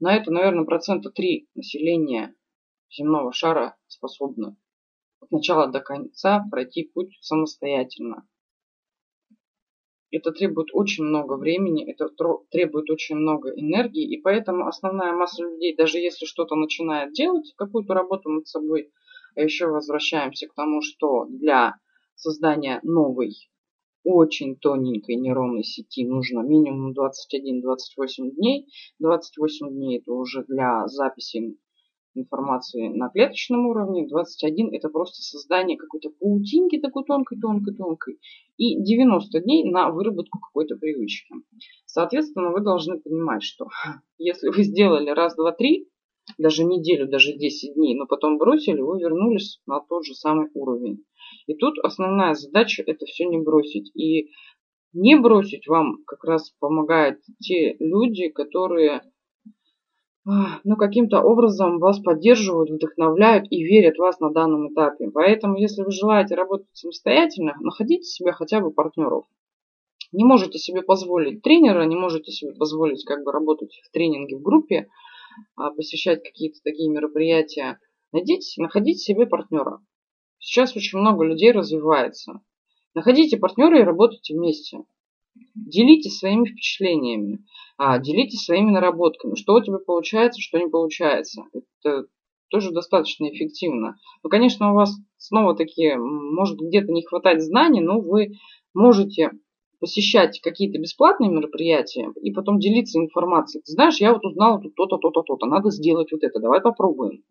на 0.00 0.16
это, 0.16 0.30
наверное, 0.30 0.64
процента 0.64 1.10
3 1.10 1.48
населения 1.54 2.34
земного 2.90 3.32
шара 3.32 3.76
способны 3.88 4.56
от 5.20 5.30
начала 5.30 5.66
до 5.66 5.80
конца 5.80 6.46
пройти 6.50 6.84
путь 6.84 7.18
самостоятельно. 7.20 8.26
Это 10.10 10.32
требует 10.32 10.68
очень 10.72 11.04
много 11.04 11.34
времени, 11.34 11.84
это 11.90 12.08
требует 12.50 12.88
очень 12.88 13.16
много 13.16 13.50
энергии, 13.50 14.08
и 14.08 14.18
поэтому 14.20 14.66
основная 14.66 15.12
масса 15.12 15.42
людей, 15.42 15.76
даже 15.76 15.98
если 15.98 16.24
что-то 16.24 16.54
начинает 16.54 17.12
делать, 17.12 17.52
какую-то 17.56 17.92
работу 17.92 18.30
над 18.30 18.46
собой, 18.46 18.90
еще 19.42 19.66
возвращаемся 19.66 20.46
к 20.48 20.54
тому, 20.54 20.80
что 20.82 21.26
для 21.26 21.74
создания 22.14 22.80
новой 22.82 23.34
очень 24.04 24.56
тоненькой 24.56 25.16
нейронной 25.16 25.64
сети 25.64 26.06
нужно 26.06 26.40
минимум 26.40 26.92
21-28 26.92 28.30
дней. 28.36 28.66
28 29.00 29.68
дней 29.70 29.98
это 29.98 30.12
уже 30.12 30.44
для 30.44 30.86
записи 30.86 31.56
информации 32.14 32.88
на 32.88 33.08
клеточном 33.08 33.66
уровне. 33.66 34.08
21 34.08 34.74
это 34.74 34.88
просто 34.88 35.22
создание 35.22 35.76
какой-то 35.76 36.10
паутинки 36.10 36.78
такой 36.80 37.04
тонкой-тонкой-тонкой. 37.04 38.18
И 38.56 38.80
90 38.82 39.40
дней 39.40 39.70
на 39.70 39.90
выработку 39.90 40.38
какой-то 40.38 40.76
привычки. 40.76 41.34
Соответственно, 41.86 42.50
вы 42.50 42.60
должны 42.60 42.98
понимать, 42.98 43.42
что 43.42 43.68
если 44.18 44.48
вы 44.48 44.62
сделали 44.62 45.10
раз, 45.10 45.34
два, 45.36 45.52
три, 45.52 45.88
даже 46.36 46.64
неделю, 46.64 47.08
даже 47.08 47.32
10 47.32 47.74
дней, 47.74 47.94
но 47.94 48.06
потом 48.06 48.38
бросили, 48.38 48.80
вы 48.80 49.00
вернулись 49.00 49.60
на 49.66 49.80
тот 49.80 50.04
же 50.04 50.14
самый 50.14 50.48
уровень. 50.54 51.04
И 51.46 51.54
тут 51.54 51.78
основная 51.82 52.34
задача 52.34 52.82
это 52.86 53.06
все 53.06 53.24
не 53.26 53.38
бросить. 53.38 53.90
И 53.96 54.30
не 54.92 55.16
бросить 55.16 55.66
вам 55.66 56.02
как 56.06 56.24
раз 56.24 56.50
помогают 56.60 57.20
те 57.40 57.76
люди, 57.78 58.28
которые 58.28 59.02
а, 60.26 60.60
ну, 60.64 60.76
каким-то 60.76 61.22
образом 61.22 61.78
вас 61.78 62.00
поддерживают, 62.00 62.70
вдохновляют 62.70 63.46
и 63.50 63.62
верят 63.62 63.96
в 63.96 64.00
вас 64.00 64.20
на 64.20 64.30
данном 64.30 64.72
этапе. 64.72 65.10
Поэтому, 65.10 65.56
если 65.56 65.82
вы 65.82 65.90
желаете 65.90 66.34
работать 66.34 66.68
самостоятельно, 66.72 67.54
находите 67.60 68.02
себе 68.02 68.32
хотя 68.32 68.60
бы 68.60 68.70
партнеров. 68.70 69.24
не 70.12 70.24
можете 70.24 70.58
себе 70.58 70.82
позволить 70.82 71.42
тренера, 71.42 71.84
не 71.84 71.96
можете 71.96 72.30
себе 72.30 72.52
позволить 72.52 73.04
как 73.04 73.24
бы 73.24 73.32
работать 73.32 73.80
в 73.84 73.90
тренинге 73.90 74.36
в 74.36 74.42
группе, 74.42 74.88
посещать 75.76 76.22
какие-то 76.22 76.58
такие 76.64 76.90
мероприятия, 76.90 77.78
найдите, 78.12 78.62
находите 78.62 78.98
себе 78.98 79.26
партнера. 79.26 79.80
Сейчас 80.38 80.76
очень 80.76 80.98
много 80.98 81.24
людей 81.24 81.52
развивается. 81.52 82.40
Находите 82.94 83.36
партнера 83.36 83.80
и 83.80 83.84
работайте 83.84 84.34
вместе. 84.34 84.78
Делитесь 85.54 86.18
своими 86.18 86.46
впечатлениями, 86.48 87.44
а, 87.76 87.98
делитесь 87.98 88.44
своими 88.44 88.70
наработками. 88.70 89.34
Что 89.34 89.54
у 89.54 89.62
тебя 89.62 89.78
получается, 89.78 90.40
что 90.40 90.58
не 90.58 90.68
получается. 90.68 91.44
Это 91.52 92.06
тоже 92.50 92.72
достаточно 92.72 93.28
эффективно. 93.28 93.96
Ну, 94.22 94.30
конечно, 94.30 94.72
у 94.72 94.74
вас 94.74 94.96
снова 95.16 95.54
таки 95.54 95.94
может 95.96 96.58
где-то 96.58 96.92
не 96.92 97.04
хватать 97.04 97.42
знаний, 97.42 97.80
но 97.80 98.00
вы 98.00 98.32
можете 98.74 99.32
посещать 99.80 100.40
какие-то 100.40 100.78
бесплатные 100.78 101.30
мероприятия 101.30 102.12
и 102.20 102.32
потом 102.32 102.58
делиться 102.58 102.98
информацией. 102.98 103.62
Ты 103.64 103.72
знаешь, 103.72 103.98
я 103.98 104.12
вот 104.12 104.24
узнала 104.24 104.60
тут 104.60 104.74
то-то, 104.74 104.98
то-то, 104.98 105.22
то-то, 105.22 105.46
надо 105.46 105.70
сделать 105.70 106.12
вот 106.12 106.22
это, 106.22 106.40
давай 106.40 106.60
попробуем. 106.60 107.22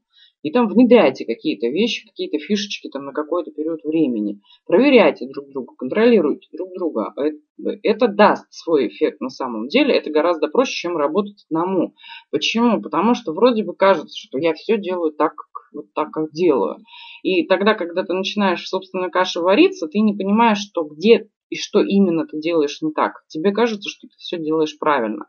И 0.43 0.51
там 0.51 0.67
внедряйте 0.67 1.25
какие-то 1.25 1.67
вещи, 1.67 2.07
какие-то 2.07 2.37
фишечки 2.37 2.89
там 2.89 3.05
на 3.05 3.11
какой-то 3.11 3.51
период 3.51 3.83
времени. 3.83 4.39
Проверяйте 4.65 5.27
друг 5.27 5.49
друга, 5.49 5.73
контролируйте 5.75 6.47
друг 6.53 6.69
друга. 6.73 7.13
Это, 7.17 7.79
это 7.81 8.07
даст 8.07 8.45
свой 8.51 8.87
эффект 8.87 9.19
на 9.19 9.29
самом 9.29 9.67
деле. 9.67 9.95
Это 9.95 10.11
гораздо 10.11 10.47
проще, 10.47 10.73
чем 10.73 10.95
работать 10.95 11.45
одному. 11.49 11.95
Почему? 12.29 12.81
Потому 12.81 13.15
что 13.15 13.33
вроде 13.33 13.63
бы 13.63 13.73
кажется, 13.75 14.15
что 14.15 14.37
я 14.37 14.53
все 14.53 14.77
делаю 14.77 15.11
так, 15.11 15.33
вот 15.73 15.93
так, 15.93 16.11
как 16.11 16.31
делаю. 16.31 16.77
И 17.23 17.45
тогда, 17.47 17.73
когда 17.73 18.03
ты 18.03 18.13
начинаешь 18.13 18.63
в 18.63 18.67
собственной 18.67 19.09
каше 19.09 19.41
вариться, 19.41 19.87
ты 19.87 19.99
не 19.99 20.13
понимаешь, 20.13 20.59
что 20.59 20.83
где 20.83 21.29
и 21.49 21.55
что 21.55 21.81
именно 21.81 22.25
ты 22.27 22.39
делаешь 22.39 22.81
не 22.81 22.91
так. 22.91 23.23
Тебе 23.27 23.51
кажется, 23.51 23.89
что 23.89 24.07
ты 24.07 24.13
все 24.17 24.37
делаешь 24.37 24.77
правильно. 24.77 25.27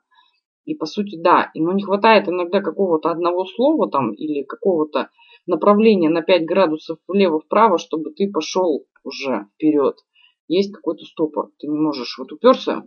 И 0.65 0.75
по 0.75 0.85
сути, 0.85 1.17
да, 1.17 1.51
ему 1.55 1.73
не 1.73 1.83
хватает 1.83 2.29
иногда 2.29 2.61
какого-то 2.61 3.11
одного 3.11 3.47
слова 3.47 3.91
там 3.91 4.13
или 4.13 4.43
какого-то 4.43 5.09
направления 5.47 6.11
на 6.11 6.23
5 6.23 6.45
градусов 6.45 6.99
влево-вправо, 7.09 7.79
чтобы 7.79 8.11
ты 8.11 8.31
пошел 8.31 8.85
уже 9.03 9.47
вперед. 9.55 9.97
Есть 10.47 10.75
какой-то 10.75 11.05
стопор. 11.05 11.51
Ты 11.59 11.69
не 11.69 11.79
можешь, 11.79 12.19
вот 12.19 12.33
уперся 12.33 12.85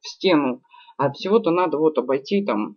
в 0.00 0.08
стену, 0.08 0.62
а 0.98 1.10
всего-то 1.10 1.50
надо 1.50 1.78
вот 1.78 1.96
обойти 1.98 2.44
там 2.44 2.76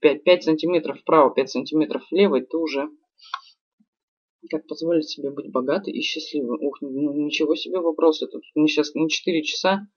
5, 0.00 0.24
5 0.24 0.44
сантиметров 0.44 0.98
вправо, 1.00 1.34
5 1.34 1.50
сантиметров 1.50 2.02
влево, 2.10 2.36
и 2.36 2.46
ты 2.46 2.56
уже 2.56 2.88
как 4.48 4.66
позволить 4.66 5.08
себе 5.08 5.30
быть 5.30 5.50
богатой 5.50 5.92
и 5.92 6.00
счастливой? 6.00 6.58
Ух, 6.58 6.78
ну, 6.80 7.12
ничего 7.14 7.54
себе 7.54 7.80
вопрос 7.80 8.22
этот. 8.22 8.42
Мне 8.54 8.68
сейчас 8.68 8.94
на 8.94 9.08
4 9.08 9.42
часа 9.42 9.88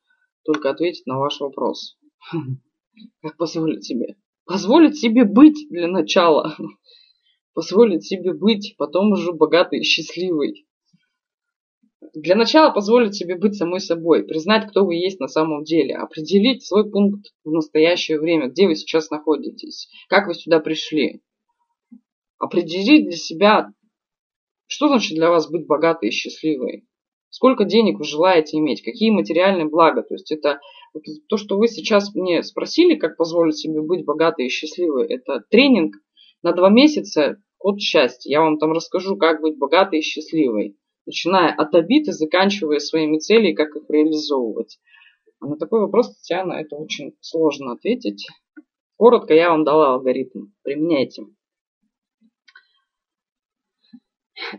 только 0.43 0.69
ответить 0.69 1.05
на 1.05 1.17
ваш 1.19 1.39
вопрос. 1.39 1.97
Как 3.21 3.37
позволить 3.37 3.85
себе? 3.85 4.15
Позволить 4.45 4.97
себе 4.97 5.25
быть 5.25 5.67
для 5.69 5.87
начала. 5.87 6.55
Позволить 7.53 8.05
себе 8.05 8.33
быть, 8.33 8.75
потом 8.77 9.11
уже 9.11 9.31
богатой 9.31 9.79
и 9.79 9.83
счастливой. 9.83 10.65
Для 12.13 12.35
начала 12.35 12.71
позволить 12.71 13.15
себе 13.15 13.35
быть 13.35 13.55
самой 13.55 13.79
собой, 13.81 14.23
признать, 14.23 14.69
кто 14.69 14.85
вы 14.85 14.95
есть 14.95 15.19
на 15.19 15.27
самом 15.27 15.63
деле, 15.63 15.95
определить 15.95 16.65
свой 16.65 16.89
пункт 16.89 17.33
в 17.43 17.51
настоящее 17.51 18.19
время, 18.19 18.47
где 18.47 18.67
вы 18.67 18.75
сейчас 18.75 19.09
находитесь, 19.11 19.89
как 20.07 20.27
вы 20.27 20.33
сюда 20.33 20.59
пришли. 20.59 21.21
Определить 22.39 23.05
для 23.05 23.17
себя, 23.17 23.73
что 24.69 24.87
значит 24.87 25.15
для 25.15 25.31
вас 25.31 25.49
быть 25.49 25.65
богатой 25.65 26.09
и 26.09 26.11
счастливой. 26.11 26.85
Сколько 27.31 27.65
денег 27.65 27.97
вы 27.97 28.05
желаете 28.05 28.57
иметь, 28.57 28.83
какие 28.83 29.09
материальные 29.09 29.67
блага. 29.67 30.03
То 30.03 30.13
есть 30.13 30.31
это 30.31 30.59
то, 31.27 31.37
что 31.37 31.57
вы 31.57 31.67
сейчас 31.67 32.13
мне 32.13 32.43
спросили, 32.43 32.95
как 32.95 33.17
позволить 33.17 33.57
себе 33.57 33.81
быть 33.81 34.05
богатой 34.05 34.45
и 34.45 34.49
счастливой, 34.49 35.07
это 35.07 35.43
тренинг 35.49 35.95
на 36.43 36.53
два 36.53 36.69
месяца 36.69 37.41
от 37.59 37.79
счастья. 37.79 38.29
Я 38.29 38.41
вам 38.41 38.59
там 38.59 38.71
расскажу, 38.71 39.17
как 39.17 39.41
быть 39.41 39.57
богатой 39.57 39.99
и 39.99 40.03
счастливой, 40.03 40.77
начиная 41.07 41.51
от 41.51 41.73
обид 41.73 42.07
и 42.07 42.11
заканчивая 42.11 42.77
своими 42.79 43.17
целями, 43.17 43.53
как 43.53 43.75
их 43.75 43.89
реализовывать. 43.89 44.79
А 45.39 45.47
на 45.47 45.57
такой 45.57 45.81
вопрос, 45.81 46.15
Татьяна, 46.15 46.53
это 46.53 46.75
очень 46.75 47.15
сложно 47.21 47.71
ответить. 47.71 48.27
Коротко 48.97 49.33
я 49.33 49.49
вам 49.49 49.63
дала 49.63 49.93
алгоритм. 49.93 50.47
Применяйте. 50.61 51.23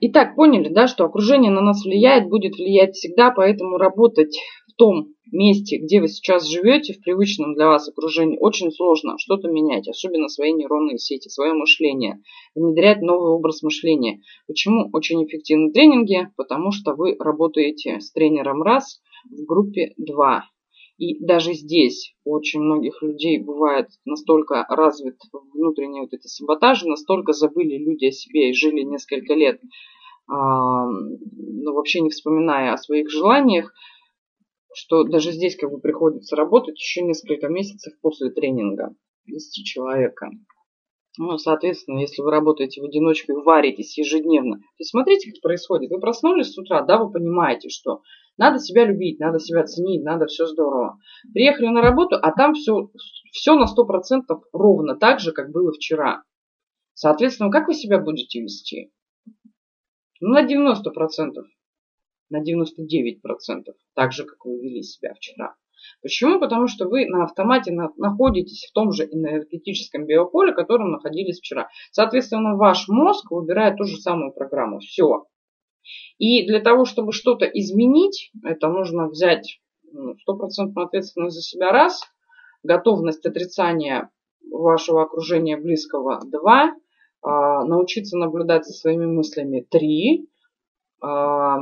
Итак, 0.00 0.36
поняли, 0.36 0.68
да, 0.68 0.86
что 0.86 1.04
окружение 1.04 1.50
на 1.50 1.60
нас 1.60 1.84
влияет, 1.84 2.28
будет 2.28 2.56
влиять 2.56 2.94
всегда, 2.94 3.30
поэтому 3.30 3.78
работать 3.78 4.38
в 4.68 4.74
том 4.74 5.08
месте, 5.32 5.78
где 5.78 6.00
вы 6.00 6.08
сейчас 6.08 6.48
живете, 6.48 6.92
в 6.92 7.02
привычном 7.02 7.54
для 7.54 7.66
вас 7.68 7.88
окружении, 7.88 8.38
очень 8.38 8.70
сложно 8.70 9.14
что-то 9.18 9.48
менять, 9.48 9.88
особенно 9.88 10.28
свои 10.28 10.52
нейронные 10.52 10.98
сети, 10.98 11.28
свое 11.28 11.52
мышление, 11.52 12.20
внедрять 12.54 13.00
новый 13.00 13.32
образ 13.32 13.62
мышления. 13.62 14.20
Почему 14.46 14.88
очень 14.92 15.24
эффективны 15.24 15.72
тренинги? 15.72 16.28
Потому 16.36 16.72
что 16.72 16.94
вы 16.94 17.16
работаете 17.18 18.00
с 18.00 18.12
тренером 18.12 18.62
раз 18.62 19.00
в 19.24 19.44
группе 19.44 19.92
2. 19.96 20.44
И 21.00 21.18
даже 21.18 21.54
здесь 21.54 22.14
у 22.24 22.34
очень 22.34 22.60
многих 22.60 23.00
людей 23.00 23.42
бывает 23.42 23.88
настолько 24.04 24.66
развит 24.68 25.16
внутренние 25.54 26.02
вот 26.02 26.12
эти 26.12 26.26
саботажи, 26.26 26.86
настолько 26.86 27.32
забыли 27.32 27.78
люди 27.78 28.04
о 28.04 28.12
себе 28.12 28.50
и 28.50 28.52
жили 28.52 28.82
несколько 28.82 29.32
лет, 29.32 29.62
а, 30.28 30.84
ну, 30.86 31.72
вообще 31.72 32.02
не 32.02 32.10
вспоминая 32.10 32.74
о 32.74 32.76
своих 32.76 33.10
желаниях, 33.10 33.72
что 34.74 35.04
даже 35.04 35.32
здесь 35.32 35.56
как 35.56 35.70
бы 35.70 35.80
приходится 35.80 36.36
работать 36.36 36.78
еще 36.78 37.00
несколько 37.00 37.48
месяцев 37.48 37.94
после 38.02 38.28
тренинга, 38.30 38.94
вести 39.24 39.64
человека. 39.64 40.28
Ну, 41.18 41.38
соответственно, 41.38 41.98
если 41.98 42.22
вы 42.22 42.30
работаете 42.30 42.80
в 42.80 42.84
одиночку 42.84 43.32
и 43.32 43.44
варитесь 43.44 43.98
ежедневно, 43.98 44.58
то 44.78 44.84
смотрите, 44.84 45.32
как 45.32 45.40
происходит. 45.40 45.90
Вы 45.90 45.98
проснулись 45.98 46.52
с 46.52 46.58
утра, 46.58 46.82
да, 46.82 46.98
вы 46.98 47.10
понимаете, 47.10 47.68
что 47.68 48.02
надо 48.36 48.58
себя 48.58 48.84
любить, 48.84 49.18
надо 49.18 49.38
себя 49.38 49.64
ценить, 49.64 50.04
надо 50.04 50.26
все 50.26 50.46
здорово. 50.46 50.98
Приехали 51.32 51.66
на 51.66 51.82
работу, 51.82 52.16
а 52.16 52.32
там 52.32 52.54
все, 52.54 52.90
все 53.32 53.54
на 53.54 53.64
100% 53.64 54.22
ровно 54.52 54.96
так 54.96 55.18
же, 55.18 55.32
как 55.32 55.50
было 55.50 55.72
вчера. 55.72 56.22
Соответственно, 56.94 57.50
как 57.50 57.66
вы 57.66 57.74
себя 57.74 57.98
будете 57.98 58.40
вести? 58.40 58.92
Ну, 60.20 60.28
на 60.30 60.46
90%, 60.46 60.82
на 62.28 62.42
99%, 62.42 63.64
так 63.94 64.12
же, 64.12 64.24
как 64.24 64.44
вы 64.44 64.60
вели 64.60 64.82
себя 64.82 65.14
вчера. 65.14 65.56
Почему? 66.02 66.40
Потому 66.40 66.66
что 66.66 66.88
вы 66.88 67.06
на 67.06 67.24
автомате 67.24 67.72
находитесь 67.72 68.66
в 68.68 68.72
том 68.72 68.92
же 68.92 69.04
энергетическом 69.04 70.06
биополе, 70.06 70.52
в 70.52 70.56
котором 70.56 70.92
находились 70.92 71.38
вчера. 71.38 71.68
Соответственно, 71.92 72.56
ваш 72.56 72.88
мозг 72.88 73.30
выбирает 73.30 73.76
ту 73.76 73.84
же 73.84 73.96
самую 73.96 74.32
программу. 74.32 74.78
Все. 74.80 75.26
И 76.18 76.46
для 76.46 76.60
того, 76.60 76.84
чтобы 76.84 77.12
что-то 77.12 77.46
изменить, 77.46 78.30
это 78.44 78.68
нужно 78.68 79.08
взять 79.08 79.60
ну, 79.92 80.16
стопроцентную 80.18 80.86
ответственность 80.86 81.36
за 81.36 81.42
себя 81.42 81.70
раз, 81.70 82.02
готовность 82.62 83.24
отрицания 83.26 84.10
вашего 84.50 85.02
окружения 85.02 85.56
близкого 85.56 86.20
два, 86.24 86.74
а, 87.22 87.64
научиться 87.64 88.16
наблюдать 88.16 88.66
за 88.66 88.72
своими 88.72 89.06
мыслями 89.06 89.66
три, 89.68 90.28
а, 91.00 91.60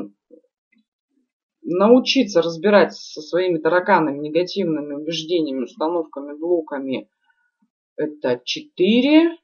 научиться 1.71 2.41
разбирать 2.41 2.95
со 2.95 3.21
своими 3.21 3.59
тараканами, 3.59 4.19
негативными 4.19 4.95
убеждениями, 4.95 5.65
установками, 5.65 6.37
блоками, 6.37 7.09
это 7.97 8.41
четыре, 8.45 9.37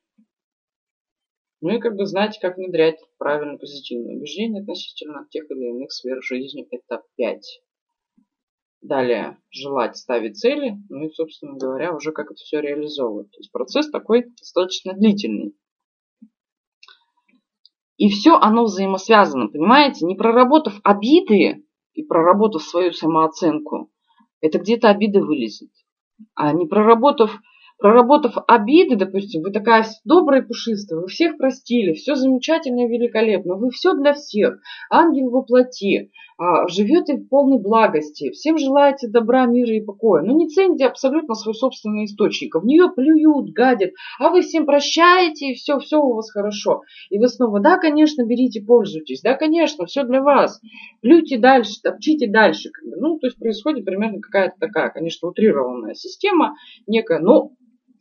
ну 1.61 1.77
и 1.77 1.79
как 1.79 1.97
бы 1.97 2.07
знать, 2.07 2.39
как 2.41 2.57
внедрять 2.57 2.99
правильно 3.18 3.59
позитивные 3.59 4.16
убеждения 4.16 4.61
относительно 4.61 5.27
тех 5.31 5.51
или 5.51 5.70
иных 5.70 5.93
сфер 5.93 6.22
жизни. 6.22 6.66
Это 6.70 7.03
5. 7.16 7.62
Далее 8.81 9.39
желать 9.51 9.97
ставить 9.97 10.39
цели, 10.39 10.77
ну 10.91 11.07
и, 11.07 11.11
собственно 11.11 11.57
говоря, 11.57 11.95
уже 11.95 12.12
как 12.12 12.27
это 12.27 12.37
все 12.37 12.61
реализовывать. 12.61 13.31
То 13.31 13.39
есть 13.39 13.51
процесс 13.51 13.91
такой 13.91 14.27
достаточно 14.39 14.93
длительный. 14.93 15.55
И 17.97 18.11
все 18.11 18.37
оно 18.37 18.64
взаимосвязано, 18.64 19.49
понимаете? 19.49 20.05
Не 20.05 20.16
проработав 20.16 20.81
обиды 20.83 21.64
и 21.95 22.03
проработав 22.03 22.62
свою 22.62 22.92
самооценку, 22.92 23.90
это 24.40 24.59
где-то 24.59 24.90
обида 24.90 25.20
вылезет. 25.20 25.70
А 26.34 26.53
не 26.53 26.66
проработав 26.66 27.38
проработав 27.85 28.32
обиды, 28.49 28.97
допустим, 28.97 29.43
вы 29.43 29.51
такая 29.51 29.85
добрая 30.07 30.41
и 30.41 30.47
пушистая, 30.47 31.01
вы 31.01 31.07
всех 31.09 31.37
простили, 31.37 31.93
все 31.93 32.14
замечательно 32.14 32.87
и 32.87 32.89
великолепно, 32.89 33.57
вы 33.57 33.68
все 33.68 33.93
для 33.93 34.14
всех, 34.14 34.59
ангел 34.89 35.28
во 35.28 35.43
плоти, 35.43 36.11
а, 36.39 36.66
живете 36.66 37.16
в 37.16 37.28
полной 37.28 37.61
благости, 37.61 38.30
всем 38.30 38.57
желаете 38.57 39.09
добра, 39.09 39.45
мира 39.45 39.74
и 39.74 39.82
покоя, 39.82 40.22
но 40.22 40.32
не 40.32 40.49
цените 40.49 40.87
абсолютно 40.87 41.35
свой 41.35 41.55
собственный 41.55 42.07
источник, 42.07 42.55
в 42.55 42.64
нее 42.64 42.89
плюют, 42.89 43.51
гадят, 43.51 43.91
а 44.18 44.30
вы 44.30 44.41
всем 44.41 44.64
прощаете, 44.64 45.51
и 45.51 45.55
все, 45.55 45.78
все 45.78 45.99
у 45.99 46.14
вас 46.14 46.30
хорошо. 46.30 46.85
И 47.11 47.18
вы 47.18 47.28
снова, 47.28 47.61
да, 47.61 47.76
конечно, 47.76 48.24
берите, 48.24 48.62
пользуйтесь, 48.62 49.20
да, 49.20 49.35
конечно, 49.35 49.85
все 49.85 50.05
для 50.05 50.22
вас, 50.22 50.59
плюйте 51.03 51.37
дальше, 51.37 51.82
топчите 51.82 52.30
дальше. 52.30 52.70
Ну, 52.82 53.18
то 53.18 53.26
есть 53.26 53.39
происходит 53.39 53.85
примерно 53.85 54.22
какая-то 54.22 54.55
такая, 54.59 54.89
конечно, 54.89 55.28
утрированная 55.28 55.93
система, 55.93 56.55
некая, 56.87 57.18
но 57.18 57.51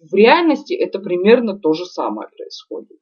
в 0.09 0.13
реальности 0.13 0.73
это 0.73 0.99
примерно 0.99 1.57
то 1.57 1.73
же 1.73 1.85
самое 1.85 2.29
происходит. 2.29 2.99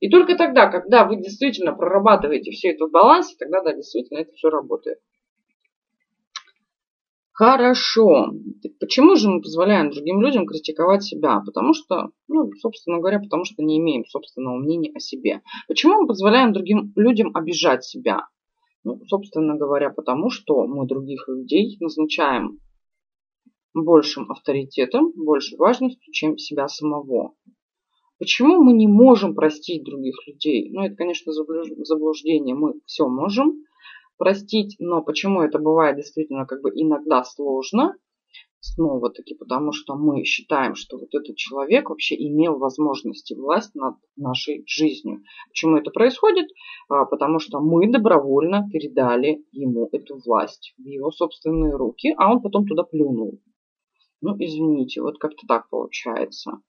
И 0.00 0.08
только 0.08 0.36
тогда, 0.36 0.68
когда 0.68 1.04
вы 1.04 1.16
действительно 1.16 1.72
прорабатываете 1.72 2.50
все 2.50 2.70
это 2.70 2.86
в 2.86 2.90
балансе, 2.90 3.36
тогда, 3.38 3.62
да, 3.62 3.72
действительно 3.72 4.18
это 4.18 4.32
все 4.32 4.48
работает. 4.50 4.98
Хорошо. 7.30 8.32
Почему 8.78 9.16
же 9.16 9.30
мы 9.30 9.40
позволяем 9.40 9.90
другим 9.90 10.20
людям 10.20 10.44
критиковать 10.44 11.02
себя? 11.02 11.40
Потому 11.46 11.72
что, 11.72 12.10
ну, 12.28 12.50
собственно 12.58 12.98
говоря, 12.98 13.20
потому 13.20 13.44
что 13.44 13.62
не 13.62 13.78
имеем 13.78 14.04
собственного 14.04 14.58
мнения 14.58 14.92
о 14.94 15.00
себе. 15.00 15.40
Почему 15.66 16.02
мы 16.02 16.08
позволяем 16.08 16.52
другим 16.52 16.92
людям 16.94 17.34
обижать 17.34 17.84
себя? 17.84 18.26
Ну, 18.84 19.00
собственно 19.06 19.56
говоря, 19.56 19.90
потому 19.90 20.30
что 20.30 20.66
мы 20.66 20.86
других 20.86 21.26
людей 21.28 21.76
назначаем 21.80 22.58
большим 23.74 24.30
авторитетом, 24.30 25.12
большей 25.14 25.58
важностью, 25.58 26.12
чем 26.12 26.38
себя 26.38 26.68
самого. 26.68 27.34
Почему 28.18 28.62
мы 28.62 28.72
не 28.72 28.86
можем 28.86 29.34
простить 29.34 29.84
других 29.84 30.14
людей? 30.26 30.70
Ну, 30.70 30.82
это, 30.82 30.94
конечно, 30.94 31.32
заблуждение. 31.32 32.54
Мы 32.54 32.74
все 32.86 33.08
можем 33.08 33.64
простить, 34.16 34.76
но 34.78 35.02
почему 35.02 35.42
это 35.42 35.58
бывает 35.58 35.96
действительно 35.96 36.46
как 36.46 36.62
бы 36.62 36.70
иногда 36.70 37.24
сложно? 37.24 37.96
Снова-таки 38.60 39.34
потому, 39.34 39.72
что 39.72 39.96
мы 39.96 40.22
считаем, 40.22 40.76
что 40.76 40.96
вот 40.96 41.12
этот 41.12 41.34
человек 41.34 41.90
вообще 41.90 42.14
имел 42.14 42.58
возможности 42.58 43.34
власть 43.34 43.74
над 43.74 43.96
нашей 44.14 44.62
жизнью. 44.68 45.24
Почему 45.48 45.78
это 45.78 45.90
происходит? 45.90 46.46
А, 46.88 47.04
потому 47.06 47.40
что 47.40 47.58
мы 47.58 47.90
добровольно 47.90 48.68
передали 48.72 49.44
ему 49.50 49.88
эту 49.90 50.20
власть 50.24 50.74
в 50.78 50.86
его 50.86 51.10
собственные 51.10 51.74
руки, 51.74 52.14
а 52.16 52.30
он 52.30 52.40
потом 52.40 52.68
туда 52.68 52.84
плюнул. 52.84 53.40
Ну, 54.22 54.36
извините, 54.38 55.02
вот 55.02 55.18
как-то 55.18 55.46
так 55.48 55.68
получается. 55.68 56.62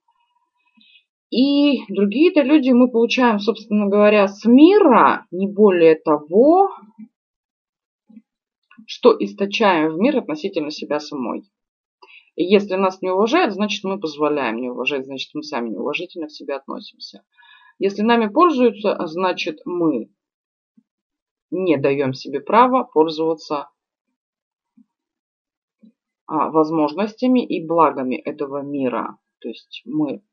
И 1.30 1.86
другие-то 1.88 2.42
люди 2.42 2.72
мы 2.72 2.90
получаем, 2.92 3.40
собственно 3.40 3.88
говоря, 3.88 4.28
с 4.28 4.44
мира, 4.46 5.28
не 5.32 5.48
более 5.48 5.96
того, 5.96 6.72
что 8.88 9.16
источаем 9.20 9.94
в 9.94 10.00
мир 10.00 10.18
относительно 10.18 10.72
себя 10.72 11.00
самой. 11.00 11.44
И 12.36 12.44
если 12.44 12.74
нас 12.74 13.02
не 13.04 13.12
уважают, 13.12 13.54
значит 13.54 13.84
мы 13.84 14.00
позволяем 14.00 14.58
не 14.58 14.70
уважать, 14.70 15.06
значит 15.06 15.30
мы 15.36 15.44
сами 15.44 15.70
неуважительно 15.70 16.28
к 16.28 16.32
себе 16.32 16.56
относимся. 16.56 17.24
Если 17.78 18.02
нами 18.02 18.28
пользуются, 18.28 18.98
значит 19.06 19.60
мы 19.66 20.10
не 21.52 21.78
даем 21.78 22.14
себе 22.14 22.42
права 22.42 22.84
пользоваться 22.84 23.70
возможностями 26.28 27.46
и 27.46 27.66
благами 27.66 28.16
этого 28.16 28.62
мира. 28.62 29.18
То 29.40 29.50
есть 29.50 29.82
мы, 29.86 30.24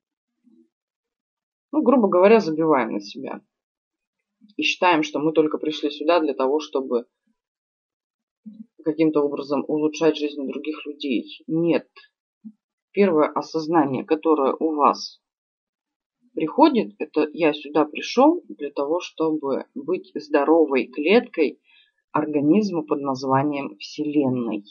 ну, 1.72 1.82
грубо 1.82 2.08
говоря, 2.08 2.40
забиваем 2.40 2.92
на 2.92 3.00
себя. 3.00 3.40
И 4.56 4.62
считаем, 4.62 5.02
что 5.02 5.18
мы 5.18 5.32
только 5.32 5.58
пришли 5.58 5.90
сюда 5.90 6.20
для 6.20 6.34
того, 6.34 6.60
чтобы 6.60 7.06
каким-то 8.84 9.22
образом 9.22 9.64
улучшать 9.66 10.16
жизнь 10.16 10.46
других 10.46 10.86
людей. 10.86 11.42
Нет. 11.46 11.88
Первое 12.92 13.28
осознание, 13.28 14.04
которое 14.04 14.54
у 14.58 14.74
вас 14.74 15.20
приходит, 16.34 16.94
это 16.98 17.28
я 17.32 17.52
сюда 17.52 17.84
пришел 17.84 18.42
для 18.48 18.70
того, 18.70 19.00
чтобы 19.00 19.66
быть 19.74 20.10
здоровой 20.14 20.86
клеткой 20.86 21.60
организма 22.12 22.82
под 22.82 23.00
названием 23.00 23.76
Вселенной. 23.78 24.64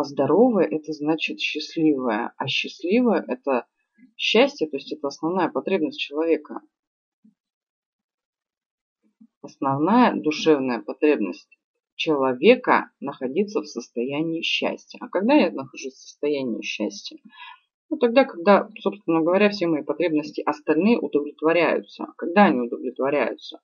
А 0.00 0.04
здоровая 0.04 0.64
это 0.64 0.94
значит 0.94 1.40
счастливая. 1.40 2.32
А 2.38 2.46
счастливая 2.46 3.22
это 3.28 3.66
счастье, 4.16 4.66
то 4.66 4.78
есть 4.78 4.90
это 4.94 5.08
основная 5.08 5.50
потребность 5.50 6.00
человека. 6.00 6.62
Основная 9.42 10.14
душевная 10.14 10.80
потребность 10.80 11.50
человека 11.96 12.90
находиться 12.98 13.60
в 13.60 13.66
состоянии 13.66 14.40
счастья. 14.40 14.96
А 15.02 15.10
когда 15.10 15.34
я 15.34 15.50
нахожусь 15.50 15.92
в 15.92 16.08
состоянии 16.08 16.62
счастья? 16.62 17.18
Ну, 17.90 17.98
тогда, 17.98 18.24
когда, 18.24 18.70
собственно 18.80 19.20
говоря, 19.20 19.50
все 19.50 19.66
мои 19.66 19.82
потребности 19.82 20.40
остальные 20.40 20.98
удовлетворяются. 20.98 22.06
Когда 22.16 22.46
они 22.46 22.60
удовлетворяются? 22.60 23.60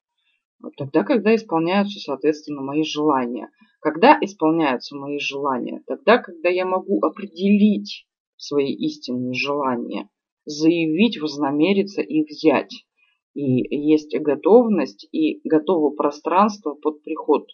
Тогда, 0.77 1.05
когда 1.05 1.35
исполняются, 1.35 2.01
соответственно, 2.01 2.63
мои 2.63 2.83
желания. 2.83 3.51
Когда 3.81 4.19
исполняются 4.21 4.97
мои 4.97 5.19
желания? 5.19 5.83
Тогда, 5.87 6.19
когда 6.19 6.49
я 6.49 6.65
могу 6.65 7.05
определить 7.05 8.07
свои 8.37 8.73
истинные 8.73 9.35
желания, 9.35 10.09
заявить, 10.45 11.21
вознамериться 11.21 12.03
и 12.03 12.25
взять. 12.25 12.87
И 13.35 13.43
есть 13.77 14.19
готовность 14.19 15.07
и 15.13 15.41
готово 15.45 15.91
пространство 15.91 16.75
под 16.75 17.03
приход. 17.03 17.49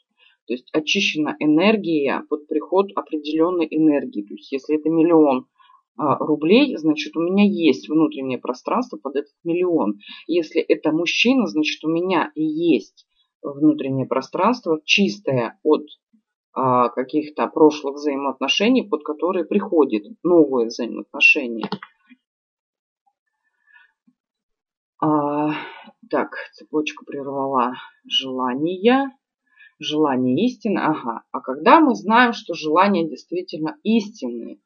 То 0.46 0.54
есть 0.54 0.68
очищена 0.72 1.36
энергия 1.40 2.24
под 2.28 2.46
приход 2.46 2.90
определенной 2.94 3.66
энергии. 3.70 4.22
То 4.22 4.34
есть 4.34 4.52
если 4.52 4.78
это 4.78 4.90
миллион 4.90 5.46
рублей, 5.96 6.76
значит, 6.76 7.16
у 7.16 7.20
меня 7.20 7.44
есть 7.44 7.88
внутреннее 7.88 8.38
пространство 8.38 8.96
под 8.96 9.16
этот 9.16 9.34
миллион. 9.44 9.98
Если 10.26 10.60
это 10.60 10.92
мужчина, 10.92 11.46
значит, 11.46 11.84
у 11.84 11.88
меня 11.88 12.32
есть 12.34 13.06
внутреннее 13.42 14.06
пространство 14.06 14.80
чистое 14.84 15.58
от 15.62 15.86
а, 16.54 16.90
каких-то 16.90 17.46
прошлых 17.48 17.94
взаимоотношений, 17.96 18.82
под 18.82 19.04
которые 19.04 19.44
приходят 19.44 20.04
новые 20.22 20.66
взаимоотношения. 20.66 21.68
А, 25.00 25.54
так, 26.10 26.36
цепочку 26.52 27.04
прервала 27.04 27.74
желание. 28.06 29.10
Желание 29.78 30.46
истины. 30.46 30.78
Ага. 30.78 31.24
А 31.32 31.40
когда 31.40 31.80
мы 31.80 31.96
знаем, 31.96 32.34
что 32.34 32.54
желания 32.54 33.08
действительно 33.08 33.78
истинные? 33.82 34.60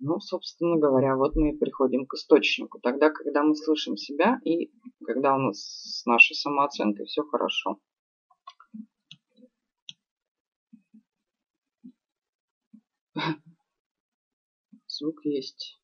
Ну, 0.00 0.20
собственно 0.20 0.78
говоря, 0.78 1.16
вот 1.16 1.34
мы 1.34 1.50
и 1.50 1.56
приходим 1.56 2.06
к 2.06 2.14
источнику. 2.14 2.78
Тогда, 2.80 3.10
когда 3.10 3.42
мы 3.42 3.56
слышим 3.56 3.96
себя 3.96 4.40
и 4.44 4.70
когда 5.04 5.34
у 5.34 5.38
нас 5.38 5.58
с 5.58 6.06
нашей 6.06 6.34
самооценкой 6.34 7.06
все 7.06 7.22
хорошо. 7.24 7.80
Звук 14.86 15.24
есть. 15.24 15.80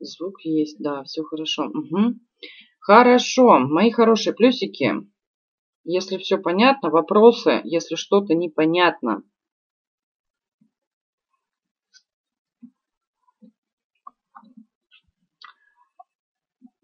Звук 0.00 0.40
есть, 0.42 0.78
да, 0.80 1.04
все 1.04 1.22
хорошо. 1.22 1.66
Угу. 1.66 2.14
Хорошо, 2.80 3.60
мои 3.60 3.90
хорошие 3.90 4.34
плюсики. 4.34 4.92
Если 5.84 6.18
все 6.18 6.38
понятно, 6.38 6.90
вопросы, 6.90 7.60
если 7.64 7.94
что-то 7.94 8.34
непонятно, 8.34 9.22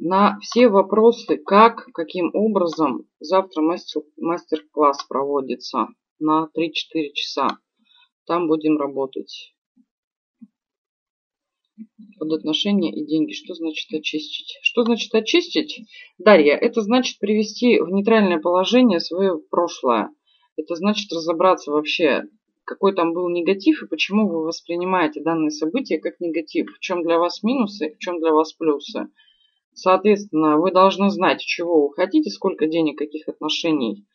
на 0.04 0.36
все 0.40 0.66
вопросы, 0.66 1.36
как, 1.36 1.86
каким 1.94 2.32
образом, 2.34 3.06
завтра 3.20 3.62
мастер-класс 3.62 5.04
проводится 5.04 5.90
на 6.18 6.48
3-4 6.58 7.12
часа. 7.14 7.58
Там 8.26 8.48
будем 8.48 8.78
работать. 8.78 9.54
Под 12.18 12.32
отношения 12.32 12.92
и 12.92 13.06
деньги. 13.06 13.30
Что 13.30 13.54
значит 13.54 13.92
очистить? 13.92 14.58
Что 14.62 14.82
значит 14.82 15.14
очистить? 15.14 15.86
Дарья, 16.18 16.56
это 16.56 16.80
значит 16.80 17.20
привести 17.20 17.78
в 17.78 17.88
нейтральное 17.90 18.40
положение 18.40 18.98
свое 18.98 19.38
прошлое. 19.50 20.10
Это 20.56 20.74
значит 20.74 21.12
разобраться 21.12 21.70
вообще, 21.70 22.24
какой 22.64 22.92
там 22.96 23.12
был 23.12 23.28
негатив 23.28 23.84
и 23.84 23.86
почему 23.86 24.28
вы 24.28 24.46
воспринимаете 24.46 25.22
данные 25.22 25.52
события 25.52 26.00
как 26.00 26.18
негатив. 26.18 26.74
В 26.74 26.80
чем 26.80 27.04
для 27.04 27.18
вас 27.18 27.44
минусы, 27.44 27.94
в 27.94 27.98
чем 27.98 28.18
для 28.18 28.32
вас 28.32 28.52
плюсы. 28.52 29.08
Соответственно, 29.74 30.58
вы 30.58 30.70
должны 30.70 31.10
знать, 31.10 31.40
чего 31.40 31.88
вы 31.88 31.94
хотите, 31.94 32.30
сколько 32.30 32.66
денег, 32.66 32.98
каких 32.98 33.28
отношений. 33.28 34.06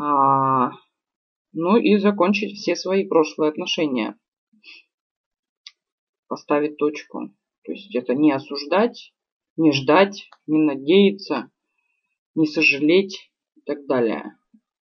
А, 0.00 0.70
ну 1.52 1.76
и 1.76 1.96
закончить 1.98 2.56
все 2.56 2.76
свои 2.76 3.06
прошлые 3.06 3.50
отношения. 3.50 4.18
поставить 6.28 6.76
точку. 6.76 7.30
То 7.64 7.72
есть 7.72 7.94
это 7.94 8.14
не 8.14 8.32
осуждать, 8.32 9.14
не 9.56 9.72
ждать, 9.72 10.28
не 10.46 10.58
надеяться, 10.58 11.50
не 12.34 12.46
сожалеть 12.46 13.32
и 13.56 13.60
так 13.62 13.86
далее. 13.86 14.36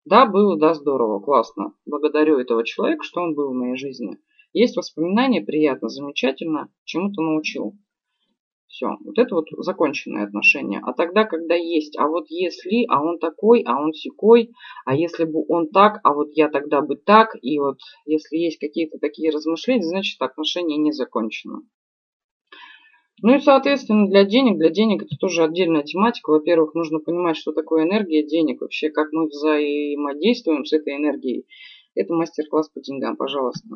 Да, 0.05 0.27
было, 0.27 0.59
да, 0.59 0.75
здорово, 0.75 1.21
классно. 1.21 1.75
Благодарю 1.87 2.39
этого 2.39 2.65
человека, 2.65 3.05
что 3.05 3.21
он 3.21 3.35
был 3.35 3.51
в 3.51 3.55
моей 3.55 3.77
жизни. 3.77 4.19
Есть 4.53 4.77
воспоминания, 4.77 5.43
приятно, 5.43 5.89
замечательно, 5.89 6.73
чему-то 6.85 7.23
научил. 7.23 7.79
Все, 8.69 8.87
вот 9.03 9.19
это 9.19 9.35
вот 9.35 9.47
законченные 9.51 10.25
отношения. 10.25 10.81
А 10.85 10.93
тогда, 10.93 11.25
когда 11.25 11.55
есть, 11.55 11.97
а 11.99 12.07
вот 12.07 12.27
если, 12.29 12.85
а 12.89 13.03
он 13.03 13.19
такой, 13.19 13.63
а 13.63 13.81
он 13.81 13.95
секой, 13.95 14.53
а 14.85 14.95
если 14.95 15.25
бы 15.25 15.43
он 15.49 15.69
так, 15.71 16.01
а 16.05 16.13
вот 16.13 16.29
я 16.35 16.51
тогда 16.51 16.83
бы 16.83 16.97
так, 16.97 17.31
и 17.41 17.59
вот 17.59 17.79
если 18.05 18.37
есть 18.37 18.59
какие-то 18.59 18.99
такие 18.99 19.31
размышления, 19.31 19.85
значит 19.85 20.21
отношения 20.21 20.77
не 20.77 20.93
закончены. 20.93 21.63
Ну 23.23 23.35
и, 23.35 23.41
соответственно, 23.41 24.07
для 24.07 24.25
денег, 24.25 24.59
для 24.59 24.69
денег 24.69 25.03
это 25.03 25.17
тоже 25.19 25.45
отдельная 25.45 25.83
тематика. 25.83 26.31
Во-первых, 26.31 26.75
нужно 26.75 27.01
понимать, 27.01 27.37
что 27.37 27.53
такое 27.53 27.85
энергия 27.85 28.25
денег, 28.25 28.61
вообще 28.61 28.91
как 28.91 29.13
мы 29.13 29.27
взаимодействуем 29.29 30.67
с 30.67 30.73
этой 30.75 30.95
энергией. 30.97 31.47
Это 31.95 32.13
мастер-класс 32.13 32.69
по 32.69 32.81
деньгам, 32.81 33.17
пожалуйста, 33.17 33.67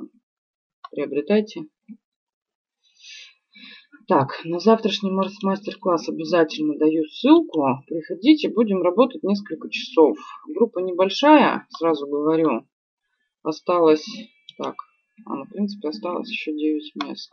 приобретайте. 0.93 1.63
Так, 4.09 4.41
на 4.45 4.59
завтрашний 4.59 5.11
мастер-класс 5.11 6.09
обязательно 6.09 6.77
даю 6.77 7.05
ссылку. 7.05 7.63
Приходите, 7.87 8.49
будем 8.49 8.83
работать 8.83 9.23
несколько 9.23 9.71
часов. 9.71 10.19
Группа 10.49 10.81
небольшая, 10.81 11.67
сразу 11.71 12.07
говорю. 12.07 12.67
Осталось, 13.43 14.07
так, 14.59 14.75
а, 15.27 15.37
ну, 15.37 15.45
в 15.45 15.49
принципе, 15.51 15.89
осталось 15.89 16.31
еще 16.31 16.53
9 16.53 16.93
мест. 16.97 17.31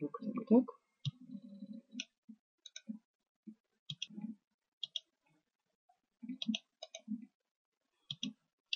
Так, 0.00 0.10
так, 0.20 0.46
так. 0.48 0.64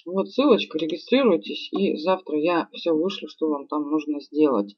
Вот 0.05 0.31
ссылочка, 0.31 0.79
регистрируйтесь, 0.79 1.69
и 1.73 1.97
завтра 1.97 2.39
я 2.39 2.69
все 2.73 2.93
вышлю, 2.93 3.29
что 3.29 3.49
вам 3.49 3.67
там 3.67 3.91
нужно 3.91 4.21
сделать. 4.21 4.77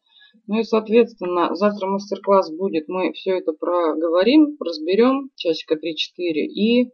Ну 0.49 0.61
и, 0.61 0.65
соответственно, 0.65 1.55
завтра 1.55 1.87
мастер-класс 1.89 2.51
будет. 2.51 2.89
Мы 2.89 3.13
все 3.13 3.37
это 3.37 3.53
проговорим, 3.53 4.57
разберем, 4.59 5.31
часика 5.37 5.75
3-4. 5.75 5.77
И 6.33 6.91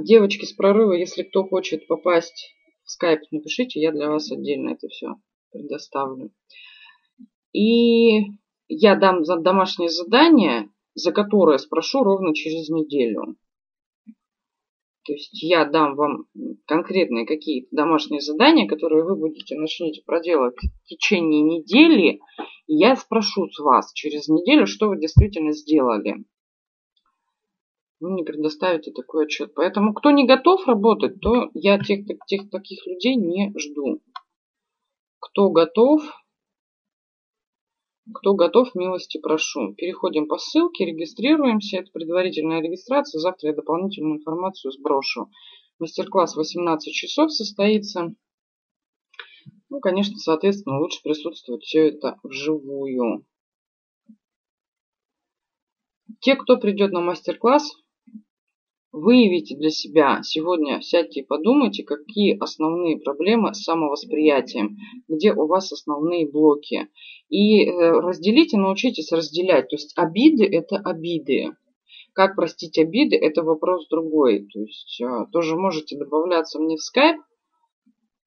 девочки 0.00 0.44
с 0.44 0.52
прорыва, 0.52 0.94
если 0.94 1.22
кто 1.22 1.44
хочет 1.44 1.86
попасть 1.86 2.52
в 2.82 2.90
скайп, 2.90 3.20
напишите, 3.30 3.80
я 3.80 3.92
для 3.92 4.10
вас 4.10 4.32
отдельно 4.32 4.70
это 4.70 4.88
все 4.88 5.14
предоставлю. 5.52 6.32
И 7.52 8.18
я 8.66 8.96
дам 8.96 9.22
домашнее 9.22 9.88
задание, 9.88 10.68
за 10.94 11.12
которое 11.12 11.58
спрошу 11.58 12.02
ровно 12.02 12.34
через 12.34 12.68
неделю. 12.68 13.36
То 15.06 15.12
есть 15.12 15.40
я 15.42 15.64
дам 15.64 15.94
вам 15.94 16.24
конкретные 16.66 17.26
какие-то 17.26 17.68
домашние 17.70 18.20
задания, 18.20 18.66
которые 18.66 19.04
вы 19.04 19.14
будете 19.14 19.56
начнете 19.56 20.02
проделать 20.04 20.56
в 20.56 20.88
течение 20.88 21.42
недели. 21.42 22.20
И 22.66 22.74
я 22.74 22.96
спрошу 22.96 23.48
с 23.48 23.58
вас 23.60 23.92
через 23.92 24.26
неделю, 24.26 24.66
что 24.66 24.88
вы 24.88 24.98
действительно 24.98 25.52
сделали. 25.52 26.24
Вы 28.00 28.10
мне 28.10 28.24
предоставите 28.24 28.90
такой 28.90 29.26
отчет. 29.26 29.54
Поэтому, 29.54 29.94
кто 29.94 30.10
не 30.10 30.26
готов 30.26 30.66
работать, 30.66 31.20
то 31.20 31.50
я 31.54 31.78
тех, 31.78 32.04
тех 32.26 32.50
таких 32.50 32.84
людей 32.86 33.14
не 33.14 33.54
жду. 33.56 34.00
Кто 35.20 35.50
готов, 35.50 36.02
кто 38.14 38.34
готов, 38.34 38.74
милости 38.74 39.18
прошу. 39.18 39.74
Переходим 39.74 40.28
по 40.28 40.38
ссылке, 40.38 40.84
регистрируемся. 40.84 41.78
Это 41.78 41.90
предварительная 41.90 42.60
регистрация. 42.60 43.18
Завтра 43.18 43.50
я 43.50 43.56
дополнительную 43.56 44.18
информацию 44.18 44.70
сброшу. 44.72 45.30
Мастер-класс 45.78 46.36
18 46.36 46.92
часов 46.92 47.32
состоится. 47.32 48.14
Ну, 49.68 49.80
конечно, 49.80 50.16
соответственно, 50.18 50.78
лучше 50.78 51.02
присутствовать 51.02 51.64
все 51.64 51.88
это 51.88 52.18
вживую. 52.22 53.26
Те, 56.20 56.36
кто 56.36 56.56
придет 56.56 56.92
на 56.92 57.00
мастер-класс, 57.00 57.72
выявите 58.92 59.56
для 59.56 59.70
себя 59.70 60.20
сегодня, 60.22 60.80
и 60.80 61.22
подумайте, 61.22 61.84
какие 61.84 62.36
основные 62.38 62.98
проблемы 62.98 63.54
с 63.54 63.62
самовосприятием, 63.62 64.76
где 65.08 65.32
у 65.32 65.46
вас 65.46 65.72
основные 65.72 66.28
блоки. 66.28 66.88
И 67.28 67.64
э, 67.64 67.90
разделите, 67.90 68.56
научитесь 68.56 69.12
разделять. 69.12 69.68
То 69.68 69.76
есть 69.76 69.92
обиды 69.96 70.44
это 70.44 70.76
обиды. 70.76 71.56
Как 72.12 72.36
простить 72.36 72.78
обиды, 72.78 73.16
это 73.16 73.42
вопрос 73.42 73.88
другой. 73.88 74.46
То 74.52 74.60
есть 74.60 75.00
э, 75.02 75.26
тоже 75.32 75.56
можете 75.56 75.98
добавляться 75.98 76.58
мне 76.58 76.76
в 76.76 76.82
скайп. 76.82 77.20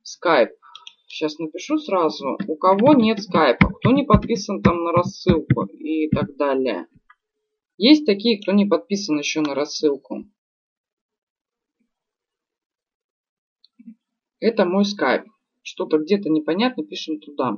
Скайп. 0.04 0.52
Сейчас 1.08 1.40
напишу 1.40 1.80
сразу. 1.80 2.38
У 2.48 2.56
кого 2.56 2.94
нет 2.94 3.20
скайпа, 3.20 3.70
кто 3.70 3.92
не 3.92 4.04
подписан 4.04 4.62
там 4.62 4.84
на 4.84 4.92
рассылку 4.92 5.66
и 5.66 6.08
так 6.10 6.36
далее. 6.38 6.86
Есть 7.78 8.06
такие, 8.06 8.40
кто 8.42 8.52
не 8.52 8.66
подписан 8.66 9.18
еще 9.18 9.42
на 9.42 9.56
рассылку. 9.56 10.26
Это 14.40 14.66
мой 14.66 14.86
скайп. 14.86 15.26
Что-то 15.62 15.98
где-то 15.98 16.30
непонятно, 16.30 16.86
пишем 16.86 17.20
туда. 17.20 17.58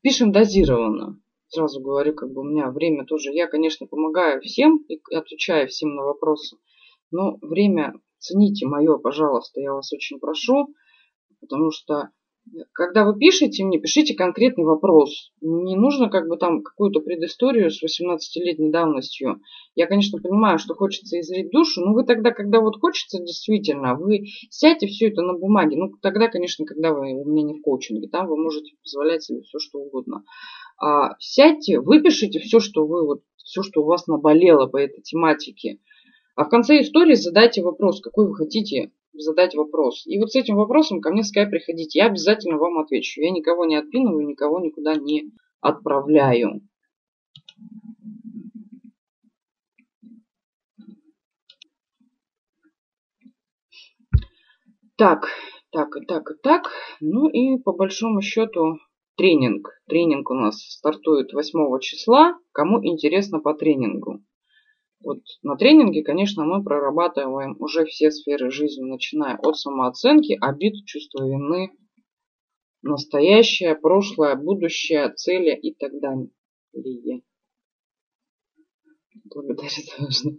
Пишем 0.00 0.32
дозированно. 0.32 1.20
Сразу 1.48 1.80
говорю, 1.80 2.14
как 2.14 2.32
бы 2.32 2.40
у 2.40 2.44
меня 2.44 2.70
время 2.70 3.04
тоже. 3.04 3.30
Я, 3.32 3.46
конечно, 3.46 3.86
помогаю 3.86 4.40
всем 4.40 4.78
и 4.88 5.00
отвечаю 5.14 5.68
всем 5.68 5.94
на 5.94 6.02
вопросы. 6.04 6.56
Но 7.10 7.36
время 7.42 7.94
цените 8.18 8.66
мое, 8.66 8.96
пожалуйста, 8.98 9.60
я 9.60 9.72
вас 9.72 9.92
очень 9.92 10.18
прошу. 10.18 10.74
Потому 11.40 11.72
что 11.72 12.10
когда 12.72 13.04
вы 13.04 13.18
пишете 13.18 13.64
мне, 13.64 13.80
пишите 13.80 14.14
конкретный 14.14 14.64
вопрос. 14.64 15.30
Не 15.40 15.76
нужно 15.76 16.10
как 16.10 16.28
бы 16.28 16.36
там 16.36 16.62
какую-то 16.62 17.00
предысторию 17.00 17.70
с 17.70 17.82
18-летней 17.82 18.70
давностью. 18.70 19.40
Я, 19.74 19.86
конечно, 19.86 20.20
понимаю, 20.20 20.58
что 20.58 20.74
хочется 20.74 21.20
излить 21.20 21.50
душу, 21.50 21.82
но 21.84 21.92
вы 21.92 22.04
тогда, 22.04 22.30
когда 22.32 22.60
вот 22.60 22.78
хочется 22.80 23.18
действительно, 23.18 23.94
вы 23.94 24.26
сядьте 24.50 24.86
все 24.86 25.08
это 25.08 25.22
на 25.22 25.34
бумаге. 25.34 25.76
Ну, 25.76 25.92
тогда, 26.00 26.28
конечно, 26.28 26.64
когда 26.64 26.92
вы 26.92 27.12
у 27.12 27.24
меня 27.24 27.44
не 27.44 27.54
в 27.54 27.62
коучинге, 27.62 28.08
там 28.08 28.26
вы 28.26 28.36
можете 28.36 28.74
позволять 28.82 29.22
себе 29.22 29.42
все, 29.42 29.58
что 29.58 29.78
угодно. 29.78 30.24
А, 30.78 31.16
сядьте, 31.20 31.80
выпишите 31.80 32.40
все, 32.40 32.60
что 32.60 32.86
вы 32.86 33.06
вот, 33.06 33.22
все, 33.36 33.62
что 33.62 33.82
у 33.82 33.86
вас 33.86 34.06
наболело 34.06 34.66
по 34.66 34.78
этой 34.78 35.00
тематике. 35.02 35.78
А 36.34 36.44
в 36.44 36.48
конце 36.48 36.80
истории 36.80 37.14
задайте 37.14 37.62
вопрос, 37.62 38.00
какой 38.00 38.26
вы 38.26 38.34
хотите 38.34 38.90
задать 39.12 39.54
вопрос. 39.54 40.06
И 40.06 40.18
вот 40.18 40.32
с 40.32 40.36
этим 40.36 40.56
вопросом 40.56 41.00
ко 41.00 41.10
мне 41.10 41.22
в 41.22 41.26
скайп 41.26 41.50
приходите. 41.50 41.98
Я 41.98 42.06
обязательно 42.06 42.56
вам 42.56 42.78
отвечу. 42.78 43.20
Я 43.20 43.30
никого 43.30 43.64
не 43.64 43.76
отпинываю, 43.76 44.26
никого 44.26 44.60
никуда 44.60 44.96
не 44.96 45.32
отправляю. 45.60 46.60
Так, 54.96 55.28
так, 55.70 55.88
так, 56.06 56.28
так. 56.42 56.70
Ну 57.00 57.28
и 57.28 57.58
по 57.58 57.72
большому 57.72 58.20
счету 58.22 58.78
тренинг. 59.16 59.68
Тренинг 59.88 60.30
у 60.30 60.34
нас 60.34 60.60
стартует 60.60 61.32
8 61.32 61.80
числа. 61.80 62.38
Кому 62.52 62.84
интересно 62.84 63.40
по 63.40 63.54
тренингу. 63.54 64.22
Вот 65.04 65.20
на 65.42 65.56
тренинге, 65.56 66.02
конечно, 66.02 66.44
мы 66.44 66.62
прорабатываем 66.62 67.56
уже 67.58 67.84
все 67.86 68.10
сферы 68.10 68.50
жизни, 68.50 68.84
начиная 68.84 69.36
от 69.36 69.56
самооценки, 69.56 70.38
обид, 70.40 70.84
чувства 70.86 71.24
вины, 71.24 71.72
настоящее, 72.82 73.74
прошлое, 73.74 74.36
будущее, 74.36 75.12
цели 75.14 75.56
и 75.56 75.74
так 75.74 75.92
далее. 76.00 76.28
Благодарю 79.24 79.70
тоже. 79.96 80.38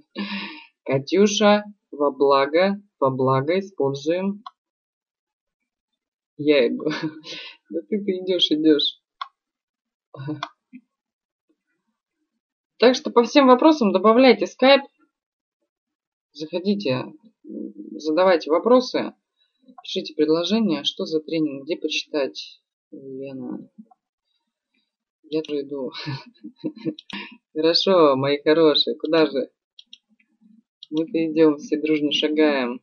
Катюша, 0.85 1.63
во 1.91 2.11
благо, 2.11 2.81
во 2.99 3.09
благо 3.09 3.59
используем. 3.59 4.43
Я 6.37 6.65
его. 6.65 6.89
Да 7.69 7.79
ты 7.89 8.03
придешь, 8.03 8.51
идешь. 8.51 8.99
Так 12.83 12.95
что 12.95 13.11
по 13.11 13.23
всем 13.23 13.47
вопросам 13.47 13.93
добавляйте 13.93 14.45
скайп. 14.45 14.81
Заходите, 16.33 17.05
задавайте 17.91 18.51
вопросы, 18.51 19.13
пишите 19.81 20.13
предложения, 20.13 20.83
что 20.83 21.05
за 21.05 21.21
тренинг, 21.21 21.63
где 21.63 21.77
почитать. 21.77 22.61
Лена, 22.91 23.69
я 25.29 25.39
иду. 25.39 25.93
Хорошо, 27.55 28.17
мои 28.17 28.41
хорошие, 28.43 28.97
куда 28.97 29.27
же? 29.27 29.49
Мы-то 30.89 31.25
идем, 31.31 31.59
все 31.59 31.79
дружно 31.79 32.11
шагаем. 32.11 32.81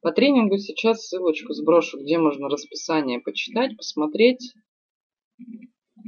По 0.00 0.10
тренингу 0.10 0.56
сейчас 0.56 1.06
ссылочку 1.06 1.52
сброшу, 1.52 2.00
где 2.00 2.16
можно 2.16 2.48
расписание 2.48 3.20
почитать, 3.20 3.76
посмотреть. 3.76 4.54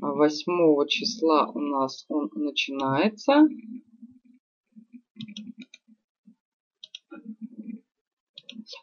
8 0.01 0.87
числа 0.89 1.51
у 1.53 1.59
нас 1.59 2.05
он 2.09 2.31
начинается. 2.35 3.49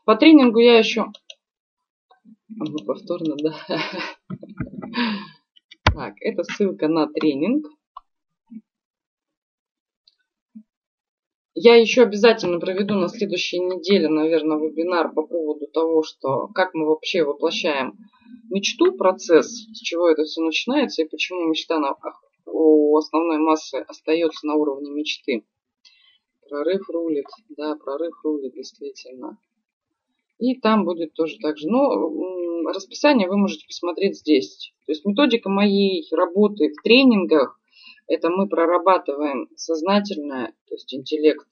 По 0.06 0.16
тренингу 0.16 0.60
я 0.60 0.78
еще... 0.78 1.06
А, 2.60 2.66
повторно, 2.86 3.36
да. 3.38 3.56
Так, 5.94 6.16
это 6.22 6.44
ссылка 6.44 6.88
на 6.88 7.06
тренинг. 7.08 7.68
Я 11.54 11.76
еще 11.76 12.02
обязательно 12.02 12.60
проведу 12.60 12.96
на 12.96 13.10
следующей 13.10 13.60
неделе, 13.60 14.10
наверное, 14.10 14.58
вебинар 14.58 15.14
по 15.14 15.22
поводу 15.22 15.68
того, 15.68 16.02
что 16.02 16.48
как 16.48 16.74
мы 16.74 16.88
вообще 16.88 17.24
воплощаем 17.24 17.96
мечту, 18.54 18.94
процесс, 18.94 19.48
с 19.48 19.80
чего 19.80 20.10
это 20.10 20.24
все 20.24 20.42
начинается 20.42 21.02
и 21.02 21.10
почему 21.10 21.50
мечта 21.50 21.80
на, 21.80 21.96
у 22.46 22.96
основной 22.96 23.40
массы 23.40 23.84
остается 23.88 24.46
на 24.46 24.56
уровне 24.56 24.92
мечты. 24.92 25.44
Прорыв 26.48 26.88
рулит, 26.90 27.26
да, 27.58 27.76
прорыв 27.76 28.14
рулит, 28.24 28.54
действительно. 28.54 29.40
И 30.38 30.60
там 30.60 30.86
будет 30.86 31.14
тоже 31.14 31.38
так 31.42 31.58
же. 31.58 31.68
Но 31.68 32.70
расписание 32.72 33.28
вы 33.28 33.38
можете 33.38 33.66
посмотреть 33.66 34.18
здесь. 34.20 34.74
То 34.86 34.92
есть 34.92 35.06
методика 35.06 35.50
моей 35.50 36.06
работы 36.12 36.70
в 36.70 36.82
тренингах, 36.84 37.60
это 38.08 38.30
мы 38.30 38.48
прорабатываем 38.48 39.50
сознательное, 39.56 40.54
то 40.68 40.76
есть 40.76 40.94
интеллект 40.94 41.48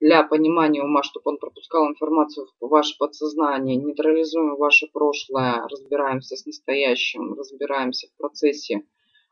для 0.00 0.22
понимания 0.22 0.82
ума, 0.82 1.02
чтобы 1.02 1.32
он 1.32 1.38
пропускал 1.38 1.88
информацию 1.88 2.46
в 2.60 2.68
ваше 2.68 2.96
подсознание, 2.98 3.76
нейтрализуем 3.76 4.56
ваше 4.56 4.86
прошлое, 4.92 5.66
разбираемся 5.68 6.36
с 6.36 6.46
настоящим, 6.46 7.34
разбираемся 7.34 8.06
в 8.08 8.16
процессе. 8.16 8.82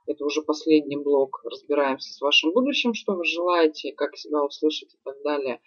Это 0.06 0.24
уже 0.24 0.42
последний 0.42 0.96
блок. 0.96 1.40
Разбираемся 1.44 2.12
с 2.12 2.20
вашим 2.20 2.52
будущим, 2.52 2.94
что 2.94 3.14
вы 3.14 3.24
желаете, 3.24 3.92
как 3.92 4.16
себя 4.16 4.42
услышать 4.42 4.94
и 4.94 4.98
так 5.04 5.16
далее. 5.22 5.60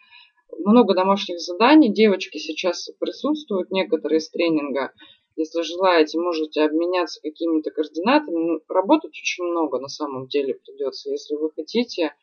Много 0.57 0.95
домашних 0.95 1.39
заданий. 1.39 1.93
Девочки 1.93 2.38
сейчас 2.38 2.89
присутствуют, 2.99 3.71
некоторые 3.71 4.19
из 4.19 4.30
тренинга. 4.30 4.93
Если 5.35 5.61
желаете, 5.61 6.19
можете 6.19 6.63
обменяться 6.63 7.21
какими-то 7.21 7.71
координатами. 7.71 8.35
Ну, 8.35 8.59
работать 8.67 9.11
очень 9.11 9.43
много 9.43 9.80
на 9.80 9.88
самом 9.88 10.27
деле 10.27 10.55
придется. 10.55 11.11
Если 11.11 11.35
вы 11.35 11.51
хотите 11.51 12.13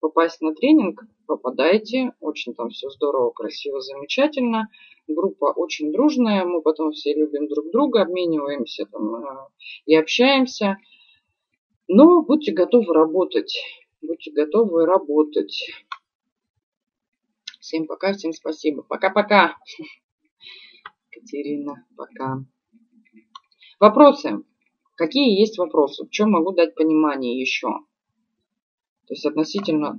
попасть 0.00 0.40
на 0.40 0.54
тренинг, 0.54 1.02
попадайте. 1.26 2.12
Очень 2.20 2.54
там 2.54 2.70
все 2.70 2.88
здорово, 2.90 3.30
красиво, 3.30 3.80
замечательно. 3.80 4.68
Группа 5.08 5.52
очень 5.52 5.92
дружная. 5.92 6.44
Мы 6.44 6.62
потом 6.62 6.92
все 6.92 7.14
любим 7.14 7.48
друг 7.48 7.70
друга, 7.70 8.02
обмениваемся 8.02 8.86
там 8.86 9.14
э, 9.16 9.48
и 9.86 9.94
общаемся. 9.94 10.78
Но 11.88 12.22
будьте 12.22 12.52
готовы 12.52 12.92
работать. 12.92 13.56
Будьте 14.02 14.32
готовы 14.32 14.86
работать. 14.86 15.70
Всем 17.60 17.86
пока, 17.86 18.12
всем 18.12 18.32
спасибо. 18.32 18.82
Пока-пока. 18.82 19.56
Катерина, 21.10 21.86
пока. 21.96 22.44
Вопросы. 23.80 24.44
Какие 24.96 25.38
есть 25.38 25.58
вопросы? 25.58 26.06
В 26.06 26.10
чем 26.10 26.30
могу 26.30 26.52
дать 26.52 26.74
понимание 26.74 27.38
еще? 27.38 27.68
То 29.06 29.14
есть 29.14 29.24
относительно 29.24 29.98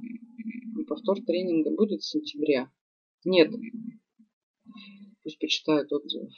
повтор 0.87 1.21
тренинга 1.25 1.71
будет 1.71 2.01
в 2.01 2.09
сентябре? 2.09 2.69
Нет. 3.25 3.51
Пусть 5.23 5.39
почитают 5.39 5.91
отзывы. 5.91 6.29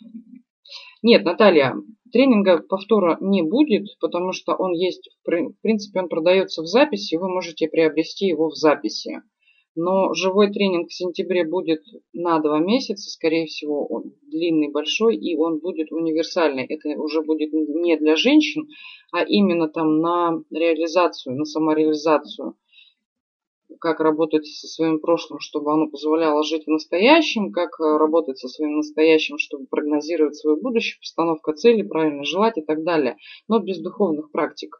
Нет, 1.01 1.23
Наталья, 1.23 1.75
тренинга 2.11 2.59
повтора 2.59 3.17
не 3.21 3.41
будет, 3.41 3.87
потому 3.99 4.33
что 4.33 4.53
он 4.53 4.73
есть, 4.73 5.09
в 5.23 5.53
принципе, 5.61 6.01
он 6.01 6.09
продается 6.09 6.61
в 6.61 6.67
записи, 6.67 7.15
вы 7.15 7.29
можете 7.29 7.67
приобрести 7.67 8.27
его 8.27 8.49
в 8.49 8.55
записи. 8.55 9.21
Но 9.81 10.13
живой 10.13 10.51
тренинг 10.51 10.89
в 10.89 10.93
сентябре 10.93 11.45
будет 11.45 11.81
на 12.11 12.39
два 12.39 12.59
месяца, 12.59 13.09
скорее 13.09 13.45
всего, 13.45 13.85
он 13.87 14.13
длинный, 14.23 14.69
большой, 14.69 15.15
и 15.15 15.37
он 15.37 15.59
будет 15.59 15.93
универсальный. 15.93 16.65
Это 16.65 16.99
уже 16.99 17.21
будет 17.21 17.53
не 17.53 17.95
для 17.95 18.17
женщин, 18.17 18.67
а 19.13 19.23
именно 19.23 19.69
там 19.69 20.01
на 20.01 20.43
реализацию, 20.51 21.37
на 21.37 21.45
самореализацию. 21.45 22.57
Как 23.79 24.01
работать 24.01 24.45
со 24.47 24.67
своим 24.67 24.99
прошлым, 24.99 25.39
чтобы 25.39 25.71
оно 25.71 25.87
позволяло 25.87 26.43
жить 26.43 26.65
в 26.65 26.69
настоящем, 26.69 27.53
как 27.53 27.79
работать 27.79 28.37
со 28.37 28.49
своим 28.49 28.75
настоящим, 28.75 29.37
чтобы 29.37 29.65
прогнозировать 29.67 30.35
свое 30.35 30.57
будущее, 30.59 30.99
постановка 30.99 31.53
цели, 31.53 31.83
правильно 31.83 32.25
желать 32.25 32.57
и 32.57 32.61
так 32.61 32.83
далее. 32.83 33.15
Но 33.47 33.59
без 33.59 33.79
духовных 33.79 34.29
практик. 34.31 34.75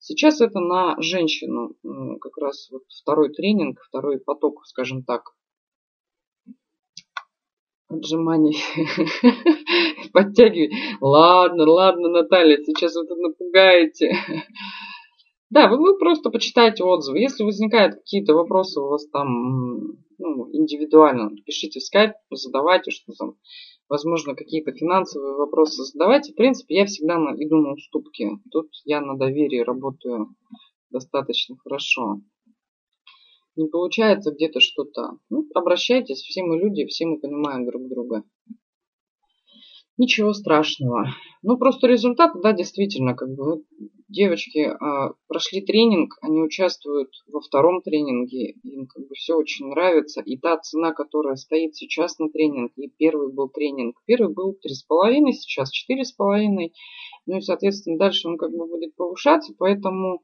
Сейчас 0.00 0.40
это 0.40 0.60
на 0.60 0.96
женщину, 1.00 1.76
как 2.20 2.38
раз 2.38 2.70
вот 2.70 2.82
второй 2.88 3.32
тренинг, 3.34 3.80
второй 3.86 4.18
поток, 4.18 4.66
скажем 4.66 5.04
так, 5.04 5.34
отжиманий, 7.88 8.56
подтягивать. 10.12 10.72
Ладно, 11.02 11.70
ладно, 11.70 12.08
Наталья, 12.08 12.56
сейчас 12.64 12.96
вы 12.96 13.06
тут 13.06 13.18
напугаете. 13.18 14.16
Да, 15.50 15.68
вы, 15.68 15.76
вы 15.78 15.98
просто 15.98 16.30
почитайте 16.30 16.82
отзывы. 16.82 17.18
Если 17.18 17.42
возникают 17.42 17.96
какие-то 17.96 18.34
вопросы 18.34 18.80
у 18.80 18.88
вас 18.88 19.06
там 19.08 19.98
ну, 20.16 20.48
индивидуально, 20.52 21.30
пишите 21.44 21.80
в 21.80 21.82
скайп, 21.82 22.12
задавайте, 22.30 22.90
что 22.90 23.12
там 23.18 23.34
возможно, 23.90 24.34
какие-то 24.34 24.72
финансовые 24.72 25.34
вопросы 25.34 25.82
задавайте. 25.82 26.32
В 26.32 26.36
принципе, 26.36 26.76
я 26.76 26.86
всегда 26.86 27.16
иду 27.36 27.56
на 27.56 27.72
уступки. 27.72 28.38
Тут 28.50 28.68
я 28.84 29.00
на 29.00 29.18
доверии 29.18 29.58
работаю 29.58 30.34
достаточно 30.90 31.56
хорошо. 31.58 32.20
Не 33.56 33.66
получается 33.66 34.30
где-то 34.30 34.60
что-то. 34.60 35.18
Ну, 35.28 35.46
обращайтесь, 35.54 36.22
все 36.22 36.42
мы 36.42 36.56
люди, 36.56 36.86
все 36.86 37.04
мы 37.04 37.18
понимаем 37.18 37.66
друг 37.66 37.88
друга. 37.88 38.22
Ничего 40.00 40.32
страшного. 40.32 41.08
Ну, 41.42 41.58
просто 41.58 41.86
результат, 41.86 42.32
да, 42.40 42.54
действительно, 42.54 43.14
как 43.14 43.34
бы 43.34 43.64
девочки 44.08 44.60
э, 44.60 45.12
прошли 45.28 45.60
тренинг, 45.60 46.16
они 46.22 46.40
участвуют 46.40 47.10
во 47.30 47.42
втором 47.42 47.82
тренинге, 47.82 48.52
им 48.62 48.86
как 48.86 49.06
бы 49.06 49.14
все 49.14 49.34
очень 49.34 49.66
нравится. 49.66 50.22
И 50.22 50.38
та 50.38 50.56
цена, 50.56 50.94
которая 50.94 51.36
стоит 51.36 51.76
сейчас 51.76 52.18
на 52.18 52.30
тренинг, 52.30 52.72
и 52.76 52.88
первый 52.88 53.30
был 53.30 53.50
тренинг, 53.50 53.94
первый 54.06 54.32
был 54.32 54.52
3,5, 54.52 55.32
сейчас 55.32 55.70
4,5. 55.70 56.70
Ну 57.26 57.36
и, 57.36 57.40
соответственно, 57.42 57.98
дальше 57.98 58.26
он 58.26 58.38
как 58.38 58.52
бы 58.52 58.66
будет 58.66 58.96
повышаться, 58.96 59.52
поэтому 59.58 60.22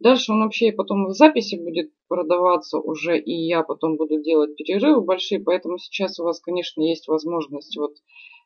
дальше 0.00 0.32
он 0.32 0.40
вообще 0.40 0.70
и 0.70 0.72
потом 0.72 1.06
в 1.06 1.12
записи 1.12 1.62
будет 1.62 1.92
продаваться 2.08 2.80
уже, 2.80 3.20
и 3.20 3.46
я 3.46 3.62
потом 3.62 3.96
буду 3.96 4.20
делать 4.20 4.56
перерывы 4.56 5.00
большие, 5.00 5.40
поэтому 5.40 5.78
сейчас 5.78 6.18
у 6.18 6.24
вас, 6.24 6.40
конечно, 6.40 6.82
есть 6.82 7.06
возможность 7.06 7.76
вот 7.76 7.92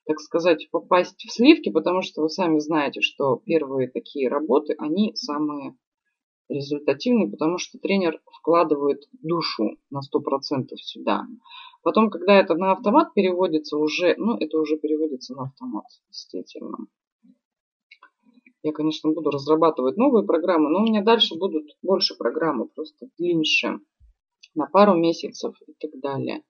так 0.07 0.21
сказать, 0.21 0.69
попасть 0.71 1.25
в 1.25 1.33
сливки, 1.33 1.71
потому 1.71 2.03
что 2.03 2.23
вы 2.23 2.29
сами 2.29 2.59
знаете, 2.61 3.01
что 3.01 3.37
первые 3.45 3.89
такие 3.89 4.29
работы, 4.29 4.75
они 4.79 5.13
самые 5.17 5.77
результативные, 6.49 7.29
потому 7.29 7.59
что 7.59 7.79
тренер 7.79 8.21
вкладывает 8.27 9.03
душу 9.13 9.79
на 9.91 10.01
100% 10.01 10.69
сюда. 10.77 11.27
Потом, 11.83 12.09
когда 12.09 12.39
это 12.39 12.55
на 12.55 12.73
автомат 12.73 13.15
переводится 13.15 13.77
уже, 13.77 14.15
ну, 14.17 14.37
это 14.37 14.59
уже 14.59 14.79
переводится 14.79 15.35
на 15.35 15.45
автомат, 15.45 15.87
действительно. 16.09 16.79
Я, 18.63 18.73
конечно, 18.73 19.13
буду 19.13 19.31
разрабатывать 19.31 19.97
новые 19.97 20.25
программы, 20.25 20.71
но 20.71 20.81
у 20.81 20.87
меня 20.87 21.03
дальше 21.03 21.37
будут 21.37 21.77
больше 21.83 22.17
программы, 22.17 22.69
просто 22.69 23.09
длиннее, 23.19 23.81
на 24.55 24.67
пару 24.67 24.97
месяцев 24.97 25.55
и 25.67 25.73
так 25.79 26.01
далее. 26.01 26.43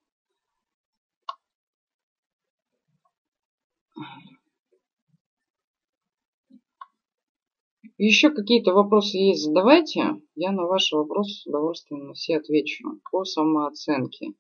Еще 7.99 8.31
какие-то 8.31 8.75
вопросы 8.75 9.17
есть, 9.17 9.45
задавайте. 9.45 10.21
Я 10.35 10.53
на 10.53 10.67
ваши 10.67 10.97
вопросы 10.97 11.33
с 11.33 11.47
удовольствием 11.47 12.09
на 12.09 12.13
все 12.13 12.37
отвечу. 12.37 13.01
По 13.11 13.25
самооценке. 13.25 14.35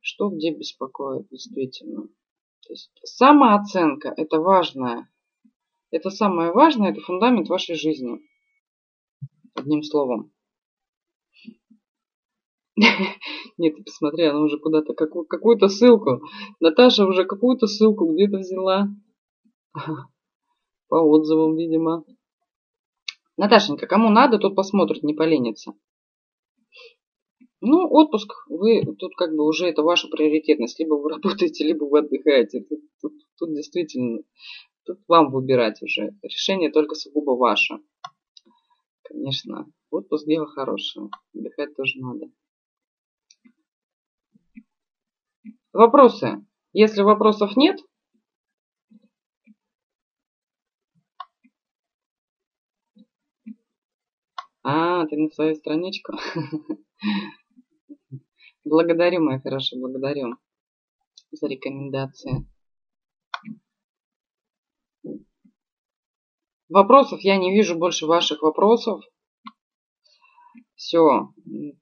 Что 0.00 0.28
где 0.28 0.50
беспокоит 0.50 1.28
действительно. 1.30 2.08
То 2.66 2.72
есть 2.72 2.90
самооценка– 3.04 4.12
это 4.16 4.40
важное. 4.40 5.10
Это 5.90 6.10
самое 6.10 6.52
важное, 6.52 6.90
это 6.90 7.00
фундамент 7.00 7.48
вашей 7.48 7.76
жизни. 7.76 8.20
Одним 9.54 9.82
словом. 9.82 10.30
Нет, 13.56 13.82
посмотри, 13.82 14.24
она 14.24 14.40
уже 14.40 14.58
куда-то 14.58 14.92
какую-то 14.92 15.68
ссылку. 15.68 16.20
Наташа 16.60 17.06
уже 17.06 17.24
какую-то 17.24 17.66
ссылку 17.66 18.12
где-то 18.12 18.38
взяла. 18.38 18.88
По 20.88 20.96
отзывам, 20.96 21.56
видимо. 21.56 22.04
Наташенька, 23.38 23.86
кому 23.86 24.10
надо, 24.10 24.38
тот 24.38 24.56
посмотрит, 24.56 25.04
не 25.04 25.14
поленится. 25.14 25.72
Ну, 27.60 27.88
отпуск, 27.88 28.32
вы 28.48 28.84
тут 28.98 29.14
как 29.16 29.30
бы 29.34 29.46
уже 29.46 29.66
это 29.68 29.82
ваша 29.82 30.08
приоритетность. 30.08 30.78
Либо 30.80 30.94
вы 30.94 31.10
работаете, 31.14 31.64
либо 31.64 31.84
вы 31.84 32.00
отдыхаете. 32.00 32.64
Тут, 32.68 32.80
тут, 33.00 33.12
тут 33.38 33.54
действительно, 33.54 34.22
тут 34.84 34.98
вам 35.06 35.30
выбирать 35.30 35.80
уже. 35.82 36.16
Решение 36.22 36.70
только 36.70 36.96
сугубо 36.96 37.30
ваше. 37.36 37.78
Конечно, 39.02 39.66
отпуск 39.90 40.26
дело 40.26 40.46
хорошее. 40.46 41.08
Отдыхать 41.32 41.76
тоже 41.76 42.00
надо. 42.00 42.26
Вопросы? 45.72 46.44
Если 46.72 47.02
вопросов 47.02 47.56
нет, 47.56 47.78
А, 54.70 55.06
ты 55.06 55.16
на 55.16 55.30
свою 55.30 55.54
страничку? 55.54 56.12
Благодарю, 58.64 59.22
моя 59.22 59.40
хорошая, 59.40 59.80
благодарю 59.80 60.34
за 61.30 61.46
рекомендации. 61.46 62.46
Вопросов 66.68 67.20
я 67.22 67.38
не 67.38 67.50
вижу 67.50 67.78
больше 67.78 68.04
ваших 68.04 68.42
вопросов. 68.42 69.02
Все, 70.74 71.32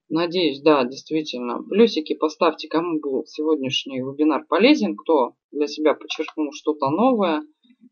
надеюсь, 0.07 0.61
да, 0.61 0.85
действительно. 0.85 1.61
Плюсики 1.63 2.15
поставьте, 2.15 2.69
кому 2.69 3.01
был 3.01 3.25
сегодняшний 3.25 3.99
вебинар 3.99 4.45
полезен, 4.47 4.95
кто 4.95 5.33
для 5.51 5.67
себя 5.67 5.93
подчеркнул 5.93 6.53
что-то 6.53 6.89
новое, 6.89 7.41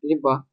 либо 0.00 0.48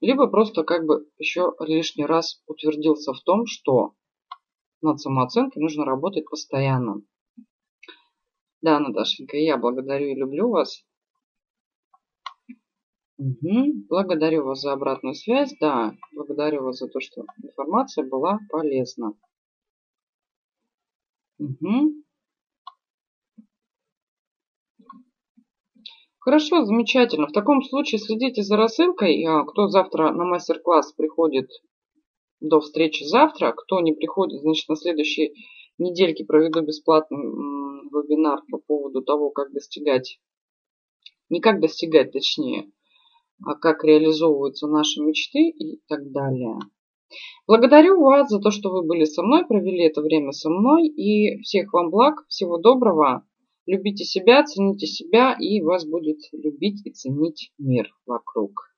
либо 0.00 0.26
просто 0.26 0.64
как 0.64 0.86
бы 0.86 1.06
еще 1.18 1.54
лишний 1.60 2.06
раз 2.06 2.42
утвердился 2.46 3.12
в 3.12 3.20
том, 3.20 3.46
что 3.46 3.94
над 4.82 5.00
самооценкой 5.00 5.62
нужно 5.62 5.84
работать 5.84 6.28
постоянно. 6.28 7.02
Да, 8.62 8.78
Наташенька, 8.78 9.36
я 9.36 9.56
благодарю 9.56 10.08
и 10.08 10.14
люблю 10.14 10.50
вас. 10.50 10.84
Угу. 13.18 13.86
Благодарю 13.88 14.44
вас 14.44 14.60
за 14.60 14.72
обратную 14.72 15.14
связь. 15.14 15.54
Да, 15.60 15.94
благодарю 16.12 16.64
вас 16.64 16.78
за 16.78 16.88
то, 16.88 17.00
что 17.00 17.24
информация 17.42 18.08
была 18.08 18.38
полезна. 18.48 19.12
Угу. 21.38 22.02
Хорошо, 26.20 26.64
замечательно. 26.64 27.26
В 27.26 27.32
таком 27.32 27.62
случае 27.62 27.98
следите 27.98 28.42
за 28.42 28.56
рассылкой. 28.56 29.24
А, 29.24 29.44
кто 29.44 29.68
завтра 29.68 30.12
на 30.12 30.24
мастер-класс 30.24 30.92
приходит 30.92 31.48
до 32.40 32.60
встречи 32.60 33.04
завтра. 33.04 33.52
Кто 33.52 33.80
не 33.80 33.92
приходит, 33.92 34.42
значит, 34.42 34.68
на 34.68 34.76
следующей 34.76 35.32
недельке 35.78 36.26
проведу 36.26 36.60
бесплатный 36.60 37.18
вебинар 37.18 38.42
по 38.50 38.58
поводу 38.58 39.02
того, 39.02 39.30
как 39.30 39.52
достигать, 39.52 40.20
не 41.30 41.40
как 41.40 41.58
достигать, 41.60 42.12
точнее, 42.12 42.70
а 43.44 43.54
как 43.54 43.82
реализовываются 43.82 44.66
наши 44.66 45.00
мечты 45.00 45.48
и 45.48 45.80
так 45.88 46.12
далее. 46.12 46.58
Благодарю 47.46 47.98
вас 47.98 48.28
за 48.28 48.40
то, 48.40 48.50
что 48.50 48.70
вы 48.70 48.82
были 48.82 49.04
со 49.04 49.22
мной, 49.22 49.46
провели 49.46 49.84
это 49.84 50.02
время 50.02 50.32
со 50.32 50.50
мной. 50.50 50.86
И 50.86 51.40
всех 51.40 51.72
вам 51.72 51.90
благ, 51.90 52.26
всего 52.28 52.58
доброго. 52.58 53.24
Любите 53.70 54.04
себя, 54.04 54.42
цените 54.42 54.86
себя, 54.88 55.36
и 55.38 55.62
вас 55.62 55.86
будет 55.86 56.18
любить 56.32 56.84
и 56.84 56.90
ценить 56.90 57.52
мир 57.56 57.94
вокруг. 58.04 58.69